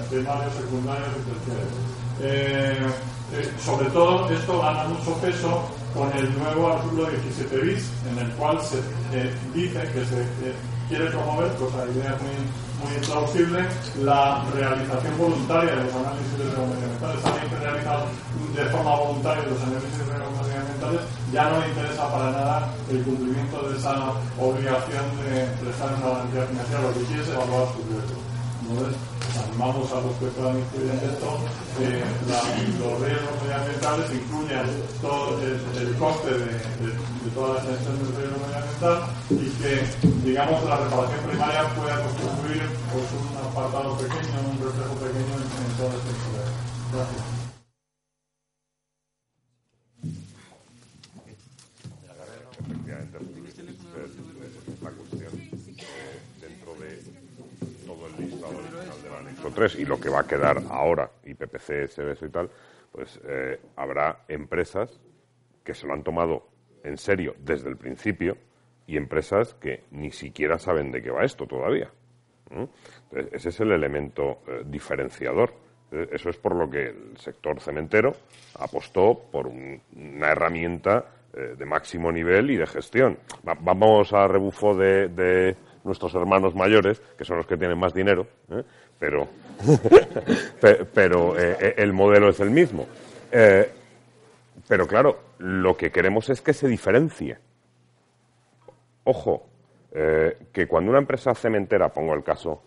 primarios, 0.09 0.53
secundarios 0.55 1.09
y 1.09 1.29
terciarios. 1.29 1.89
Eh, 2.21 2.87
eh, 3.31 3.51
sobre 3.63 3.89
todo, 3.91 4.29
esto 4.29 4.61
gana 4.61 4.85
mucho 4.85 5.13
peso 5.21 5.69
con 5.93 6.11
el 6.17 6.37
nuevo 6.37 6.73
artículo 6.73 7.05
17 7.05 7.57
bis, 7.59 7.89
en 8.11 8.25
el 8.25 8.31
cual 8.33 8.59
se 8.61 8.79
eh, 9.13 9.31
dice 9.53 9.79
que 9.93 10.05
se 10.05 10.25
quiere 10.89 11.05
promover, 11.11 11.53
cosa 11.53 11.85
idea 11.85 12.17
muy, 12.17 12.33
muy 12.81 12.97
plausible, 13.05 13.61
la 14.01 14.43
realización 14.51 15.17
voluntaria 15.17 15.75
de 15.75 15.83
los 15.85 15.93
análisis 15.93 16.33
de 16.33 16.43
riesgos 16.43 16.67
medioambientales. 16.67 17.25
Alguien 17.25 17.49
que 17.49 17.57
realiza 17.61 17.93
de 18.57 18.65
forma 18.73 18.95
voluntaria 18.97 19.43
los 19.45 19.61
análisis 19.61 19.97
de 19.99 20.05
riesgos 20.09 20.33
medioambientales 20.41 21.01
ya 21.31 21.43
no 21.49 21.59
le 21.61 21.67
interesa 21.69 22.11
para 22.11 22.31
nada 22.31 22.73
el 22.89 23.03
cumplimiento 23.03 23.69
de 23.69 23.77
esa 23.77 23.93
obligación 24.41 25.05
de 25.21 25.45
prestar 25.61 25.93
una 25.93 26.09
garantía 26.09 26.45
financiera, 26.49 26.81
lo 26.81 26.93
que 26.93 27.05
quiere 27.05 27.21
es 27.21 27.29
evaluar 27.29 27.67
su 27.69 27.79
riesgo. 27.85 28.28
Entonces, 28.69 28.95
animamos 29.49 29.91
a 29.91 30.01
los 30.01 30.13
que 30.21 30.27
puedan 30.37 30.59
influir 30.59 30.91
en 30.93 31.01
esto, 31.09 31.27
que 31.73 32.05
los 32.77 32.93
riesgos 33.01 33.35
medioambientales 33.41 34.07
incluyan 34.13 34.65
todo 35.01 35.41
el, 35.41 35.95
coste 35.97 36.29
de, 36.37 36.53
toda 37.33 37.55
la 37.55 37.59
extensión 37.59 37.97
del 37.97 38.13
riesgo 38.13 38.37
medioambiental 38.45 38.97
y 39.33 39.45
que, 39.57 39.73
digamos, 40.21 40.63
la 40.69 40.77
reparación 40.77 41.21
primaria 41.25 41.65
pueda 41.73 41.97
constituir 41.97 42.61
pues, 42.93 43.09
un 43.09 43.37
apartado 43.41 43.97
pequeño, 43.97 44.37
un 44.37 44.57
reflejo 44.61 44.93
pequeño 45.01 45.33
en, 45.33 45.49
en 45.49 45.71
toda 45.77 45.93
esta. 45.97 46.13
Gracias. 46.93 47.38
Y 59.67 59.85
lo 59.85 59.99
que 59.99 60.09
va 60.09 60.21
a 60.21 60.27
quedar 60.27 60.61
ahora, 60.69 61.11
IPPC, 61.25 61.87
SBS 61.87 62.25
y 62.25 62.29
tal, 62.29 62.49
pues 62.91 63.19
eh, 63.25 63.59
habrá 63.75 64.23
empresas 64.27 64.99
que 65.63 65.73
se 65.73 65.85
lo 65.85 65.93
han 65.93 66.03
tomado 66.03 66.47
en 66.83 66.97
serio 66.97 67.35
desde 67.39 67.69
el 67.69 67.75
principio 67.75 68.37
y 68.87 68.95
empresas 68.95 69.55
que 69.55 69.83
ni 69.91 70.11
siquiera 70.11 70.57
saben 70.57 70.91
de 70.91 71.01
qué 71.01 71.11
va 71.11 71.25
esto 71.25 71.45
todavía. 71.45 71.91
ese 73.11 73.49
es 73.49 73.59
el 73.59 73.71
elemento 73.73 74.39
eh, 74.47 74.63
diferenciador. 74.65 75.53
Eh, 75.91 76.07
eso 76.13 76.29
es 76.29 76.37
por 76.37 76.55
lo 76.55 76.69
que 76.69 76.87
el 76.87 77.17
sector 77.17 77.59
cementero 77.59 78.15
apostó 78.55 79.27
por 79.29 79.47
una 79.47 80.31
herramienta 80.31 81.15
de 81.31 81.63
máximo 81.63 82.11
nivel 82.11 82.49
y 82.49 82.57
de 82.57 82.65
gestión. 82.65 83.19
vamos 83.43 84.11
a 84.13 84.27
rebufo 84.27 84.73
de, 84.73 85.55
nuestros 85.83 86.13
hermanos 86.15 86.55
mayores, 86.55 86.99
que 87.17 87.23
son 87.23 87.37
los 87.37 87.45
que 87.45 87.55
tienen 87.55 87.77
más 87.77 87.93
dinero, 87.93 88.27
pero, 88.99 89.27
pero 90.93 91.39
eh, 91.39 91.57
eh, 91.59 91.73
el 91.77 91.93
modelo 91.93 92.29
es 92.29 92.39
el 92.41 92.51
mismo. 92.51 92.85
Eh, 93.31 93.71
pero 94.67 94.85
claro, 94.85 95.19
lo 95.39 95.75
que 95.75 95.91
queremos 95.91 96.29
es 96.29 96.41
que 96.41 96.53
se 96.53 96.67
diferencie. 96.67 97.37
Ojo, 99.05 99.45
que 99.91 100.67
cuando 100.67 100.91
una 100.91 100.99
empresa 100.99 101.33
cementera, 101.33 101.91
pongo 101.91 102.13
el 102.13 102.23
caso 102.23 102.61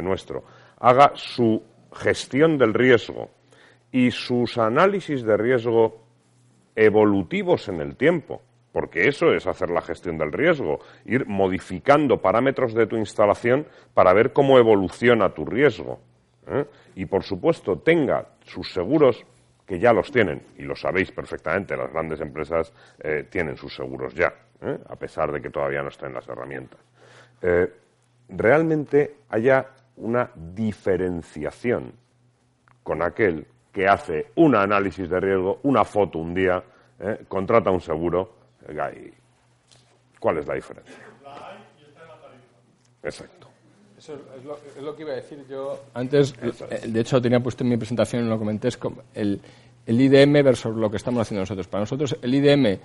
nuestro, 0.00 0.44
haga 0.78 1.10
su 1.16 1.60
gestión 1.92 2.56
del 2.58 2.74
riesgo 2.74 3.28
y 3.90 4.12
sus 4.12 4.56
análisis 4.56 5.24
de 5.24 5.36
riesgo 5.36 6.00
evolutivos 6.76 7.68
en 7.68 7.80
el 7.80 7.96
tiempo, 7.96 8.40
porque 8.72 9.08
eso 9.08 9.32
es 9.32 9.46
hacer 9.46 9.70
la 9.70 9.80
gestión 9.80 10.18
del 10.18 10.32
riesgo, 10.32 10.78
ir 11.04 11.26
modificando 11.26 12.20
parámetros 12.20 12.74
de 12.74 12.86
tu 12.86 12.96
instalación 12.96 13.66
para 13.94 14.12
ver 14.12 14.32
cómo 14.32 14.58
evoluciona 14.58 15.34
tu 15.34 15.44
riesgo. 15.44 16.00
¿eh? 16.46 16.64
Y, 16.94 17.06
por 17.06 17.22
supuesto, 17.22 17.78
tenga 17.78 18.28
sus 18.44 18.72
seguros, 18.72 19.24
que 19.66 19.78
ya 19.78 19.92
los 19.92 20.10
tienen, 20.10 20.42
y 20.58 20.62
lo 20.62 20.74
sabéis 20.74 21.10
perfectamente, 21.12 21.76
las 21.76 21.92
grandes 21.92 22.20
empresas 22.20 22.72
eh, 23.00 23.26
tienen 23.28 23.56
sus 23.56 23.74
seguros 23.74 24.14
ya, 24.14 24.32
¿eh? 24.60 24.78
a 24.88 24.96
pesar 24.96 25.32
de 25.32 25.40
que 25.40 25.50
todavía 25.50 25.82
no 25.82 25.88
estén 25.88 26.12
las 26.12 26.28
herramientas. 26.28 26.80
realmente 28.28 29.16
haya 29.30 29.66
una 29.96 30.30
diferenciación 30.34 31.92
con 32.82 33.02
aquel 33.02 33.46
que 33.72 33.86
hace 33.86 34.26
un 34.36 34.54
análisis 34.54 35.08
de 35.08 35.20
riesgo, 35.20 35.60
una 35.62 35.84
foto 35.84 36.18
un 36.18 36.34
día, 36.34 36.62
contrata 37.28 37.70
un 37.70 37.80
seguro 37.80 38.39
¿Cuál 40.18 40.38
es 40.38 40.46
la 40.46 40.54
diferencia? 40.54 40.94
Y. 43.02 43.06
Exacto. 43.06 43.48
Eso 43.98 44.14
es 44.14 44.82
lo, 44.82 44.96
que 44.96 45.02
iba 45.02 45.12
a 45.12 45.16
decir 45.16 45.44
yo 45.48 45.78
antes. 45.92 46.34
Eh, 46.42 46.88
de 46.88 47.00
hecho, 47.00 47.20
tenía 47.20 47.40
puesto 47.40 47.64
en 47.64 47.70
mi 47.70 47.76
presentación, 47.76 48.28
lo 48.30 48.38
comenté, 48.38 48.68
es 48.68 48.78
el, 49.14 49.40
el 49.84 50.00
IDM 50.00 50.42
versus 50.42 50.74
lo 50.74 50.90
que 50.90 50.96
estamos 50.96 51.20
haciendo 51.20 51.42
nosotros. 51.42 51.66
Para 51.68 51.82
nosotros, 51.82 52.16
el 52.22 52.34
IDM, 52.34 52.78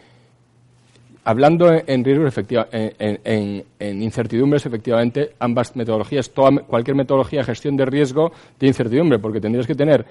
hablando 1.23 1.71
en 1.71 2.03
riesgos, 2.03 2.27
efectiva, 2.27 2.67
en, 2.69 3.63
en, 3.79 4.01
incertidumbres, 4.01 4.65
efectivamente, 4.65 5.35
ambas 5.39 5.73
metodologías, 5.77 6.31
toda, 6.31 6.51
cualquier 6.63 6.97
metodología 6.97 7.39
de 7.39 7.45
gestión 7.45 7.77
de 7.77 7.85
riesgo 7.85 8.33
de 8.59 8.67
incertidumbre, 8.67 9.17
porque 9.17 9.39
tendrías 9.39 9.67
que 9.67 9.75
tener 9.75 10.05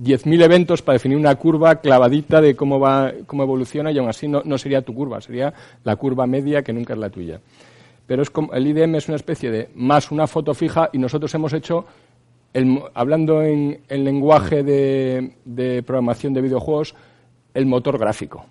10.000 0.00 0.42
eventos 0.42 0.80
para 0.80 0.94
definir 0.94 1.18
una 1.18 1.34
curva 1.34 1.76
clavadita 1.76 2.40
de 2.40 2.56
cómo 2.56 2.80
va, 2.80 3.12
cómo 3.26 3.42
evoluciona 3.42 3.92
y 3.92 3.98
aún 3.98 4.08
así 4.08 4.26
no, 4.28 4.58
sería 4.58 4.82
tu 4.82 4.94
curva, 4.94 5.20
sería 5.20 5.52
la 5.84 5.96
curva 5.96 6.26
media 6.26 6.62
que 6.62 6.72
nunca 6.72 6.94
es 6.94 6.98
la 6.98 7.10
tuya. 7.10 7.40
Pero 8.06 8.22
es 8.22 8.30
como, 8.30 8.52
el 8.54 8.66
IDM 8.66 8.94
es 8.96 9.08
una 9.08 9.16
especie 9.16 9.50
de 9.50 9.68
más 9.74 10.10
una 10.10 10.26
foto 10.26 10.54
fija 10.54 10.88
y 10.92 10.98
nosotros 10.98 11.32
hemos 11.34 11.52
hecho, 11.52 11.84
hablando 12.94 13.42
en 13.42 13.82
el 13.88 14.04
lenguaje 14.04 14.62
de, 14.64 15.82
programación 15.86 16.32
de 16.32 16.40
videojuegos, 16.40 16.94
el 17.52 17.66
motor 17.66 17.98
gráfico. 17.98 18.46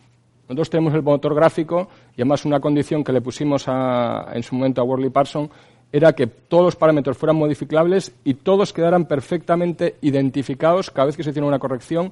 Nosotros 0.47 0.69
tenemos 0.69 0.93
el 0.93 1.01
motor 1.01 1.33
gráfico 1.33 1.89
y 2.15 2.21
además 2.21 2.45
una 2.45 2.59
condición 2.59 3.03
que 3.03 3.11
le 3.11 3.21
pusimos 3.21 3.65
en 3.67 4.43
su 4.43 4.55
momento 4.55 4.81
a 4.81 4.83
Worley 4.83 5.09
Parson 5.09 5.49
era 5.91 6.13
que 6.13 6.27
todos 6.27 6.63
los 6.63 6.75
parámetros 6.75 7.17
fueran 7.17 7.35
modificables 7.35 8.13
y 8.23 8.35
todos 8.35 8.73
quedaran 8.73 9.05
perfectamente 9.05 9.95
identificados 10.01 10.91
cada 10.91 11.07
vez 11.07 11.17
que 11.17 11.23
se 11.23 11.31
hiciera 11.31 11.47
una 11.47 11.59
corrección. 11.59 12.11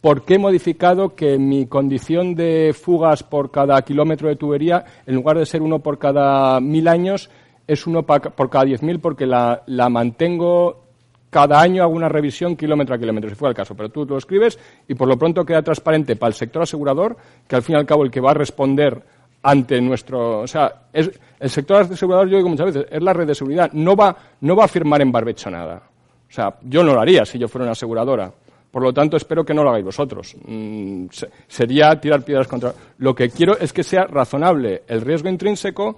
¿Por 0.00 0.24
qué 0.24 0.34
he 0.34 0.38
modificado 0.38 1.14
que 1.14 1.38
mi 1.38 1.66
condición 1.66 2.34
de 2.34 2.74
fugas 2.78 3.22
por 3.22 3.50
cada 3.50 3.80
kilómetro 3.82 4.28
de 4.28 4.36
tubería, 4.36 4.84
en 5.06 5.14
lugar 5.14 5.38
de 5.38 5.46
ser 5.46 5.62
uno 5.62 5.78
por 5.78 5.98
cada 5.98 6.60
mil 6.60 6.88
años, 6.88 7.30
es 7.66 7.86
uno 7.86 8.02
por 8.02 8.50
cada 8.50 8.66
10.000 8.66 9.00
porque 9.00 9.24
la, 9.24 9.62
la 9.66 9.88
mantengo 9.88 10.84
cada 11.30 11.60
año 11.60 11.82
hago 11.82 11.94
una 11.94 12.08
revisión 12.08 12.54
kilómetro 12.54 12.94
a 12.94 12.98
kilómetro, 12.98 13.28
si 13.28 13.34
fuera 13.34 13.50
el 13.50 13.56
caso, 13.56 13.74
pero 13.74 13.88
tú 13.88 14.06
lo 14.06 14.18
escribes 14.18 14.56
y 14.86 14.94
por 14.94 15.08
lo 15.08 15.18
pronto 15.18 15.44
queda 15.44 15.62
transparente 15.62 16.14
para 16.14 16.28
el 16.28 16.34
sector 16.34 16.62
asegurador, 16.62 17.16
que 17.48 17.56
al 17.56 17.62
fin 17.62 17.74
y 17.74 17.78
al 17.78 17.86
cabo 17.86 18.04
el 18.04 18.10
que 18.10 18.20
va 18.20 18.30
a 18.30 18.34
responder 18.34 19.02
ante 19.44 19.80
nuestro. 19.80 20.40
O 20.40 20.46
sea, 20.46 20.88
es, 20.92 21.10
el 21.38 21.50
sector 21.50 21.82
asegurador, 21.82 22.28
yo 22.28 22.38
digo 22.38 22.48
muchas 22.48 22.66
veces, 22.66 22.86
es 22.90 23.02
la 23.02 23.12
red 23.12 23.26
de 23.26 23.34
seguridad, 23.34 23.70
no 23.72 23.94
va, 23.94 24.16
no 24.40 24.56
va 24.56 24.64
a 24.64 24.68
firmar 24.68 25.00
en 25.02 25.12
barbecho 25.12 25.50
nada. 25.50 25.82
O 26.28 26.32
sea, 26.32 26.56
yo 26.62 26.82
no 26.82 26.94
lo 26.94 27.00
haría 27.00 27.24
si 27.24 27.38
yo 27.38 27.46
fuera 27.46 27.64
una 27.64 27.72
aseguradora. 27.72 28.32
Por 28.70 28.82
lo 28.82 28.92
tanto, 28.92 29.16
espero 29.16 29.44
que 29.44 29.54
no 29.54 29.62
lo 29.62 29.70
hagáis 29.70 29.84
vosotros. 29.84 30.34
Mm, 30.44 31.06
sería 31.46 32.00
tirar 32.00 32.24
piedras 32.24 32.48
contra. 32.48 32.74
Lo 32.98 33.14
que 33.14 33.30
quiero 33.30 33.56
es 33.56 33.72
que 33.72 33.84
sea 33.84 34.04
razonable 34.04 34.82
el 34.88 35.00
riesgo 35.00 35.28
intrínseco 35.28 35.96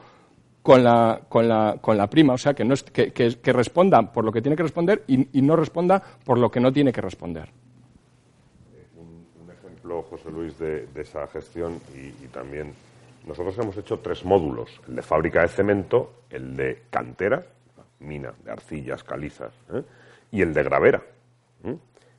con 0.67 0.83
la, 0.83 1.21
con 1.29 1.49
la, 1.49 1.79
con 1.81 1.97
la 1.97 2.11
prima, 2.11 2.35
o 2.35 2.39
sea, 2.39 2.53
que, 2.53 2.65
no 2.65 2.75
es, 2.75 2.83
que, 2.83 3.13
que, 3.13 3.53
responda 3.53 4.03
por 4.13 4.25
lo 4.25 4.33
que 4.33 4.43
tiene 4.43 4.57
que 4.57 4.65
responder 4.65 5.05
y, 5.07 5.41
no 5.41 5.55
responda 5.55 6.03
por 6.25 6.39
lo 6.39 6.51
que 6.51 6.59
no 6.59 6.73
tiene 6.73 6.93
que 6.93 7.01
responder. 7.01 7.49
Un, 8.97 9.49
ejemplo, 9.49 10.03
José 10.03 10.29
Luis, 10.29 10.59
de, 10.59 10.89
esa 10.97 11.25
gestión 11.29 11.79
y, 11.95 12.27
también 12.27 12.75
nosotros 13.27 13.59
hemos 13.59 13.77
hecho 13.77 13.99
tres 13.99 14.25
módulos, 14.25 14.81
el 14.89 14.97
de 14.97 15.03
fábrica 15.03 15.43
de 15.43 15.49
cemento, 15.49 16.23
el 16.31 16.57
de 16.57 16.85
cantera, 16.89 17.45
mina 17.99 18.33
de 18.45 18.53
arcillas, 18.53 19.03
calizas, 19.03 19.53
¿eh? 19.73 19.83
y 20.31 20.43
el 20.43 20.55
de 20.55 20.63
gravera. 20.63 21.03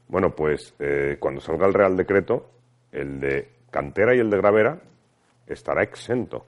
Bueno, 0.09 0.35
pues 0.35 0.73
eh, 0.79 1.17
cuando 1.19 1.41
salga 1.41 1.65
el 1.65 1.73
Real 1.73 1.95
Decreto, 1.95 2.49
el 2.91 3.19
de 3.19 3.49
cantera 3.71 4.15
y 4.15 4.19
el 4.19 4.29
de 4.29 4.37
gravera 4.37 4.79
estará 5.47 5.81
exento 5.81 6.45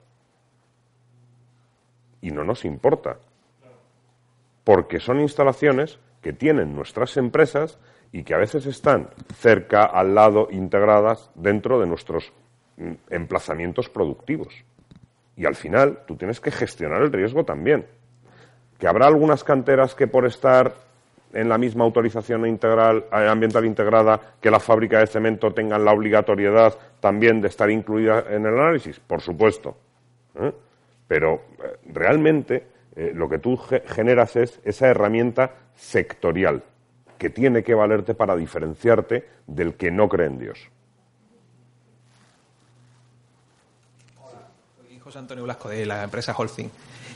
y 2.20 2.30
no 2.30 2.44
nos 2.44 2.64
importa. 2.64 3.18
Porque 4.64 5.00
son 5.00 5.20
instalaciones 5.20 5.98
que 6.20 6.32
tienen 6.32 6.74
nuestras 6.74 7.16
empresas 7.16 7.78
y 8.12 8.24
que 8.24 8.34
a 8.34 8.38
veces 8.38 8.66
están 8.66 9.10
cerca, 9.34 9.84
al 9.84 10.14
lado, 10.14 10.48
integradas 10.50 11.30
dentro 11.34 11.80
de 11.80 11.86
nuestros 11.86 12.32
emplazamientos 13.08 13.88
productivos. 13.88 14.54
Y 15.36 15.46
al 15.46 15.54
final 15.54 16.00
tú 16.06 16.16
tienes 16.16 16.40
que 16.40 16.50
gestionar 16.50 17.02
el 17.02 17.12
riesgo 17.12 17.44
también. 17.44 17.86
Que 18.78 18.88
habrá 18.88 19.06
algunas 19.06 19.44
canteras 19.44 19.94
que 19.94 20.06
por 20.06 20.26
estar 20.26 20.74
en 21.32 21.48
la 21.48 21.58
misma 21.58 21.84
autorización 21.84 22.46
integral, 22.46 23.04
eh, 23.12 23.28
ambiental 23.28 23.64
integrada 23.64 24.20
que 24.40 24.50
la 24.50 24.60
fábrica 24.60 24.98
de 24.98 25.06
cemento 25.06 25.52
tengan 25.52 25.84
la 25.84 25.92
obligatoriedad 25.92 26.76
también 26.98 27.40
de 27.40 27.48
estar 27.48 27.70
incluida 27.70 28.24
en 28.28 28.46
el 28.46 28.58
análisis, 28.58 28.98
por 29.00 29.20
supuesto. 29.20 29.76
¿eh? 30.36 30.52
Pero 31.06 31.42
eh, 31.62 31.76
realmente 31.86 32.80
lo 33.14 33.28
que 33.28 33.38
tú 33.38 33.56
generas 33.56 34.34
es 34.36 34.60
esa 34.64 34.88
herramienta 34.88 35.52
sectorial 35.74 36.62
que 37.16 37.30
tiene 37.30 37.62
que 37.62 37.72
valerte 37.72 38.14
para 38.14 38.36
diferenciarte 38.36 39.26
del 39.46 39.74
que 39.74 39.90
no 39.90 40.08
cree 40.08 40.26
en 40.26 40.38
Dios. 40.38 40.68
Hola, 44.20 44.48
soy 44.76 44.99
Antonio 45.18 45.44
Blasco 45.44 45.68
de 45.68 45.86
la 45.86 46.04
empresa 46.04 46.34
Holcim. 46.36 46.70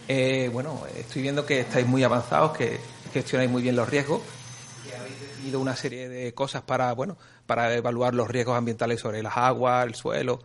Eh, 0.09 0.51
bueno, 0.53 0.83
estoy 0.97 1.23
viendo 1.23 1.47
que 1.47 1.61
estáis 1.61 1.87
muy 1.87 2.03
avanzados, 2.03 2.57
que 2.57 2.79
gestionáis 3.13 3.51
muy 3.51 3.63
bien 3.63 3.77
los 3.77 3.89
riesgos, 3.89 4.23
que 4.85 4.97
habéis 4.97 5.21
definido 5.21 5.61
una 5.61 5.77
serie 5.77 6.09
de 6.09 6.35
cosas 6.35 6.63
para, 6.63 6.93
bueno, 6.93 7.17
para 7.47 7.75
evaluar 7.75 8.15
los 8.15 8.29
riesgos 8.29 8.57
ambientales 8.57 9.01
sobre 9.01 9.23
las 9.23 9.37
aguas, 9.37 9.87
el 9.87 9.95
suelo, 9.95 10.41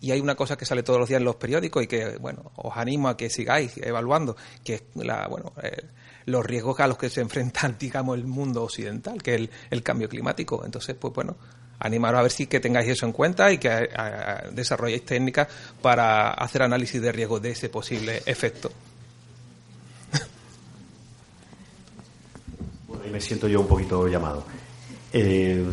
y 0.00 0.12
hay 0.12 0.20
una 0.20 0.34
cosa 0.34 0.56
que 0.56 0.64
sale 0.64 0.82
todos 0.82 0.98
los 0.98 1.08
días 1.08 1.18
en 1.18 1.24
los 1.24 1.36
periódicos 1.36 1.82
y 1.82 1.86
que, 1.86 2.16
bueno, 2.16 2.52
os 2.56 2.76
animo 2.76 3.08
a 3.08 3.16
que 3.16 3.28
sigáis 3.28 3.76
evaluando, 3.78 4.36
que 4.64 4.74
es 4.74 4.82
la, 4.94 5.26
bueno, 5.28 5.52
eh, 5.62 5.84
los 6.26 6.44
riesgos 6.44 6.80
a 6.80 6.86
los 6.86 6.96
que 6.96 7.10
se 7.10 7.20
enfrenta, 7.20 7.68
digamos, 7.78 8.16
el 8.16 8.26
mundo 8.26 8.62
occidental, 8.62 9.22
que 9.22 9.34
es 9.34 9.50
el, 9.70 9.82
cambio 9.82 10.08
climático. 10.08 10.62
Entonces, 10.64 10.96
pues 10.98 11.12
bueno, 11.12 11.36
animaros 11.80 12.20
a 12.20 12.22
ver 12.22 12.30
si 12.30 12.46
que 12.46 12.60
tengáis 12.60 12.88
eso 12.88 13.06
en 13.06 13.12
cuenta 13.12 13.50
y 13.50 13.58
que 13.58 13.88
desarrolléis 14.52 15.04
técnicas 15.04 15.48
para 15.82 16.30
hacer 16.30 16.62
análisis 16.62 17.00
de 17.00 17.10
riesgos 17.10 17.42
de 17.42 17.50
ese 17.50 17.68
posible 17.68 18.22
efecto. 18.26 18.70
Bueno, 22.86 23.06
y 23.06 23.10
me 23.10 23.20
siento 23.20 23.48
yo 23.48 23.60
un 23.60 23.68
poquito 23.68 24.06
llamado. 24.08 24.44
Eh, 25.12 25.64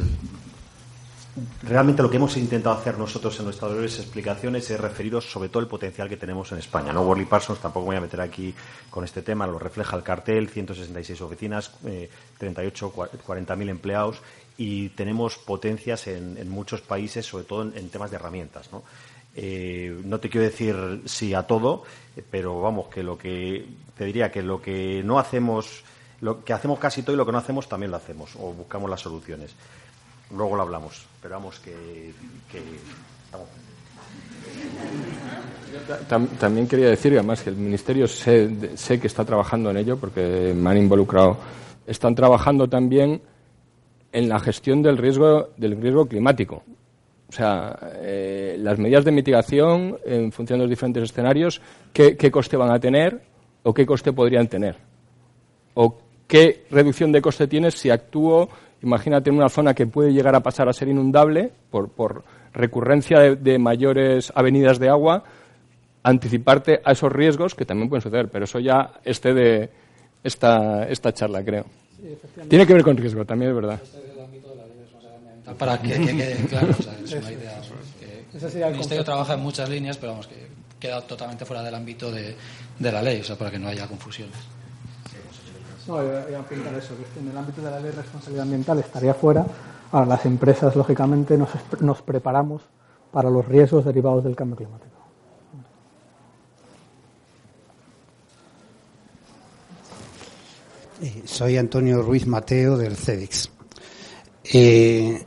realmente 1.64 2.02
lo 2.02 2.10
que 2.10 2.18
hemos 2.18 2.38
intentado 2.38 2.76
hacer 2.76 2.98
nosotros 2.98 3.38
en 3.40 3.46
nuestras 3.46 3.72
breves 3.72 4.00
explicaciones 4.00 4.70
es 4.70 4.80
referiros 4.80 5.30
sobre 5.30 5.50
todo 5.50 5.62
el 5.62 5.68
potencial 5.68 6.08
que 6.10 6.18
tenemos 6.18 6.52
en 6.52 6.60
España. 6.60 6.94
No 6.94 7.02
Worley 7.02 7.26
Parsons, 7.26 7.60
tampoco 7.60 7.88
voy 7.88 7.96
a 7.96 8.02
meter 8.02 8.22
aquí 8.22 8.54
con 8.90 9.04
este 9.04 9.22
tema, 9.22 9.46
lo 9.48 9.60
refleja 9.60 9.96
el 9.96 10.04
cartel, 10.04 10.50
166 10.50 11.22
oficinas, 11.22 11.72
eh, 11.86 12.10
38, 12.38 12.94
40.000 12.94 13.70
empleados 13.70 14.22
y 14.58 14.90
tenemos 14.90 15.38
potencias 15.38 16.08
en, 16.08 16.50
muchos 16.50 16.82
países, 16.82 17.26
sobre 17.26 17.44
todo 17.46 17.62
en, 17.62 17.90
temas 17.90 18.10
de 18.10 18.18
herramientas. 18.18 18.72
¿no? 18.72 18.84
Eh, 19.36 20.02
no 20.04 20.20
te 20.20 20.30
quiero 20.30 20.46
decir 20.46 21.04
sí 21.06 21.34
a 21.34 21.44
todo, 21.44 21.84
pero 22.32 22.60
vamos, 22.60 22.88
que 22.88 23.04
lo 23.04 23.18
que 23.18 23.66
te 23.96 24.06
diría 24.06 24.32
que 24.32 24.42
lo 24.42 24.62
que 24.62 25.02
no 25.04 25.20
hacemos, 25.20 25.84
lo 26.22 26.44
que 26.44 26.54
hacemos 26.54 26.80
casi 26.80 27.04
todo 27.04 27.14
y 27.14 27.18
lo 27.18 27.26
que 27.26 27.32
no 27.32 27.38
hacemos 27.38 27.70
también 27.70 27.92
lo 27.92 27.98
hacemos 27.98 28.36
o 28.36 28.54
buscamos 28.54 28.90
las 28.90 29.02
soluciones. 29.02 29.56
Luego 30.32 30.56
lo 30.56 30.64
hablamos. 30.64 31.06
Esperamos 31.16 31.60
que, 31.60 32.12
También 36.40 36.68
quería 36.68 36.90
decir, 36.90 37.14
además, 37.14 37.42
que 37.44 37.50
el 37.50 37.56
Ministerio 37.56 38.08
sé, 38.08 38.50
que 39.00 39.08
está 39.08 39.24
trabajando 39.24 39.70
en 39.70 39.78
ello, 39.78 39.98
porque 39.98 40.54
me 40.56 40.70
han 40.70 40.78
involucrado. 40.78 41.38
Están 41.86 42.16
trabajando 42.16 42.68
también 42.68 43.22
en 44.12 44.30
la 44.30 44.40
gestión 44.40 44.82
del 44.82 44.98
riesgo, 44.98 45.50
del 45.58 45.82
riesgo 45.82 46.06
climático. 46.06 46.64
O 47.30 47.32
sea, 47.32 47.78
eh, 47.96 48.56
las 48.60 48.80
medidas 48.80 49.04
de 49.04 49.12
mitigación 49.12 49.98
en 50.06 50.32
función 50.32 50.60
de 50.60 50.66
los 50.66 50.70
diferentes 50.70 51.04
escenarios, 51.04 51.62
¿qué, 51.92 52.16
¿qué 52.16 52.32
coste 52.32 52.56
van 52.56 52.72
a 52.72 52.80
tener 52.80 53.22
o 53.64 53.74
qué 53.74 53.86
coste 53.86 54.14
podrían 54.14 54.48
tener? 54.48 54.78
¿O 55.74 55.98
qué 56.26 56.66
reducción 56.72 57.12
de 57.12 57.22
coste 57.22 57.48
tienes 57.48 57.76
si 57.76 57.90
actúo 57.90 58.50
Imagínate 58.84 59.30
en 59.30 59.38
una 59.38 59.50
zona 59.50 59.74
que 59.74 59.88
puede 59.88 60.14
llegar 60.14 60.36
a 60.36 60.42
pasar 60.42 60.70
a 60.70 60.74
ser 60.74 60.88
inundable 60.88 61.52
por, 61.72 61.90
por 61.90 62.24
recurrencia 62.54 63.36
de, 63.36 63.60
mayores 63.60 64.32
avenidas 64.36 64.80
de 64.80 64.90
agua, 64.90 65.24
anticiparte 66.04 66.82
a 66.84 66.92
esos 66.92 67.12
riesgos 67.12 67.56
que 67.56 67.66
también 67.66 67.90
pueden 67.90 68.04
suceder, 68.04 68.30
pero 68.30 68.46
eso 68.46 68.60
ya 68.60 68.94
esté 69.04 69.34
de 69.34 69.70
esta, 70.24 70.88
esta 70.88 71.12
charla, 71.12 71.44
creo. 71.44 71.66
Tiene 72.48 72.68
que 72.68 72.74
ver 72.74 72.84
con 72.84 72.98
riesgo, 72.98 73.26
también 73.26 73.52
es 73.52 73.56
verdad. 73.56 73.82
Para 75.58 75.82
que, 75.82 75.90
quede 75.90 76.46
claro, 76.48 76.72
es 76.72 77.14
una 77.14 77.32
idea. 77.32 77.62
el 78.68 78.74
Ministerio 78.74 79.04
trabaja 79.04 79.34
en 79.34 79.40
muchas 79.40 79.70
líneas, 79.70 79.98
pero 79.98 80.12
vamos, 80.12 80.28
que 80.28 80.48
queda 80.80 81.02
totalmente 81.02 81.46
fuera 81.46 81.64
del 81.64 81.74
ámbito 81.74 82.12
de, 82.12 82.36
de 82.78 82.92
la 82.92 83.02
ley, 83.02 83.22
o 83.22 83.24
sea, 83.24 83.36
para 83.38 83.50
que 83.50 83.58
no 83.58 83.68
haya 83.68 83.88
confusiones. 83.88 84.36
No, 85.88 86.04
iba 86.04 86.38
a 86.38 86.42
apuntar 86.42 86.74
eso, 86.74 86.96
que 87.14 87.20
en 87.20 87.30
el 87.30 87.38
ámbito 87.38 87.62
de 87.62 87.72
la 87.72 87.80
ley 87.80 87.92
de 87.92 87.98
responsabilidad 87.98 88.44
ambiental 88.44 88.80
estaría 88.80 89.14
fuera. 89.14 89.46
Ahora, 89.92 90.06
las 90.06 90.26
empresas, 90.26 90.76
lógicamente, 90.76 91.38
nos, 91.38 91.50
nos 91.80 92.02
preparamos 92.02 92.62
para 93.12 93.30
los 93.30 93.48
riesgos 93.48 93.86
derivados 93.86 94.24
del 94.26 94.36
cambio 94.36 94.58
climático. 94.58 94.87
Soy 101.26 101.58
Antonio 101.58 102.02
Ruiz 102.02 102.26
Mateo 102.26 102.78
del 102.78 102.96
CEDIX. 102.96 103.50
Eh, 104.54 105.26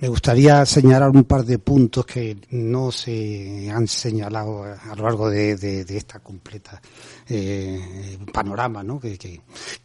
me 0.00 0.08
gustaría 0.08 0.64
señalar 0.64 1.10
un 1.10 1.24
par 1.24 1.44
de 1.44 1.58
puntos 1.58 2.06
que 2.06 2.36
no 2.50 2.92
se 2.92 3.70
han 3.70 3.88
señalado 3.88 4.62
a 4.64 4.94
lo 4.94 5.02
largo 5.04 5.28
de, 5.28 5.84
esta 5.88 6.20
completa 6.20 6.80
eh, 7.28 8.16
panorama 8.32 8.82
¿no? 8.82 9.00
que, 9.00 9.18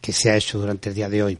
que, 0.00 0.12
se 0.12 0.30
ha 0.30 0.36
hecho 0.36 0.58
durante 0.58 0.90
el 0.90 0.94
día 0.94 1.08
de 1.08 1.22
hoy. 1.22 1.38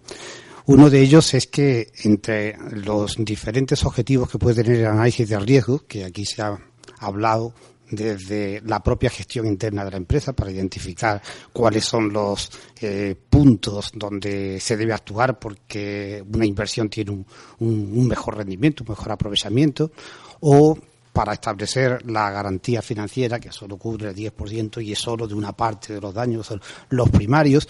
Uno 0.67 0.91
de 0.91 1.01
ellos 1.01 1.35
es 1.35 1.47
que 1.47 1.93
entre 2.05 2.57
los 2.73 3.17
diferentes 3.19 3.85
objetivos 3.85 4.31
que 4.31 4.39
puede 4.39 4.65
tener 4.65 4.81
el 4.81 4.87
análisis 4.87 5.29
de 5.29 5.39
riesgo, 5.39 5.87
que 5.87 6.05
aquí 6.05 6.25
se 6.25 6.43
ha 6.43 6.59
hablado 6.99 7.55
desde 7.95 8.61
la 8.65 8.83
propia 8.83 9.11
gestión 9.11 9.47
interna 9.47 9.85
de 9.85 9.91
la 9.93 9.97
empresa 9.97 10.33
para 10.33 10.51
identificar 10.51 11.23
cuáles 11.53 11.85
son 11.85 12.13
los 12.13 12.51
eh, 12.81 13.17
puntos 13.29 13.93
donde 13.95 14.61
se 14.61 14.77
debe 14.77 14.93
actuar 14.93 15.39
porque 15.39 16.25
una 16.33 16.47
inversión 16.47 16.89
tiene 16.89 17.13
un, 17.13 17.27
un, 17.61 18.09
mejor 18.09 18.37
rendimiento, 18.37 18.85
un 18.85 18.91
mejor 18.91 19.13
aprovechamiento, 19.13 19.91
o 20.41 20.79
para 21.13 21.35
establecer 21.35 22.11
la 22.11 22.31
garantía 22.31 22.83
financiera, 22.83 23.39
que 23.39 23.53
solo 23.53 23.77
cubre 23.77 24.11
el 24.11 24.17
10% 24.17 24.85
y 24.85 24.93
es 24.93 24.99
solo 24.99 25.29
de 25.29 25.35
una 25.35 25.53
parte 25.53 25.95
de 25.95 26.01
los 26.01 26.13
daños, 26.13 26.53
los 26.91 27.09
primarios, 27.11 27.69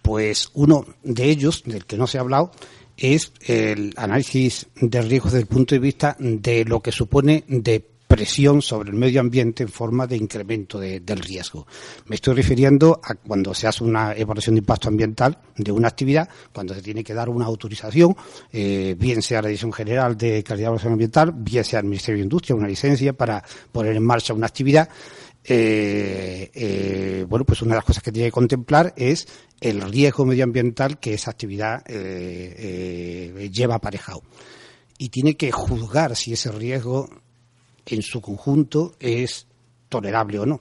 pues 0.00 0.50
uno 0.54 0.86
de 1.02 1.24
ellos, 1.24 1.62
del 1.64 1.86
que 1.86 1.96
no 1.96 2.06
se 2.06 2.18
ha 2.18 2.20
hablado, 2.20 2.52
es 2.96 3.32
el 3.46 3.94
análisis 3.96 4.66
de 4.76 5.02
riesgos 5.02 5.32
desde 5.32 5.42
el 5.42 5.48
punto 5.48 5.74
de 5.74 5.80
vista 5.80 6.16
de 6.18 6.64
lo 6.64 6.80
que 6.80 6.92
supone 6.92 7.44
de 7.48 7.84
presión 8.10 8.60
sobre 8.60 8.90
el 8.90 8.96
medio 8.96 9.20
ambiente 9.20 9.62
en 9.62 9.68
forma 9.68 10.04
de 10.04 10.16
incremento 10.16 10.80
del 10.80 11.20
riesgo. 11.20 11.64
Me 12.06 12.16
estoy 12.16 12.34
refiriendo 12.34 13.00
a 13.04 13.14
cuando 13.14 13.54
se 13.54 13.68
hace 13.68 13.84
una 13.84 14.14
evaluación 14.14 14.56
de 14.56 14.58
impacto 14.58 14.88
ambiental 14.88 15.38
de 15.56 15.70
una 15.70 15.86
actividad, 15.86 16.28
cuando 16.52 16.74
se 16.74 16.82
tiene 16.82 17.04
que 17.04 17.14
dar 17.14 17.28
una 17.28 17.44
autorización, 17.44 18.16
eh, 18.52 18.96
bien 18.98 19.22
sea 19.22 19.42
la 19.42 19.46
Dirección 19.46 19.72
General 19.72 20.16
de 20.16 20.42
Calidad 20.42 20.56
de 20.56 20.64
Evaluación 20.64 20.94
Ambiental, 20.94 21.32
bien 21.36 21.62
sea 21.62 21.78
el 21.78 21.84
Ministerio 21.84 22.18
de 22.18 22.24
Industria, 22.24 22.56
una 22.56 22.66
licencia 22.66 23.12
para 23.12 23.44
poner 23.70 23.94
en 23.94 24.04
marcha 24.04 24.34
una 24.34 24.48
actividad. 24.48 24.88
Eh, 25.44 26.50
eh, 26.52 27.24
bueno, 27.28 27.44
pues 27.44 27.62
una 27.62 27.74
de 27.74 27.76
las 27.76 27.84
cosas 27.84 28.02
que 28.02 28.10
tiene 28.10 28.26
que 28.26 28.32
contemplar 28.32 28.92
es 28.96 29.28
el 29.60 29.80
riesgo 29.82 30.26
medioambiental 30.26 30.98
que 30.98 31.14
esa 31.14 31.30
actividad 31.30 31.84
lleva 31.86 33.76
aparejado. 33.76 34.24
Y 34.98 35.10
tiene 35.10 35.36
que 35.36 35.52
juzgar 35.52 36.16
si 36.16 36.32
ese 36.32 36.50
riesgo 36.50 37.08
en 37.86 38.02
su 38.02 38.20
conjunto 38.20 38.94
es 38.98 39.46
tolerable 39.88 40.38
o 40.38 40.46
no. 40.46 40.60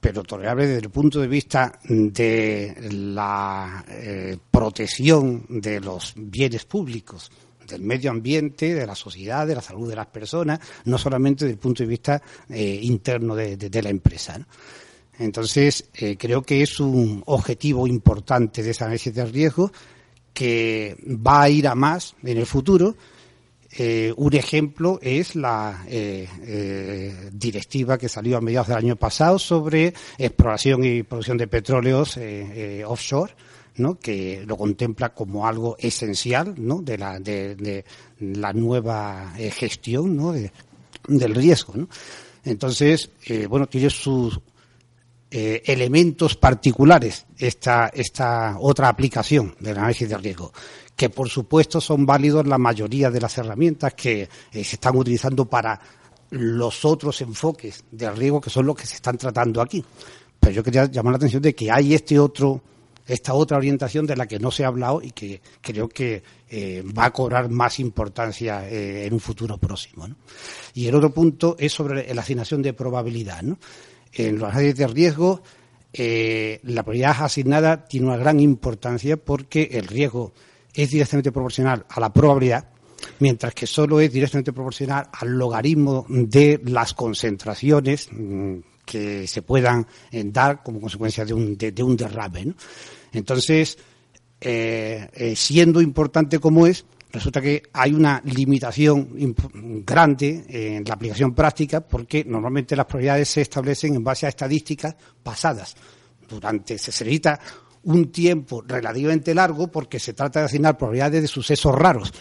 Pero 0.00 0.24
tolerable 0.24 0.66
desde 0.66 0.86
el 0.86 0.90
punto 0.90 1.20
de 1.20 1.28
vista 1.28 1.78
de 1.84 2.88
la 2.90 3.84
eh, 3.88 4.36
protección 4.50 5.44
de 5.48 5.80
los 5.80 6.14
bienes 6.16 6.64
públicos, 6.64 7.30
del 7.68 7.82
medio 7.82 8.10
ambiente, 8.10 8.74
de 8.74 8.86
la 8.86 8.96
sociedad, 8.96 9.46
de 9.46 9.54
la 9.54 9.62
salud 9.62 9.88
de 9.88 9.96
las 9.96 10.06
personas, 10.06 10.58
no 10.86 10.98
solamente 10.98 11.44
desde 11.44 11.54
el 11.54 11.60
punto 11.60 11.84
de 11.84 11.88
vista 11.88 12.20
eh, 12.48 12.80
interno 12.82 13.36
de, 13.36 13.82
la 13.82 13.90
empresa. 13.90 14.44
Entonces, 15.18 15.88
eh, 15.94 16.16
creo 16.16 16.42
que 16.42 16.62
es 16.62 16.80
un 16.80 17.22
objetivo 17.26 17.86
importante 17.86 18.62
de 18.62 18.70
esa 18.70 18.86
análisis 18.86 19.14
de 19.14 19.24
riesgo 19.24 19.70
que 20.34 20.96
va 21.06 21.42
a 21.42 21.50
ir 21.50 21.68
a 21.68 21.74
más 21.74 22.16
en 22.22 22.38
el 22.38 22.46
futuro 22.46 22.96
eh, 23.74 24.12
un 24.16 24.34
ejemplo 24.34 24.98
es 25.00 25.34
la 25.34 25.84
eh, 25.88 26.28
eh, 26.42 27.30
directiva 27.32 27.96
que 27.96 28.08
salió 28.08 28.36
a 28.36 28.40
mediados 28.42 28.68
del 28.68 28.76
año 28.76 28.96
pasado 28.96 29.38
sobre 29.38 29.94
exploración 30.18 30.84
y 30.84 31.02
producción 31.02 31.38
de 31.38 31.46
petróleos 31.48 32.18
offshore. 32.86 33.32
que 34.02 34.44
lo 34.46 34.58
contempla 34.58 35.14
como 35.14 35.46
algo 35.46 35.76
esencial 35.78 36.54
de, 36.84 37.84
la, 38.18 38.52
nueva 38.52 39.32
gestión 39.36 40.50
del 41.08 41.34
riesgo. 41.34 41.74
Entonces, 42.44 43.10
bueno, 43.48 43.66
tiene 43.66 43.88
sus 43.88 44.38
elementos 45.30 46.36
particulares 46.36 47.24
esta, 47.38 47.88
esta 47.88 48.58
otra 48.60 48.90
aplicación 48.90 49.54
del 49.60 49.78
análisis 49.78 50.10
de 50.10 50.18
riesgo 50.18 50.52
que 50.96 51.10
por 51.10 51.28
supuesto 51.28 51.80
son 51.80 52.06
válidos 52.06 52.46
la 52.46 52.58
mayoría 52.58 53.10
de 53.10 53.20
las 53.20 53.36
herramientas 53.38 53.94
que 53.94 54.22
eh, 54.22 54.28
se 54.52 54.76
están 54.76 54.96
utilizando 54.96 55.46
para 55.46 55.80
los 56.30 56.84
otros 56.84 57.20
enfoques 57.20 57.84
de 57.90 58.10
riesgo 58.10 58.40
que 58.40 58.50
son 58.50 58.66
los 58.66 58.76
que 58.76 58.86
se 58.86 58.96
están 58.96 59.18
tratando 59.18 59.60
aquí. 59.60 59.84
Pero 60.38 60.52
yo 60.52 60.62
quería 60.62 60.86
llamar 60.86 61.12
la 61.12 61.16
atención 61.16 61.42
de 61.42 61.54
que 61.54 61.70
hay 61.70 61.94
este 61.94 62.18
otro, 62.18 62.60
esta 63.06 63.34
otra 63.34 63.58
orientación 63.58 64.06
de 64.06 64.16
la 64.16 64.26
que 64.26 64.38
no 64.38 64.50
se 64.50 64.64
ha 64.64 64.68
hablado 64.68 65.02
y 65.02 65.10
que 65.12 65.40
creo 65.60 65.88
que 65.88 66.22
eh, 66.48 66.82
va 66.96 67.06
a 67.06 67.12
cobrar 67.12 67.48
más 67.48 67.78
importancia 67.80 68.68
eh, 68.68 69.06
en 69.06 69.12
un 69.12 69.20
futuro 69.20 69.58
próximo. 69.58 70.08
Y 70.74 70.86
el 70.86 70.94
otro 70.94 71.12
punto 71.12 71.56
es 71.58 71.72
sobre 71.72 72.12
la 72.14 72.22
asignación 72.22 72.62
de 72.62 72.72
probabilidad. 72.72 73.42
En 74.14 74.38
los 74.38 74.50
análisis 74.50 74.76
de 74.76 74.86
riesgo, 74.86 75.42
la 75.94 76.82
probabilidad 76.82 77.16
asignada 77.24 77.86
tiene 77.86 78.06
una 78.06 78.16
gran 78.16 78.40
importancia 78.40 79.16
porque 79.16 79.68
el 79.72 79.86
riesgo 79.86 80.32
es 80.74 80.90
directamente 80.90 81.32
proporcional 81.32 81.84
a 81.88 82.00
la 82.00 82.12
probabilidad, 82.12 82.68
mientras 83.18 83.54
que 83.54 83.66
solo 83.66 84.00
es 84.00 84.12
directamente 84.12 84.52
proporcional 84.52 85.08
al 85.12 85.30
logaritmo 85.30 86.06
de 86.08 86.60
las 86.64 86.94
concentraciones 86.94 88.08
mm, 88.10 88.58
que 88.84 89.26
se 89.26 89.42
puedan 89.42 89.86
eh, 90.10 90.22
dar 90.26 90.62
como 90.62 90.80
consecuencia 90.80 91.24
de 91.24 91.34
un, 91.34 91.56
de, 91.56 91.82
un 91.82 91.96
derrame. 91.96 92.54
Entonces, 93.12 93.78
eh, 94.40 95.08
eh, 95.12 95.36
siendo 95.36 95.80
importante 95.80 96.38
como 96.38 96.66
es, 96.66 96.84
resulta 97.12 97.40
que 97.40 97.62
hay 97.72 97.92
una 97.92 98.20
limitación 98.24 99.10
grande 99.84 100.44
en 100.48 100.84
la 100.84 100.94
aplicación 100.94 101.34
práctica 101.34 101.80
porque 101.80 102.24
normalmente 102.24 102.74
las 102.74 102.86
probabilidades 102.86 103.28
se 103.28 103.42
establecen 103.42 103.94
en 103.94 104.02
base 104.02 104.26
a 104.26 104.30
estadísticas 104.30 104.96
pasadas. 105.22 105.76
Durante 106.28 106.78
se 106.78 106.90
necesita 106.90 107.38
un 107.84 108.10
tiempo 108.12 108.62
relativamente 108.66 109.34
largo 109.34 109.68
porque 109.68 109.98
se 109.98 110.12
trata 110.12 110.40
de 110.40 110.46
asignar 110.46 110.76
probabilidades 110.76 111.22
de 111.22 111.28
sucesos 111.28 111.74
raros. 111.74 112.12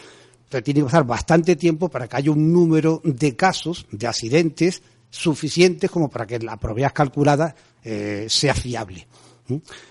Entonces 0.43 0.63
tiene 0.63 0.79
que 0.81 0.85
pasar 0.85 1.05
bastante 1.05 1.55
tiempo 1.55 1.89
para 1.89 2.07
que 2.07 2.17
haya 2.17 2.31
un 2.31 2.51
número 2.51 3.01
de 3.03 3.35
casos, 3.35 3.85
de 3.91 4.07
accidentes, 4.07 4.81
suficientes 5.09 5.89
como 5.89 6.09
para 6.09 6.25
que 6.25 6.39
la 6.39 6.57
probabilidad 6.57 6.93
calculada 6.93 7.55
eh, 7.83 8.25
sea 8.29 8.53
fiable. 8.53 9.07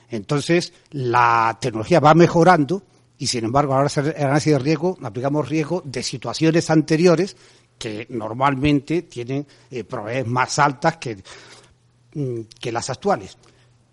Entonces, 0.09 0.73
la 0.93 1.59
tecnología 1.61 2.01
va 2.01 2.15
mejorando 2.15 2.83
y, 3.19 3.27
sin 3.27 3.45
embargo, 3.45 3.75
ahora 3.75 3.91
el 3.95 4.25
análisis 4.25 4.55
de 4.55 4.59
riesgo, 4.59 4.97
aplicamos 5.03 5.49
riesgo 5.49 5.83
de 5.85 6.03
situaciones 6.03 6.71
anteriores 6.71 7.37
que 7.79 8.07
normalmente 8.09 9.03
tienen 9.03 9.47
eh, 9.71 9.85
probabilidades 9.85 10.31
más 10.31 10.59
altas 10.59 10.97
que, 10.97 11.23
mm, 12.15 12.41
que 12.59 12.73
las 12.73 12.89
actuales 12.89 13.37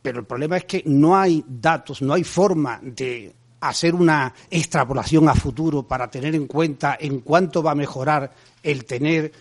pero 0.08 0.22
el 0.22 0.26
problema 0.26 0.56
es 0.56 0.64
que 0.64 0.84
no 0.86 1.18
hay 1.18 1.44
datos, 1.46 2.02
no 2.02 2.14
hay 2.14 2.24
forma 2.24 2.80
de 2.82 3.36
hacer 3.60 3.94
una 3.94 4.34
extrapolación 4.50 5.28
a 5.28 5.36
futuro 5.36 5.84
para 5.84 6.10
tener 6.10 6.34
en 6.34 6.48
cuenta 6.48 6.98
en 6.98 7.20
cuánto 7.20 7.62
va 7.62 7.72
a 7.72 7.76
mejorar 7.76 8.32
el 8.64 8.86
tener 8.86 9.34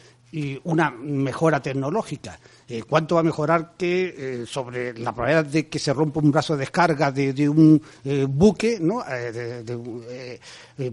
una 0.65 0.91
mejora 0.91 1.63
tecnológica. 1.63 2.37
Eh, 2.69 2.83
¿Cuánto 2.83 3.15
va 3.15 3.21
a 3.21 3.25
mejorar 3.25 3.75
que 3.79 4.43
eh, 4.43 4.45
sobre 4.45 4.93
la 4.99 5.13
probabilidad 5.13 5.45
de 5.45 5.69
que 5.69 5.79
se 5.79 5.93
rompa 5.93 6.19
un 6.19 6.33
brazo 6.33 6.55
de 6.55 6.61
descarga 6.61 7.13
de, 7.13 7.49
un 7.49 7.81
eh, 8.05 8.27
buque, 8.29 8.79
¿no? 8.81 9.05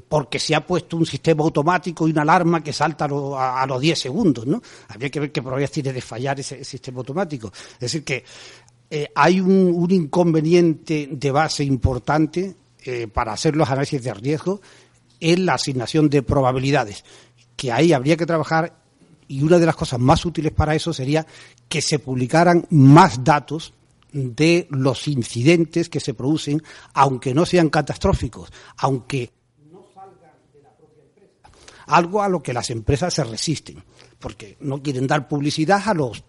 porque 0.07 0.37
se 0.37 0.53
ha 0.53 0.65
puesto 0.65 0.97
un 0.97 1.05
sistema 1.07 1.43
automático 1.43 2.07
y 2.07 2.11
una 2.11 2.21
alarma 2.21 2.63
que 2.63 2.71
salta 2.71 3.05
a, 3.05 3.65
los 3.65 3.81
10 3.81 3.99
segundos? 3.99 4.45
¿no? 4.45 4.61
Habría 4.89 5.09
que 5.09 5.19
ver 5.19 5.31
qué 5.31 5.41
probabilidad 5.41 5.71
tiene 5.71 5.93
de 5.93 6.01
fallar 6.01 6.39
ese 6.39 6.63
sistema 6.63 6.99
automático. 6.99 7.51
Es 7.73 7.79
decir, 7.79 8.03
que 8.03 8.23
eh, 8.89 9.07
hay 9.15 9.39
un, 9.39 9.87
inconveniente 9.89 11.09
de 11.11 11.31
base 11.31 11.63
importante 11.63 12.55
eh, 12.85 13.07
para 13.07 13.33
hacer 13.33 13.55
los 13.55 13.69
análisis 13.69 14.03
de 14.03 14.13
riesgo 14.13 14.61
en 15.19 15.45
la 15.45 15.55
asignación 15.55 16.09
de 16.09 16.21
probabilidades, 16.21 17.03
que 17.55 17.71
ahí 17.71 17.93
habría 17.93 18.17
que 18.17 18.25
trabajar 18.25 18.75
y 19.27 19.41
una 19.41 19.57
de 19.57 19.65
las 19.65 19.75
cosas 19.75 19.99
más 19.99 20.25
útiles 20.25 20.51
para 20.51 20.75
eso 20.75 20.93
sería 20.93 21.25
que 21.67 21.81
se 21.81 21.99
publicaran 21.99 22.67
más 22.69 23.23
datos 23.23 23.73
de 24.11 24.67
los 24.69 25.07
incidentes 25.07 25.89
que 25.89 25.99
se 25.99 26.13
producen, 26.13 26.61
aunque 26.93 27.33
no 27.33 27.45
sean 27.45 27.69
catastróficos, 27.69 28.51
aunque 28.77 29.31
no 29.71 29.87
salgan 29.93 30.35
de 30.53 30.61
la 30.61 30.75
propia 30.75 31.03
empresa. 31.03 31.49
Algo 31.87 32.21
a 32.21 32.29
lo 32.29 32.43
que 32.43 32.53
las 32.53 32.69
empresas 32.69 33.13
se 33.13 33.23
resisten, 33.23 33.83
porque 34.19 34.57
no 34.59 34.83
quieren 34.83 35.07
dar 35.07 35.27
publicidad 35.27 35.81
a 35.85 35.93
los 35.95 36.23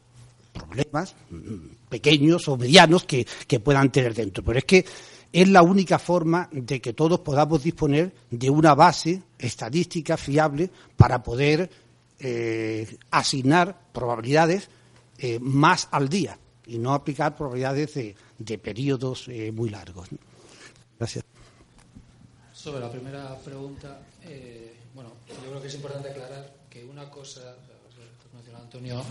problemas 0.55 1.15
mm, 1.31 1.89
pequeños 1.91 2.49
o 2.49 2.57
medianos 2.57 3.05
que, 3.05 3.27
puedan 3.63 3.91
tener 3.91 4.15
dentro. 4.15 4.43
Pero 4.45 4.59
es 4.59 4.65
que 4.65 4.85
es 5.33 5.49
la 5.49 5.63
única 5.63 5.99
forma 5.99 6.49
de 6.53 6.81
que 6.81 6.93
todos 6.93 7.21
podamos 7.21 7.63
disponer 7.63 8.15
de 8.31 8.49
una 8.49 8.75
base 8.75 9.23
estadística 9.39 10.17
fiable 10.17 10.71
para 10.97 11.23
poder 11.23 11.69
eh, 12.21 12.97
asignar 13.11 13.91
probabilidades 13.93 14.69
eh, 15.19 15.39
más 15.41 15.89
al 15.91 16.09
día 16.09 16.39
y 16.67 16.79
no 16.79 16.95
aplicar 16.95 17.37
probabilidades 17.37 17.95
de, 18.39 18.59
periodos 18.59 19.27
eh, 19.29 19.51
muy 19.51 19.71
largos. 19.71 20.09
Gracias. 20.99 21.25
Sobre 22.53 22.81
la 22.81 22.91
primera 22.91 23.37
pregunta, 23.41 24.01
bueno, 24.95 25.11
yo 25.29 25.51
creo 25.51 25.61
que 25.61 25.69
es 25.69 25.75
importante 25.75 26.09
aclarar 26.11 26.55
que 26.71 26.85
una 26.85 27.11
cosa, 27.11 27.57
Antonio, 28.57 29.05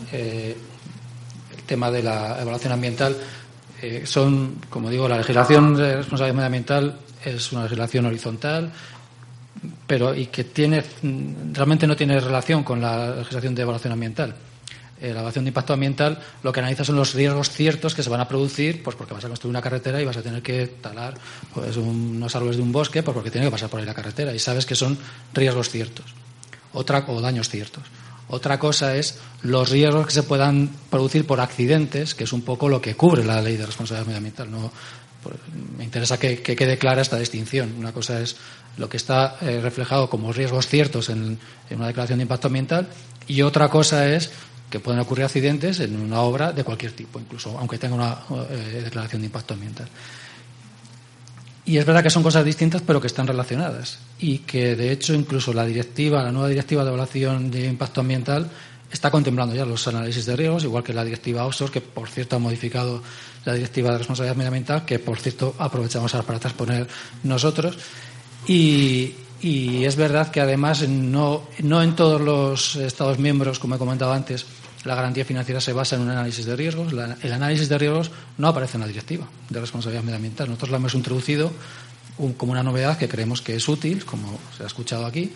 el 1.55 1.63
tema 1.63 1.91
de 1.91 2.03
la 2.03 2.41
evaluación 2.41 2.73
ambiental 2.73 3.15
eh, 3.81 4.03
son, 4.05 4.61
como 4.69 4.89
digo, 4.89 5.07
la 5.07 5.17
legislación 5.17 5.75
de 5.75 5.97
responsabilidad 5.97 6.35
medioambiental 6.35 6.99
es 7.25 7.51
una 7.51 7.63
legislación 7.63 8.05
horizontal, 8.05 8.71
pero 9.87 10.15
y 10.15 10.27
que 10.27 10.45
tiene 10.45 10.83
realmente 11.51 11.87
no 11.87 11.95
tiene 11.95 12.19
relación 12.19 12.63
con 12.63 12.81
la 12.81 13.15
legislación 13.15 13.55
de 13.55 13.61
evaluación 13.61 13.93
ambiental. 13.93 14.35
Eh, 15.01 15.07
la 15.07 15.15
evaluación 15.15 15.43
de 15.43 15.49
impacto 15.49 15.73
ambiental 15.73 16.17
lo 16.43 16.53
que 16.53 16.61
analiza 16.61 16.85
son 16.85 16.95
los 16.95 17.13
riesgos 17.13 17.49
ciertos 17.49 17.93
que 17.93 18.03
se 18.03 18.09
van 18.09 18.21
a 18.21 18.27
producir, 18.27 18.81
pues 18.81 18.95
porque 18.95 19.13
vas 19.13 19.25
a 19.25 19.27
construir 19.27 19.49
una 19.49 19.61
carretera 19.61 20.01
y 20.01 20.05
vas 20.05 20.15
a 20.15 20.21
tener 20.21 20.41
que 20.41 20.67
talar 20.67 21.15
pues, 21.53 21.75
unos 21.75 22.33
árboles 22.35 22.55
de 22.55 22.63
un 22.63 22.71
bosque, 22.71 23.03
pues 23.03 23.13
porque 23.13 23.31
tiene 23.31 23.47
que 23.47 23.51
pasar 23.51 23.69
por 23.69 23.81
ahí 23.81 23.85
la 23.85 23.93
carretera 23.93 24.33
y 24.33 24.39
sabes 24.39 24.65
que 24.65 24.75
son 24.75 24.97
riesgos 25.33 25.69
ciertos, 25.69 26.05
otra 26.71 27.03
o 27.07 27.19
daños 27.19 27.49
ciertos. 27.49 27.83
Otra 28.33 28.57
cosa 28.57 28.95
es 28.97 29.19
los 29.43 29.69
riesgos 29.69 30.07
que 30.07 30.11
se 30.11 30.23
puedan 30.23 30.67
producir 30.89 31.27
por 31.27 31.39
accidentes, 31.39 32.15
que 32.15 32.23
es 32.23 32.33
un 32.33 32.41
poco 32.41 32.67
lo 32.67 32.81
que 32.81 32.95
cubre 32.95 33.23
la 33.23 33.39
ley 33.43 33.57
de 33.57 33.65
responsabilidad 33.67 34.07
medioambiental. 34.07 34.49
No, 34.49 34.71
pues, 35.21 35.35
me 35.77 35.83
interesa 35.83 36.17
que, 36.17 36.41
quede 36.41 36.79
clara 36.79 37.03
esta 37.03 37.19
distinción. 37.19 37.75
Una 37.77 37.91
cosa 37.91 38.19
es 38.21 38.37
lo 38.77 38.89
que 38.89 38.97
está 38.97 39.37
eh, 39.41 39.59
reflejado 39.61 40.09
como 40.09 40.33
riesgos 40.33 40.65
ciertos 40.65 41.09
en, 41.09 41.37
una 41.69 41.85
declaración 41.85 42.17
de 42.17 42.23
impacto 42.23 42.47
ambiental 42.47 42.87
y 43.27 43.43
otra 43.43 43.69
cosa 43.69 44.09
es 44.09 44.31
que 44.71 44.79
pueden 44.79 44.99
ocurrir 44.99 45.25
accidentes 45.25 45.79
en 45.79 45.95
una 46.01 46.21
obra 46.21 46.51
de 46.51 46.63
cualquier 46.63 46.93
tipo, 46.93 47.19
incluso 47.19 47.55
aunque 47.59 47.77
tenga 47.77 47.93
una 47.93 48.17
eh, 48.49 48.81
declaración 48.83 49.21
de 49.21 49.27
impacto 49.27 49.53
ambiental. 49.53 49.87
Y 51.65 51.77
es 51.77 51.85
verdad 51.85 52.03
que 52.03 52.09
son 52.09 52.23
cosas 52.23 52.43
distintas, 52.43 52.81
pero 52.81 52.99
que 52.99 53.07
están 53.07 53.25
relacionadas. 53.25 53.99
Y 54.19 54.39
que, 54.39 54.75
de 54.75 54.91
hecho, 54.91 55.13
incluso 55.13 55.53
la 55.53 55.65
directiva, 55.65 56.21
la 56.21 56.31
nueva 56.31 56.49
directiva 56.49 56.83
de 56.83 56.89
evaluación 56.89 57.49
de 57.51 57.67
impacto 57.67 58.01
ambiental, 58.01 58.49
está 58.91 59.09
contemplando 59.09 59.55
ya 59.55 59.65
los 59.65 59.87
análisis 59.87 60.25
de 60.25 60.35
riesgos, 60.35 60.63
igual 60.65 60.83
que 60.83 60.93
la 60.93 61.03
directiva 61.03 61.45
offshore, 61.45 61.71
que, 61.71 61.81
por 61.81 62.09
cierto, 62.09 62.35
ha 62.35 62.39
modificado 62.39 63.01
la 63.45 63.53
directiva 63.53 63.91
de 63.91 63.97
responsabilidad 63.97 64.35
medioambiental, 64.35 64.85
que, 64.85 64.99
por 64.99 65.17
cierto, 65.19 65.55
aprovechamos 65.57 66.13
ahora 66.13 66.27
para 66.27 66.39
transponer 66.39 66.87
nosotros. 67.23 67.77
Y, 68.45 69.13
y 69.41 69.85
es 69.85 69.95
verdad 69.95 70.29
que, 70.31 70.41
además, 70.41 70.87
no, 70.87 71.43
no 71.59 71.81
en 71.81 71.95
todos 71.95 72.19
los 72.19 72.75
Estados 72.75 73.19
miembros, 73.19 73.57
como 73.57 73.75
he 73.75 73.79
comentado 73.79 74.11
antes, 74.11 74.45
la 74.85 74.95
garantía 74.95 75.25
financiera 75.25 75.61
se 75.61 75.73
basa 75.73 75.95
en 75.95 76.01
un 76.01 76.09
análisis 76.09 76.45
de 76.45 76.55
riesgos. 76.55 76.91
el 76.91 77.33
análisis 77.33 77.69
de 77.69 77.77
riesgos 77.77 78.11
no 78.37 78.47
aparece 78.47 78.77
en 78.77 78.81
la 78.81 78.87
directiva 78.87 79.27
de 79.49 79.59
responsabilidad 79.59 80.03
medioambiental. 80.03 80.47
Nosotros 80.47 80.71
lo 80.71 80.77
hemos 80.77 80.93
introducido 80.93 81.51
como 82.37 82.51
una 82.51 82.63
novedad 82.63 82.97
que 82.97 83.07
creemos 83.07 83.41
que 83.41 83.55
es 83.55 83.67
útil, 83.67 84.05
como 84.05 84.39
se 84.55 84.63
ha 84.63 84.67
escuchado 84.67 85.05
aquí, 85.05 85.31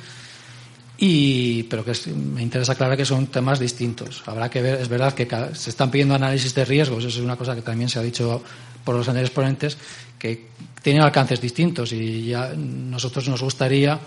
y, 0.97 1.63
pero 1.63 1.85
que 1.85 1.93
me 2.11 2.41
interesa 2.41 2.73
aclarar 2.73 2.97
que 2.97 3.05
son 3.05 3.27
temas 3.27 3.59
distintos. 3.59 4.23
Habrá 4.25 4.49
que 4.49 4.61
ver, 4.61 4.81
es 4.81 4.89
verdad 4.89 5.13
que 5.13 5.27
se 5.53 5.69
están 5.69 5.91
pidiendo 5.91 6.15
análisis 6.15 6.53
de 6.53 6.65
riesgos, 6.65 7.05
eso 7.05 7.19
es 7.19 7.23
una 7.23 7.35
cosa 7.35 7.55
que 7.55 7.61
también 7.61 7.89
se 7.89 7.99
ha 7.99 8.01
dicho 8.01 8.43
por 8.83 8.95
los 8.95 9.07
anteriores 9.07 9.33
ponentes, 9.33 9.77
que 10.17 10.47
tienen 10.81 11.03
alcances 11.03 11.41
distintos 11.41 11.91
y 11.91 12.27
ya 12.27 12.53
nosotros 12.55 13.27
nos 13.27 13.41
gustaría, 13.41 13.99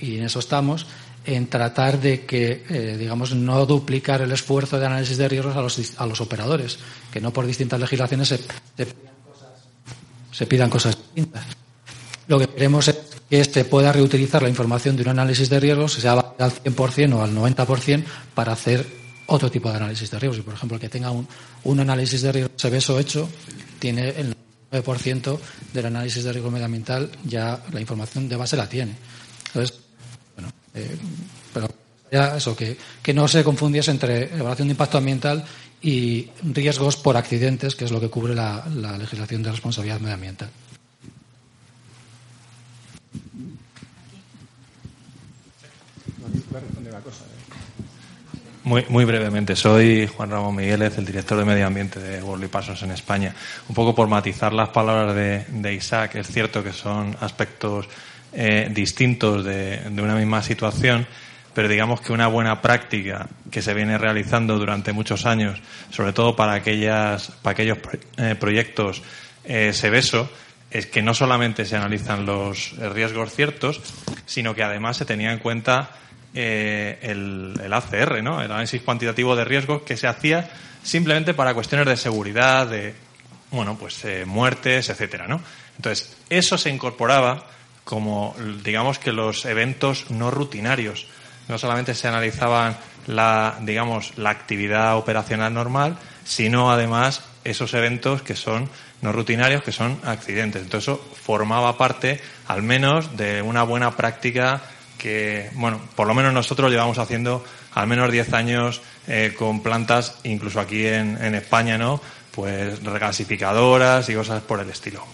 y 0.00 0.18
en 0.18 0.24
eso 0.24 0.38
estamos, 0.38 0.86
en 1.26 1.48
tratar 1.48 2.00
de 2.00 2.24
que, 2.24 2.64
eh, 2.68 2.96
digamos, 2.96 3.34
no 3.34 3.66
duplicar 3.66 4.22
el 4.22 4.30
esfuerzo 4.30 4.78
de 4.78 4.86
análisis 4.86 5.18
de 5.18 5.28
riesgos 5.28 5.56
a 5.56 5.60
los, 5.60 5.92
a 5.98 6.06
los 6.06 6.20
operadores, 6.20 6.78
que 7.10 7.20
no 7.20 7.32
por 7.32 7.46
distintas 7.46 7.80
legislaciones 7.80 8.28
se, 8.28 8.40
se, 10.30 10.46
pidan 10.46 10.70
cosas 10.70 10.96
distintas. 10.96 11.44
Lo 12.28 12.38
que 12.38 12.46
queremos 12.48 12.86
es 12.88 12.96
que 13.28 13.44
se 13.44 13.64
pueda 13.64 13.92
reutilizar 13.92 14.42
la 14.42 14.48
información 14.48 14.96
de 14.96 15.02
un 15.02 15.08
análisis 15.08 15.50
de 15.50 15.58
riesgos, 15.58 15.94
sea 15.94 16.12
al 16.12 16.52
100% 16.52 17.14
o 17.14 17.22
al 17.22 17.34
90%, 17.34 18.04
para 18.34 18.52
hacer 18.52 18.86
otro 19.26 19.50
tipo 19.50 19.68
de 19.68 19.76
análisis 19.76 20.08
de 20.08 20.18
riesgos. 20.20 20.38
Y, 20.38 20.42
por 20.42 20.54
ejemplo, 20.54 20.76
el 20.76 20.80
que 20.80 20.88
tenga 20.88 21.10
un, 21.10 21.26
un 21.64 21.80
análisis 21.80 22.22
de 22.22 22.30
riesgos 22.30 22.52
SEBESO 22.56 23.00
hecho, 23.00 23.28
tiene 23.80 24.10
el 24.10 24.36
9% 24.70 25.38
del 25.72 25.86
análisis 25.86 26.22
de 26.22 26.32
riesgo 26.32 26.52
medioambiental, 26.52 27.10
ya 27.24 27.64
la 27.72 27.80
información 27.80 28.28
de 28.28 28.36
base 28.36 28.56
la 28.56 28.68
tiene. 28.68 28.94
Entonces, 29.48 29.85
eh, 30.76 30.96
pero 31.52 31.68
eso, 32.10 32.54
que, 32.54 32.76
que 33.02 33.14
no 33.14 33.26
se 33.26 33.42
confundiese 33.42 33.90
entre 33.90 34.24
evaluación 34.24 34.68
de 34.68 34.72
impacto 34.72 34.98
ambiental 34.98 35.44
y 35.82 36.30
riesgos 36.42 36.96
por 36.96 37.16
accidentes, 37.16 37.74
que 37.74 37.84
es 37.84 37.90
lo 37.90 38.00
que 38.00 38.10
cubre 38.10 38.34
la, 38.34 38.64
legislación 38.98 39.42
de 39.42 39.50
responsabilidad 39.50 40.00
medioambiental. 40.00 40.50
Muy, 48.64 48.84
muy 48.88 49.04
brevemente, 49.04 49.54
soy 49.54 50.08
Juan 50.08 50.30
Ramón 50.30 50.56
Migueles, 50.56 50.98
el 50.98 51.04
director 51.04 51.38
de 51.38 51.44
Medio 51.44 51.68
Ambiente 51.68 52.00
de 52.00 52.20
Worldly 52.20 52.48
Parsons 52.48 52.82
en 52.82 52.90
España. 52.90 53.32
Un 53.68 53.76
poco 53.76 53.94
por 53.94 54.08
matizar 54.08 54.52
las 54.52 54.70
palabras 54.70 55.14
de 55.14 55.74
Isaac, 55.74 56.16
es 56.16 56.26
cierto 56.26 56.64
que 56.64 56.72
son 56.72 57.16
aspectos 57.20 57.88
eh, 58.38 58.68
distintos 58.70 59.46
de, 59.46 59.80
una 59.90 60.14
misma 60.14 60.42
situación, 60.42 61.06
pero 61.54 61.68
digamos 61.68 62.02
que 62.02 62.12
una 62.12 62.26
buena 62.26 62.60
práctica 62.60 63.30
que 63.50 63.62
se 63.62 63.72
viene 63.72 63.96
realizando 63.96 64.58
durante 64.58 64.92
muchos 64.92 65.24
años, 65.24 65.58
sobre 65.88 66.12
todo 66.12 66.36
para, 66.36 66.52
aquellas, 66.52 67.30
para 67.40 67.52
aquellos 67.52 67.78
eh, 68.18 68.34
proyectos 68.38 69.02
eh, 69.42 69.72
es 70.70 70.86
que 70.86 71.00
no 71.00 71.14
solamente 71.14 71.64
se 71.64 71.76
analizan 71.76 72.26
los 72.26 72.74
riesgos 72.92 73.32
ciertos, 73.32 73.80
sino 74.26 74.54
que 74.54 74.62
además 74.62 74.98
se 74.98 75.06
tenía 75.06 75.32
en 75.32 75.38
cuenta 75.38 75.92
el, 76.34 77.58
el, 77.64 77.72
ACR, 77.72 78.22
¿no? 78.22 78.42
el 78.42 78.52
análisis 78.52 78.82
cuantitativo 78.82 79.34
de 79.34 79.46
riesgos 79.46 79.80
que 79.80 79.96
se 79.96 80.08
hacía 80.08 80.50
simplemente 80.82 81.32
para 81.32 81.54
cuestiones 81.54 81.86
de 81.86 81.96
seguridad, 81.96 82.66
de 82.66 82.94
bueno, 83.50 83.78
pues 83.78 84.04
muertes, 84.26 84.90
etcétera, 84.90 85.26
¿no? 85.26 85.40
Entonces, 85.78 86.18
eso 86.28 86.58
se 86.58 86.68
incorporaba 86.68 87.55
como 87.86 88.34
digamos 88.64 88.98
que 88.98 89.12
los 89.12 89.44
eventos 89.44 90.10
no 90.10 90.32
rutinarios. 90.32 91.06
No 91.46 91.56
solamente 91.56 91.94
se 91.94 92.08
analizaban 92.08 92.76
la, 93.06 93.58
digamos, 93.62 94.18
la 94.18 94.30
actividad 94.30 94.96
operacional 94.96 95.54
normal, 95.54 95.96
sino 96.24 96.72
además 96.72 97.22
esos 97.44 97.72
eventos 97.74 98.22
que 98.22 98.34
son 98.34 98.68
no 99.02 99.12
rutinarios, 99.12 99.62
que 99.62 99.70
son 99.70 100.00
accidentes. 100.04 100.62
Entonces 100.62 100.88
eso 100.88 101.00
formaba 101.22 101.78
parte, 101.78 102.20
al 102.48 102.64
menos, 102.64 103.16
de 103.16 103.40
una 103.40 103.62
buena 103.62 103.92
práctica 103.92 104.62
que, 104.98 105.50
bueno, 105.54 105.80
por 105.94 106.08
lo 106.08 106.14
menos 106.14 106.32
nosotros 106.32 106.72
llevamos 106.72 106.98
haciendo 106.98 107.44
al 107.72 107.86
menos 107.86 108.10
10 108.10 108.32
años 108.32 108.82
eh, 109.06 109.32
con 109.38 109.62
plantas, 109.62 110.18
incluso 110.24 110.58
aquí 110.58 110.88
en, 110.88 111.22
en 111.22 111.36
España, 111.36 111.78
¿no? 111.78 112.00
Pues 112.32 112.82
regasificadoras 112.82 114.08
y 114.08 114.14
cosas 114.16 114.42
por 114.42 114.58
el 114.58 114.70
estilo. 114.70 115.06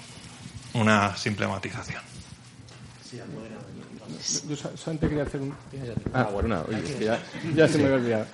Una 0.73 1.15
simple 1.19 1.47
matización. 1.47 2.12
Yo 4.49 4.57
solamente 4.57 5.09
quería 5.09 5.25
hacer 5.25 5.41
un. 5.41 5.53
Ah, 6.13 6.29
bueno, 6.33 6.65
ya, 7.57 7.69
se 7.69 7.79
me 7.79 7.85
había 7.87 7.97
olvidado. 7.97 8.27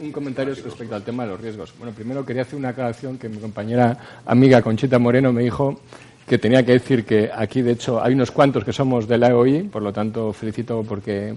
Un 0.00 0.12
comentario 0.12 0.54
respecto 0.54 0.94
al 0.94 1.02
tema 1.02 1.24
de 1.24 1.30
los 1.30 1.40
riesgos. 1.40 1.72
Bueno, 1.78 1.92
primero 1.92 2.24
quería 2.24 2.42
hacer 2.42 2.58
una 2.58 2.70
aclaración 2.70 3.18
que 3.18 3.28
mi 3.28 3.38
compañera 3.38 4.22
amiga 4.26 4.62
Conchita 4.62 4.98
Moreno 4.98 5.32
me 5.32 5.42
dijo 5.42 5.80
que 6.26 6.38
tenía 6.38 6.64
que 6.64 6.72
decir 6.72 7.04
que 7.04 7.30
aquí, 7.34 7.62
de 7.62 7.72
hecho, 7.72 8.02
hay 8.02 8.14
unos 8.14 8.30
cuantos 8.30 8.64
que 8.64 8.72
somos 8.72 9.08
de 9.08 9.18
la 9.18 9.28
EOI, 9.28 9.64
por 9.64 9.82
lo 9.82 9.92
tanto, 9.92 10.32
felicito 10.32 10.84
porque. 10.88 11.36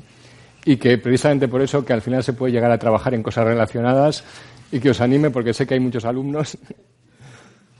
Y 0.65 0.77
que 0.77 0.97
precisamente 0.97 1.47
por 1.47 1.61
eso 1.61 1.85
que 1.85 1.93
al 1.93 2.01
final 2.01 2.23
se 2.23 2.33
puede 2.33 2.51
llegar 2.51 2.71
a 2.71 2.79
trabajar 2.79 3.13
en 3.13 3.21
cosas 3.21 3.45
relacionadas 3.45 4.23
y 4.71 4.79
que 4.79 4.89
os 4.89 4.99
anime 4.99 5.29
porque 5.29 5.53
sé 5.53 5.67
que 5.67 5.75
hay 5.75 5.79
muchos 5.79 6.05
alumnos 6.05 6.57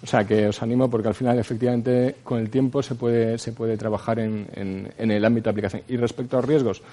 o 0.06 0.08
sea, 0.08 0.24
que 0.24 0.48
os 0.48 0.62
animo 0.62 0.88
porque 0.88 1.08
al 1.08 1.16
final, 1.16 1.40
efectivamente, 1.40 2.18
con 2.24 2.38
el 2.38 2.52
tiempo 2.52 2.84
se 2.84 2.94
puede, 2.94 3.40
se 3.40 3.54
puede 3.54 3.76
trabajar 3.76 4.20
en, 4.20 4.94
el 5.00 5.26
ámbito 5.26 5.46
de 5.46 5.50
aplicación. 5.50 5.82
Y 5.88 5.98
respecto 5.98 6.38
a 6.38 6.42
los 6.42 6.48
riesgos, 6.48 6.84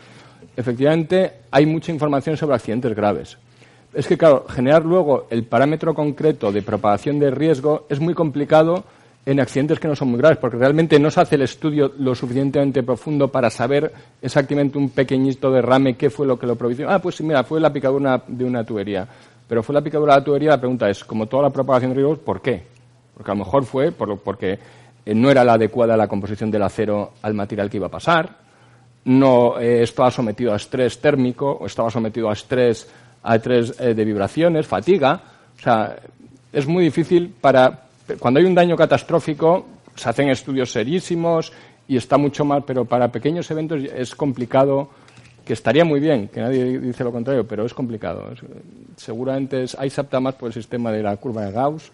efectivamente, 0.57 1.31
hay 1.51 1.67
mucha 1.67 1.93
información 1.93 2.39
sobre 2.39 2.55
accidentes 2.55 2.95
graves. 2.95 3.37
Es 3.93 4.07
que, 4.07 4.17
claro, 4.17 4.47
generar 4.49 4.87
luego 4.87 5.27
el 5.29 5.45
parámetro 5.45 5.93
concreto 5.93 6.51
de 6.51 6.63
propagación 6.63 7.19
de 7.19 7.31
riesgo 7.31 7.85
es 7.91 8.01
muy 8.01 8.15
complicado 8.15 8.85
en 9.27 9.41
accidentes 9.41 9.79
que 9.79 9.89
no 9.89 9.95
son 9.95 10.09
muy 10.09 10.19
graves, 10.19 10.39
porque 10.39 10.57
realmente 10.57 10.99
no 10.99 11.11
se 11.11 11.21
hace 11.21 11.35
el 11.35 11.43
estudio 11.43 11.93
lo 11.99 12.15
suficientemente 12.15 12.83
profundo 12.83 13.29
para 13.29 13.51
saber 13.51 13.93
exactamente 14.23 14.79
un 14.79 14.89
pequeñito 14.89 15.53
derrame 15.53 15.99
qué 15.99 16.09
fue 16.09 16.27
lo 16.27 16.39
que 16.39 16.47
lo 16.47 16.57
propició. 16.57 16.89
Ah, 16.89 16.99
pues 16.99 17.17
sí, 17.17 17.25
mira, 17.25 17.45
fue 17.45 17.61
la 17.61 17.71
picadura 17.71 18.23
de 18.27 18.45
una 18.47 18.65
tubería. 18.65 19.07
Pero 19.47 19.63
fue 19.63 19.75
la 19.75 19.83
picadura 19.83 20.15
de 20.15 20.21
la 20.21 20.25
tubería, 20.25 20.51
la 20.53 20.59
pregunta 20.59 20.89
es, 20.89 21.05
como 21.05 21.27
toda 21.27 21.43
la 21.43 21.51
propagación 21.51 21.91
de 21.91 21.97
riesgos, 21.97 22.19
¿por 22.21 22.41
qué? 22.41 22.72
Porque 23.15 23.31
a 23.31 23.35
lo 23.35 23.45
mejor 23.45 23.65
fue 23.65 23.93
porque 23.93 24.59
eh, 25.05 25.15
no 25.15 25.31
era 25.31 25.45
la 25.45 25.55
adecuada 25.55 25.97
la 25.97 26.09
composición 26.09 26.51
del 26.51 26.63
acero 26.63 27.13
al 27.23 27.35
material 27.35 27.69
que 27.69 27.79
iba 27.79 27.87
a 27.87 27.91
pasar, 27.91 28.37
no 29.05 29.59
eh, 29.59 29.83
estaba 29.83 30.11
sometido 30.11 30.53
a 30.53 30.57
estrés 30.57 31.01
térmico 31.01 31.51
o 31.51 31.67
estaba 31.67 31.91
sometido 31.91 32.31
a 32.31 32.35
estrés, 32.35 32.89
a 33.23 33.37
estrés 33.37 33.75
eh, 33.81 33.95
de 33.95 34.05
vibraciones, 34.05 34.67
fatiga. 34.67 35.21
O 35.59 35.61
sea, 35.61 35.97
es 36.53 36.67
muy 36.67 36.85
difícil 36.85 37.35
para. 37.41 37.87
Cuando 38.19 38.41
hay 38.41 38.47
un 38.47 38.55
daño 38.55 38.77
catastrófico, 38.77 39.67
se 39.95 40.09
hacen 40.09 40.29
estudios 40.29 40.71
serísimos 40.71 41.53
y 41.89 41.97
está 41.97 42.17
mucho 42.17 42.45
mal, 42.45 42.65
pero 42.65 42.85
para 42.85 43.11
pequeños 43.11 43.51
eventos 43.51 43.83
es 43.83 44.15
complicado, 44.15 44.91
que 45.45 45.53
estaría 45.53 45.85
muy 45.85 45.99
bien, 45.99 46.29
que 46.29 46.41
nadie 46.41 46.79
dice 46.79 47.05
lo 47.05 47.13
contrario, 47.13 47.47
pero 47.47 47.65
es 47.65 47.75
complicado. 47.75 48.25
seguramente 48.97 49.65
es, 49.65 49.77
ahí 49.79 49.91
se 49.91 50.01
apta 50.01 50.21
más 50.21 50.35
por 50.35 50.49
el 50.49 50.53
sistema 50.53 50.93
de 50.93 51.03
la 51.03 51.17
curva 51.17 51.45
de 51.45 51.53
Gauss 51.53 51.91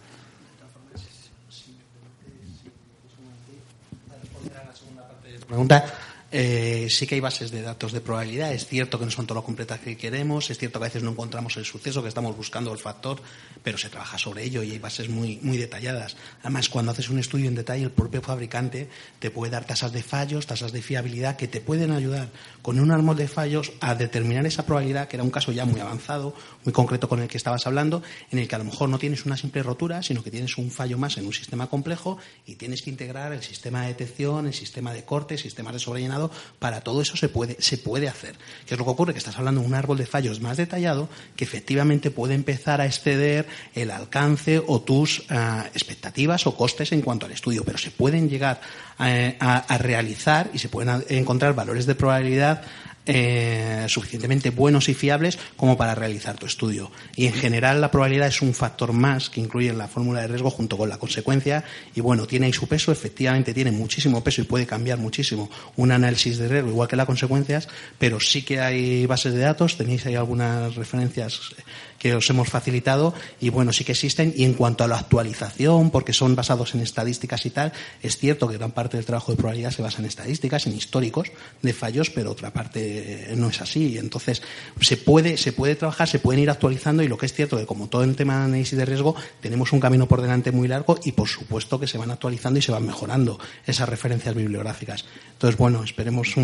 pregunta. 5.49 5.85
Eh, 6.31 6.89
sí 6.91 7.07
que 7.07 7.15
hay 7.15 7.23
bases 7.23 7.51
de 7.51 7.63
datos 7.63 7.93
de 7.93 8.03
probabilidad. 8.03 8.53
Es 8.53 8.67
cierto 8.67 8.99
que 8.99 9.07
no 9.07 9.11
son 9.11 9.27
todo 9.27 9.37
lo 9.37 9.45
completas 9.45 9.81
que 9.81 9.97
queremos. 9.97 10.51
Es 10.51 10.59
cierto 10.59 10.79
que 10.79 10.85
a 10.85 10.89
veces 10.89 11.03
no 11.03 11.13
encontramos 11.13 11.57
el 11.57 11.65
suceso, 11.65 12.03
que 12.03 12.09
estamos 12.09 12.37
buscando 12.37 12.71
el 12.71 12.79
factor, 12.79 13.23
pero 13.63 13.79
se 13.79 13.89
trabaja 13.89 14.19
sobre 14.19 14.45
ello 14.45 14.63
y 14.63 14.73
hay 14.73 14.79
bases 14.79 15.09
muy, 15.09 15.39
muy 15.43 15.57
detalladas. 15.57 16.17
Además, 16.43 16.69
cuando 16.69 16.93
haces 16.93 17.09
un 17.09 17.19
estudio 17.19 17.49
en 17.49 17.55
detalle, 17.55 17.85
el 17.85 17.91
propio 17.91 18.21
fabricante 18.21 18.91
te 19.19 19.31
puede 19.31 19.53
dar 19.53 19.65
tasas 19.65 19.93
de 19.93 20.03
fallos, 20.03 20.47
tasas 20.47 20.73
de 20.73 20.83
fiabilidad 20.83 21.37
que 21.37 21.49
te 21.49 21.63
pueden 21.63 21.93
ayudar 21.93 22.29
con 22.61 22.79
un 22.79 22.91
árbol 22.91 23.17
de 23.17 23.27
fallos 23.27 23.73
a 23.81 23.95
determinar 23.95 24.45
esa 24.45 24.67
probabilidad, 24.67 25.09
que 25.09 25.17
era 25.17 25.25
un 25.25 25.31
caso 25.31 25.51
ya 25.51 25.65
muy 25.65 25.81
avanzado, 25.81 26.35
muy 26.65 26.75
concreto 26.75 27.09
con 27.09 27.21
el 27.21 27.29
que 27.29 27.39
estabas 27.39 27.67
hablando, 27.67 28.03
en 28.31 28.39
el 28.39 28.49
que 28.49 28.55
a 28.55 28.59
lo 28.59 28.65
mejor 28.65 28.91
no 28.91 28.99
tienes 28.99 29.25
una 29.25 29.39
simple 29.39 29.63
rotura, 29.63 30.03
sino 30.03 30.23
que 30.23 30.31
tienes 30.31 30.59
un 30.59 30.71
fallo 30.71 30.99
más 30.99 31.17
en 31.17 31.27
un 31.27 31.33
sistema 31.33 31.69
complejo 31.69 32.19
y 32.45 32.57
tienes 32.57 32.83
que 32.83 32.91
integrar 32.91 33.33
el 33.33 33.43
sistema 33.43 33.83
de 33.83 33.89
detección, 33.89 34.47
el 34.47 34.55
sistema 34.55 34.93
de 34.93 35.05
corte, 35.07 35.39
sistemas 35.39 35.73
de 35.73 35.79
sobrellenado 35.79 36.18
para 36.59 36.81
todo 36.81 37.03
eso 37.03 37.17
se 37.17 37.29
puede, 37.29 37.57
se 37.61 37.79
puede 37.79 38.09
hacer. 38.09 38.35
¿Qué 38.67 38.75
es 38.75 38.79
lo 38.79 38.85
que 38.85 38.91
ocurre? 38.91 39.13
Que 39.13 39.19
estás 39.19 39.39
hablando 39.39 39.61
de 39.61 39.67
un 39.67 39.75
árbol 39.75 39.99
de 39.99 40.07
fallos 40.07 40.41
más 40.41 40.57
detallado 40.57 41.09
que 41.37 41.45
efectivamente 41.45 42.11
puede 42.11 42.35
empezar 42.35 42.81
a 42.81 42.87
exceder 42.87 43.47
el 43.75 43.91
alcance 43.91 44.63
o 44.67 44.81
tus 44.81 45.23
ah, 45.31 45.67
expectativas 45.75 46.47
o 46.47 46.57
costes 46.57 46.93
en 46.93 47.03
cuanto 47.03 47.27
al 47.27 47.33
estudio, 47.33 47.65
pero 47.65 47.79
se 47.79 47.91
pueden 47.91 48.29
llegar 48.29 48.61
a, 48.99 49.57
a 49.59 49.79
realizar 49.79 50.51
y 50.53 50.59
se 50.59 50.69
pueden 50.69 51.05
encontrar 51.09 51.55
valores 51.55 51.87
de 51.87 51.95
probabilidad 51.95 52.63
eh, 53.11 53.87
suficientemente 53.89 54.51
buenos 54.51 54.89
y 54.91 54.95
fiables 54.95 55.39
como 55.57 55.79
para 55.79 55.95
realizar 55.95 56.37
tu 56.37 56.45
estudio. 56.45 56.93
Y 57.17 57.27
en 57.27 57.33
general 57.33 57.81
la 57.81 57.91
probabilidad 57.91 58.29
es 58.29 58.43
un 58.43 58.53
factor 58.53 58.93
más 58.93 59.31
que 59.31 59.41
incluye 59.41 59.71
en 59.71 59.79
la 59.79 59.89
fórmula 59.89 60.21
de 60.21 60.29
riesgo 60.29 60.51
junto 60.51 60.77
con 60.77 60.91
la 60.91 60.99
consecuencia 60.99 61.65
y 61.95 62.03
bueno, 62.03 62.27
tiene 62.27 62.47
ahí 62.47 62.53
su 62.53 62.69
peso, 62.69 62.93
efectivamente 62.93 63.55
tiene 63.55 63.73
muchísimo 63.73 64.23
peso 64.23 64.43
y 64.43 64.45
puede 64.45 64.67
cambiar 64.67 64.99
muchísimo 64.99 65.51
un 65.77 65.91
análisis 65.91 66.37
de 66.37 66.49
riesgo 66.49 66.69
igual 66.69 66.87
que 66.87 66.97
las 66.97 67.07
consecuencias, 67.07 67.67
pero 67.99 68.21
sí 68.21 68.43
que 68.43 68.61
hay 68.61 69.07
bases 69.07 69.33
de 69.33 69.41
datos, 69.41 69.79
tenéis 69.79 70.05
ahí 70.05 70.15
algunas 70.15 70.75
referencias 70.75 71.55
que 71.99 72.15
os 72.15 72.29
hemos 72.31 72.49
facilitado 72.49 73.15
y 73.41 73.51
bueno, 73.51 73.73
sí 73.73 73.85
que 73.85 73.93
existen 73.93 74.33
y 74.37 74.45
en 74.45 74.55
cuanto 74.55 74.85
a 74.85 74.89
la 74.89 74.99
actualización, 74.99 75.91
porque 75.91 76.13
son 76.13 76.37
basados 76.37 76.75
en 76.75 76.81
estadísticas 76.81 77.45
y 77.47 77.51
tal, 77.51 77.73
es 78.03 78.17
cierto 78.17 78.49
que 78.49 78.57
gran 78.57 78.73
parte 78.73 78.97
del 78.97 79.07
trabajo 79.07 79.33
de 79.33 79.37
probabilidad 79.37 79.71
se 79.71 79.83
basa 79.83 79.99
en 79.99 80.07
estadísticas, 80.07 80.67
en 80.67 80.77
históricos 80.77 81.31
de 81.63 81.73
fallos, 81.73 82.11
pero 82.11 82.31
otra 82.31 82.53
parte 82.53 83.33
no 83.37 83.49
es 83.49 83.61
así. 83.61 83.99
Entonces, 83.99 84.43
se 84.81 84.97
puede, 84.97 85.37
se 85.37 85.53
puede 85.53 85.75
trabajar, 85.75 86.09
se 86.09 86.19
pueden 86.19 86.43
ir 86.43 86.51
actualizando 86.51 87.03
y 87.03 87.09
lo 87.09 87.19
que 87.19 87.27
es 87.27 87.33
cierto 87.33 87.57
que 87.57 87.67
como 87.67 87.89
todo 87.89 88.05
en 88.05 88.15
tema 88.15 88.39
de 88.39 88.45
análisis 88.45 88.79
de 88.79 88.85
riesgo, 88.85 89.15
tenemos 89.41 89.73
un 89.73 89.81
camino 89.81 90.07
por 90.07 90.23
delante 90.23 90.53
muy 90.53 90.69
largo 90.69 90.99
y 91.05 91.13
por 91.13 91.29
supuesto 91.29 91.81
que 91.81 91.87
se 91.87 91.99
van 91.99 92.11
actualizando 92.11 92.59
y 92.59 92.63
se 92.63 92.73
van 92.73 92.87
mejorando 92.87 93.39
esas 93.67 93.89
referencias 93.89 94.35
bibliográficas. 94.35 95.05
Entonces, 95.33 95.59
bueno, 95.59 95.83
esperemos 95.83 96.35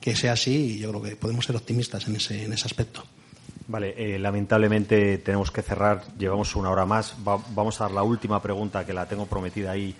que 0.00 0.16
sea 0.16 0.32
así 0.32 0.76
y 0.76 0.78
yo 0.78 0.90
creo 0.90 1.02
que 1.02 1.16
podemos 1.16 1.44
ser 1.44 1.56
optimistas 1.56 2.06
en 2.06 2.16
ese, 2.16 2.44
en 2.44 2.52
ese 2.52 2.66
aspecto. 2.66 3.04
Vale, 3.68 3.94
eh, 3.96 4.18
lamentablemente 4.18 5.18
tenemos 5.18 5.50
que 5.50 5.62
cerrar, 5.62 6.04
llevamos 6.16 6.54
una 6.54 6.70
hora 6.70 6.86
más. 6.86 7.14
vamos 7.24 7.80
a 7.80 7.84
dar 7.84 7.92
la 7.92 8.02
última 8.02 8.40
pregunta 8.40 8.86
que 8.86 8.92
la 8.92 9.06
tengo 9.06 9.26
prometida 9.26 9.72
ahí 9.72 9.94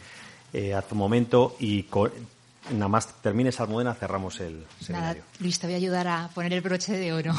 eh, 0.52 0.74
hace 0.74 0.94
un 0.94 0.98
momento 0.98 1.56
y 1.58 1.86
nada 2.72 2.88
más 2.88 3.08
termines 3.20 3.60
Almudena 3.60 3.94
cerramos 3.94 4.40
el 4.40 4.64
seminario. 4.80 5.22
Nada, 5.22 5.34
Luis, 5.40 5.58
te 5.58 5.66
voy 5.66 5.74
a 5.74 5.78
ayudar 5.78 6.08
a 6.08 6.30
poner 6.32 6.52
el 6.52 6.60
broche 6.60 6.92
de 6.92 7.12
oro. 7.12 7.34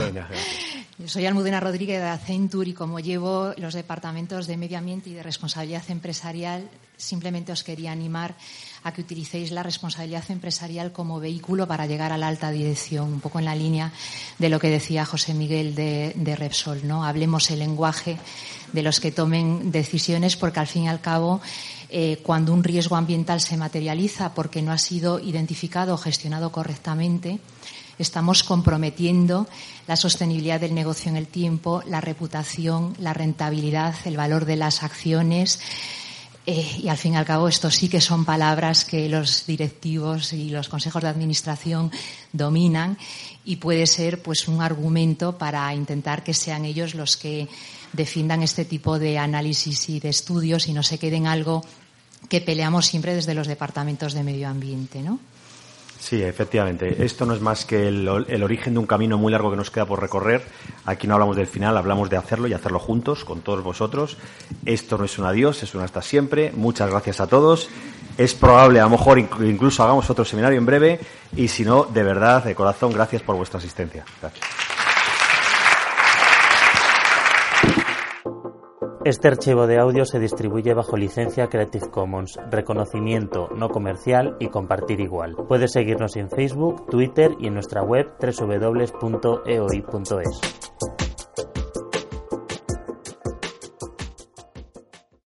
soy 1.05 1.25
Almudena 1.25 1.61
Rodríguez 1.61 2.01
de 2.01 2.09
Accenture 2.09 2.69
y 2.69 2.73
como 2.73 2.99
llevo 2.99 3.53
los 3.57 3.73
departamentos 3.73 4.47
de 4.47 4.57
medio 4.57 4.78
ambiente 4.78 5.09
y 5.09 5.13
de 5.13 5.23
responsabilidad 5.23 5.84
empresarial, 5.88 6.69
simplemente 6.97 7.53
os 7.53 7.63
quería 7.63 7.93
animar 7.93 8.36
a 8.84 8.91
que 8.91 9.01
utilicéis 9.01 9.51
la 9.51 9.63
responsabilidad 9.63 10.23
empresarial 10.30 10.91
como 10.91 11.19
vehículo 11.19 11.67
para 11.67 11.86
llegar 11.86 12.11
a 12.11 12.17
la 12.17 12.28
alta 12.28 12.51
dirección, 12.51 13.13
un 13.13 13.19
poco 13.19 13.39
en 13.39 13.45
la 13.45 13.55
línea 13.55 13.91
de 14.39 14.49
lo 14.49 14.59
que 14.59 14.69
decía 14.69 15.05
José 15.05 15.34
Miguel 15.34 15.75
de, 15.75 16.36
Repsol. 16.36 16.88
¿no? 16.88 17.03
Hablemos 17.03 17.49
el 17.51 17.59
lenguaje 17.59 18.17
de 18.73 18.84
los 18.84 18.99
que 18.99 19.11
tomen 19.11 19.71
decisiones, 19.71 20.36
porque 20.36 20.59
al 20.59 20.67
fin 20.67 20.84
y 20.84 20.89
al 20.89 21.01
cabo, 21.01 21.41
eh, 21.89 22.19
cuando 22.23 22.53
un 22.53 22.63
riesgo 22.63 22.95
ambiental 22.95 23.41
se 23.41 23.57
materializa 23.57 24.34
porque 24.34 24.61
no 24.61 24.71
ha 24.71 24.78
sido 24.78 25.19
identificado 25.19 25.93
o 25.93 25.97
gestionado 25.97 26.51
correctamente, 26.51 27.39
estamos 27.97 28.43
comprometiendo 28.43 29.47
la 29.88 29.95
sostenibilidad 29.95 30.59
del 30.59 30.75
negocio 30.75 31.09
en 31.09 31.17
el 31.17 31.28
tiempo, 31.28 31.82
la 31.88 32.01
reputación, 32.01 32.95
la 32.99 33.13
rentabilidad, 33.13 33.95
el 34.05 34.17
valor 34.17 34.45
de 34.45 34.55
las 34.55 34.84
acciones, 34.84 35.59
eh, 36.50 36.80
y 36.82 36.88
al 36.88 36.98
fin 36.98 37.14
y 37.14 37.18
al 37.18 37.26
cabo, 37.26 37.50
esto 37.50 37.70
sí 37.70 37.89
que 37.89 38.00
son 38.00 38.24
palabras 38.24 38.86
que 38.86 39.10
los 39.10 39.45
directivos 39.45 40.32
y 40.32 40.50
los 40.50 40.70
consejos 40.70 41.04
de 41.04 41.10
administración 41.10 41.91
dominan 42.32 42.98
y 43.43 43.58
puede 43.58 43.86
ser 43.86 44.22
pues 44.22 44.48
un 44.48 44.62
argumento 44.62 45.38
para 45.38 45.76
intentar 45.76 46.24
que 46.24 46.34
sean 46.34 46.64
ellos 46.64 46.95
los 46.95 47.18
que 47.18 47.50
defiendan 47.91 48.43
este 48.43 48.64
tipo 48.64 48.98
de 48.98 49.18
análisis 49.18 49.89
y 49.89 50.00
de 50.00 50.08
estudios 50.08 50.70
y 50.70 50.74
no 50.74 50.84
se 50.84 50.98
queden 50.98 51.28
algo 51.28 51.66
que 52.30 52.39
peleamos 52.39 52.86
siempre 52.86 53.14
desde 53.14 53.34
los 53.34 53.48
departamentos 53.48 54.14
de 54.14 54.24
medio 54.24 54.48
ambiente, 54.48 55.02
¿no? 55.02 55.20
Sí, 56.00 56.22
efectivamente. 56.22 57.04
Esto 57.04 57.26
no 57.26 57.34
es 57.34 57.41
más 57.41 57.66
que 57.66 57.88
el, 57.88 58.08
origen 58.08 58.74
de 58.74 58.80
un 58.80 58.86
camino 58.86 59.18
muy 59.18 59.32
largo 59.32 59.50
que 59.50 59.58
nos 59.58 59.72
queda 59.72 59.86
por 59.86 60.00
recorrer. 60.00 60.43
Aquí 60.86 61.08
no 61.08 61.16
hablamos 61.16 61.36
del 61.36 61.48
final, 61.48 61.76
hablamos 61.76 62.10
de 62.10 62.18
hacerlo 62.18 62.48
y 62.48 62.54
hacerlo 62.54 62.80
juntos, 62.80 63.26
con 63.26 63.41
todos 63.41 63.64
vosotros. 63.64 64.18
Esto 64.66 64.98
no 64.98 65.06
es 65.06 65.18
un 65.18 65.26
adiós, 65.26 65.64
es 65.64 65.76
un 65.76 65.82
hasta 65.82 66.02
siempre. 66.02 66.52
Muchas 66.56 66.89
gracias 66.89 67.20
a 67.20 67.28
todos. 67.28 67.70
Es 68.18 68.34
probable, 68.34 68.80
a 68.80 68.84
lo 68.84 68.91
mejor 68.91 69.20
incluso 69.20 69.84
hagamos 69.84 70.10
otro 70.10 70.26
seminario 70.26 70.58
en 70.58 70.66
breve. 70.66 71.00
Y 71.36 71.48
si 71.48 71.64
no, 71.64 71.84
de 71.86 72.04
verdad, 72.04 72.43
de 72.43 72.56
corazón, 72.56 72.93
gracias 72.93 73.22
por 73.22 73.36
vuestra 73.36 73.60
asistencia. 73.60 74.06
Gracias. 74.22 74.76
Este 79.08 79.30
archivo 79.30 79.68
de 79.68 79.80
audio 79.80 80.03
se 80.03 80.20
distribuye 80.20 80.74
bajo 80.74 80.97
licencia 80.97 81.47
Creative 81.47 81.89
Commons, 81.89 82.38
reconocimiento 82.51 83.47
no 83.55 83.70
comercial 83.70 84.36
y 84.38 84.49
compartir 84.49 84.99
igual. 84.99 85.34
Puedes 85.47 85.72
seguirnos 85.72 86.18
en 86.18 86.30
Facebook, 86.30 86.88
Twitter 86.88 87.32
y 87.39 87.47
en 87.47 87.53
nuestra 87.53 87.84
web 87.84 88.12
www.eoi.es. 88.20 89.08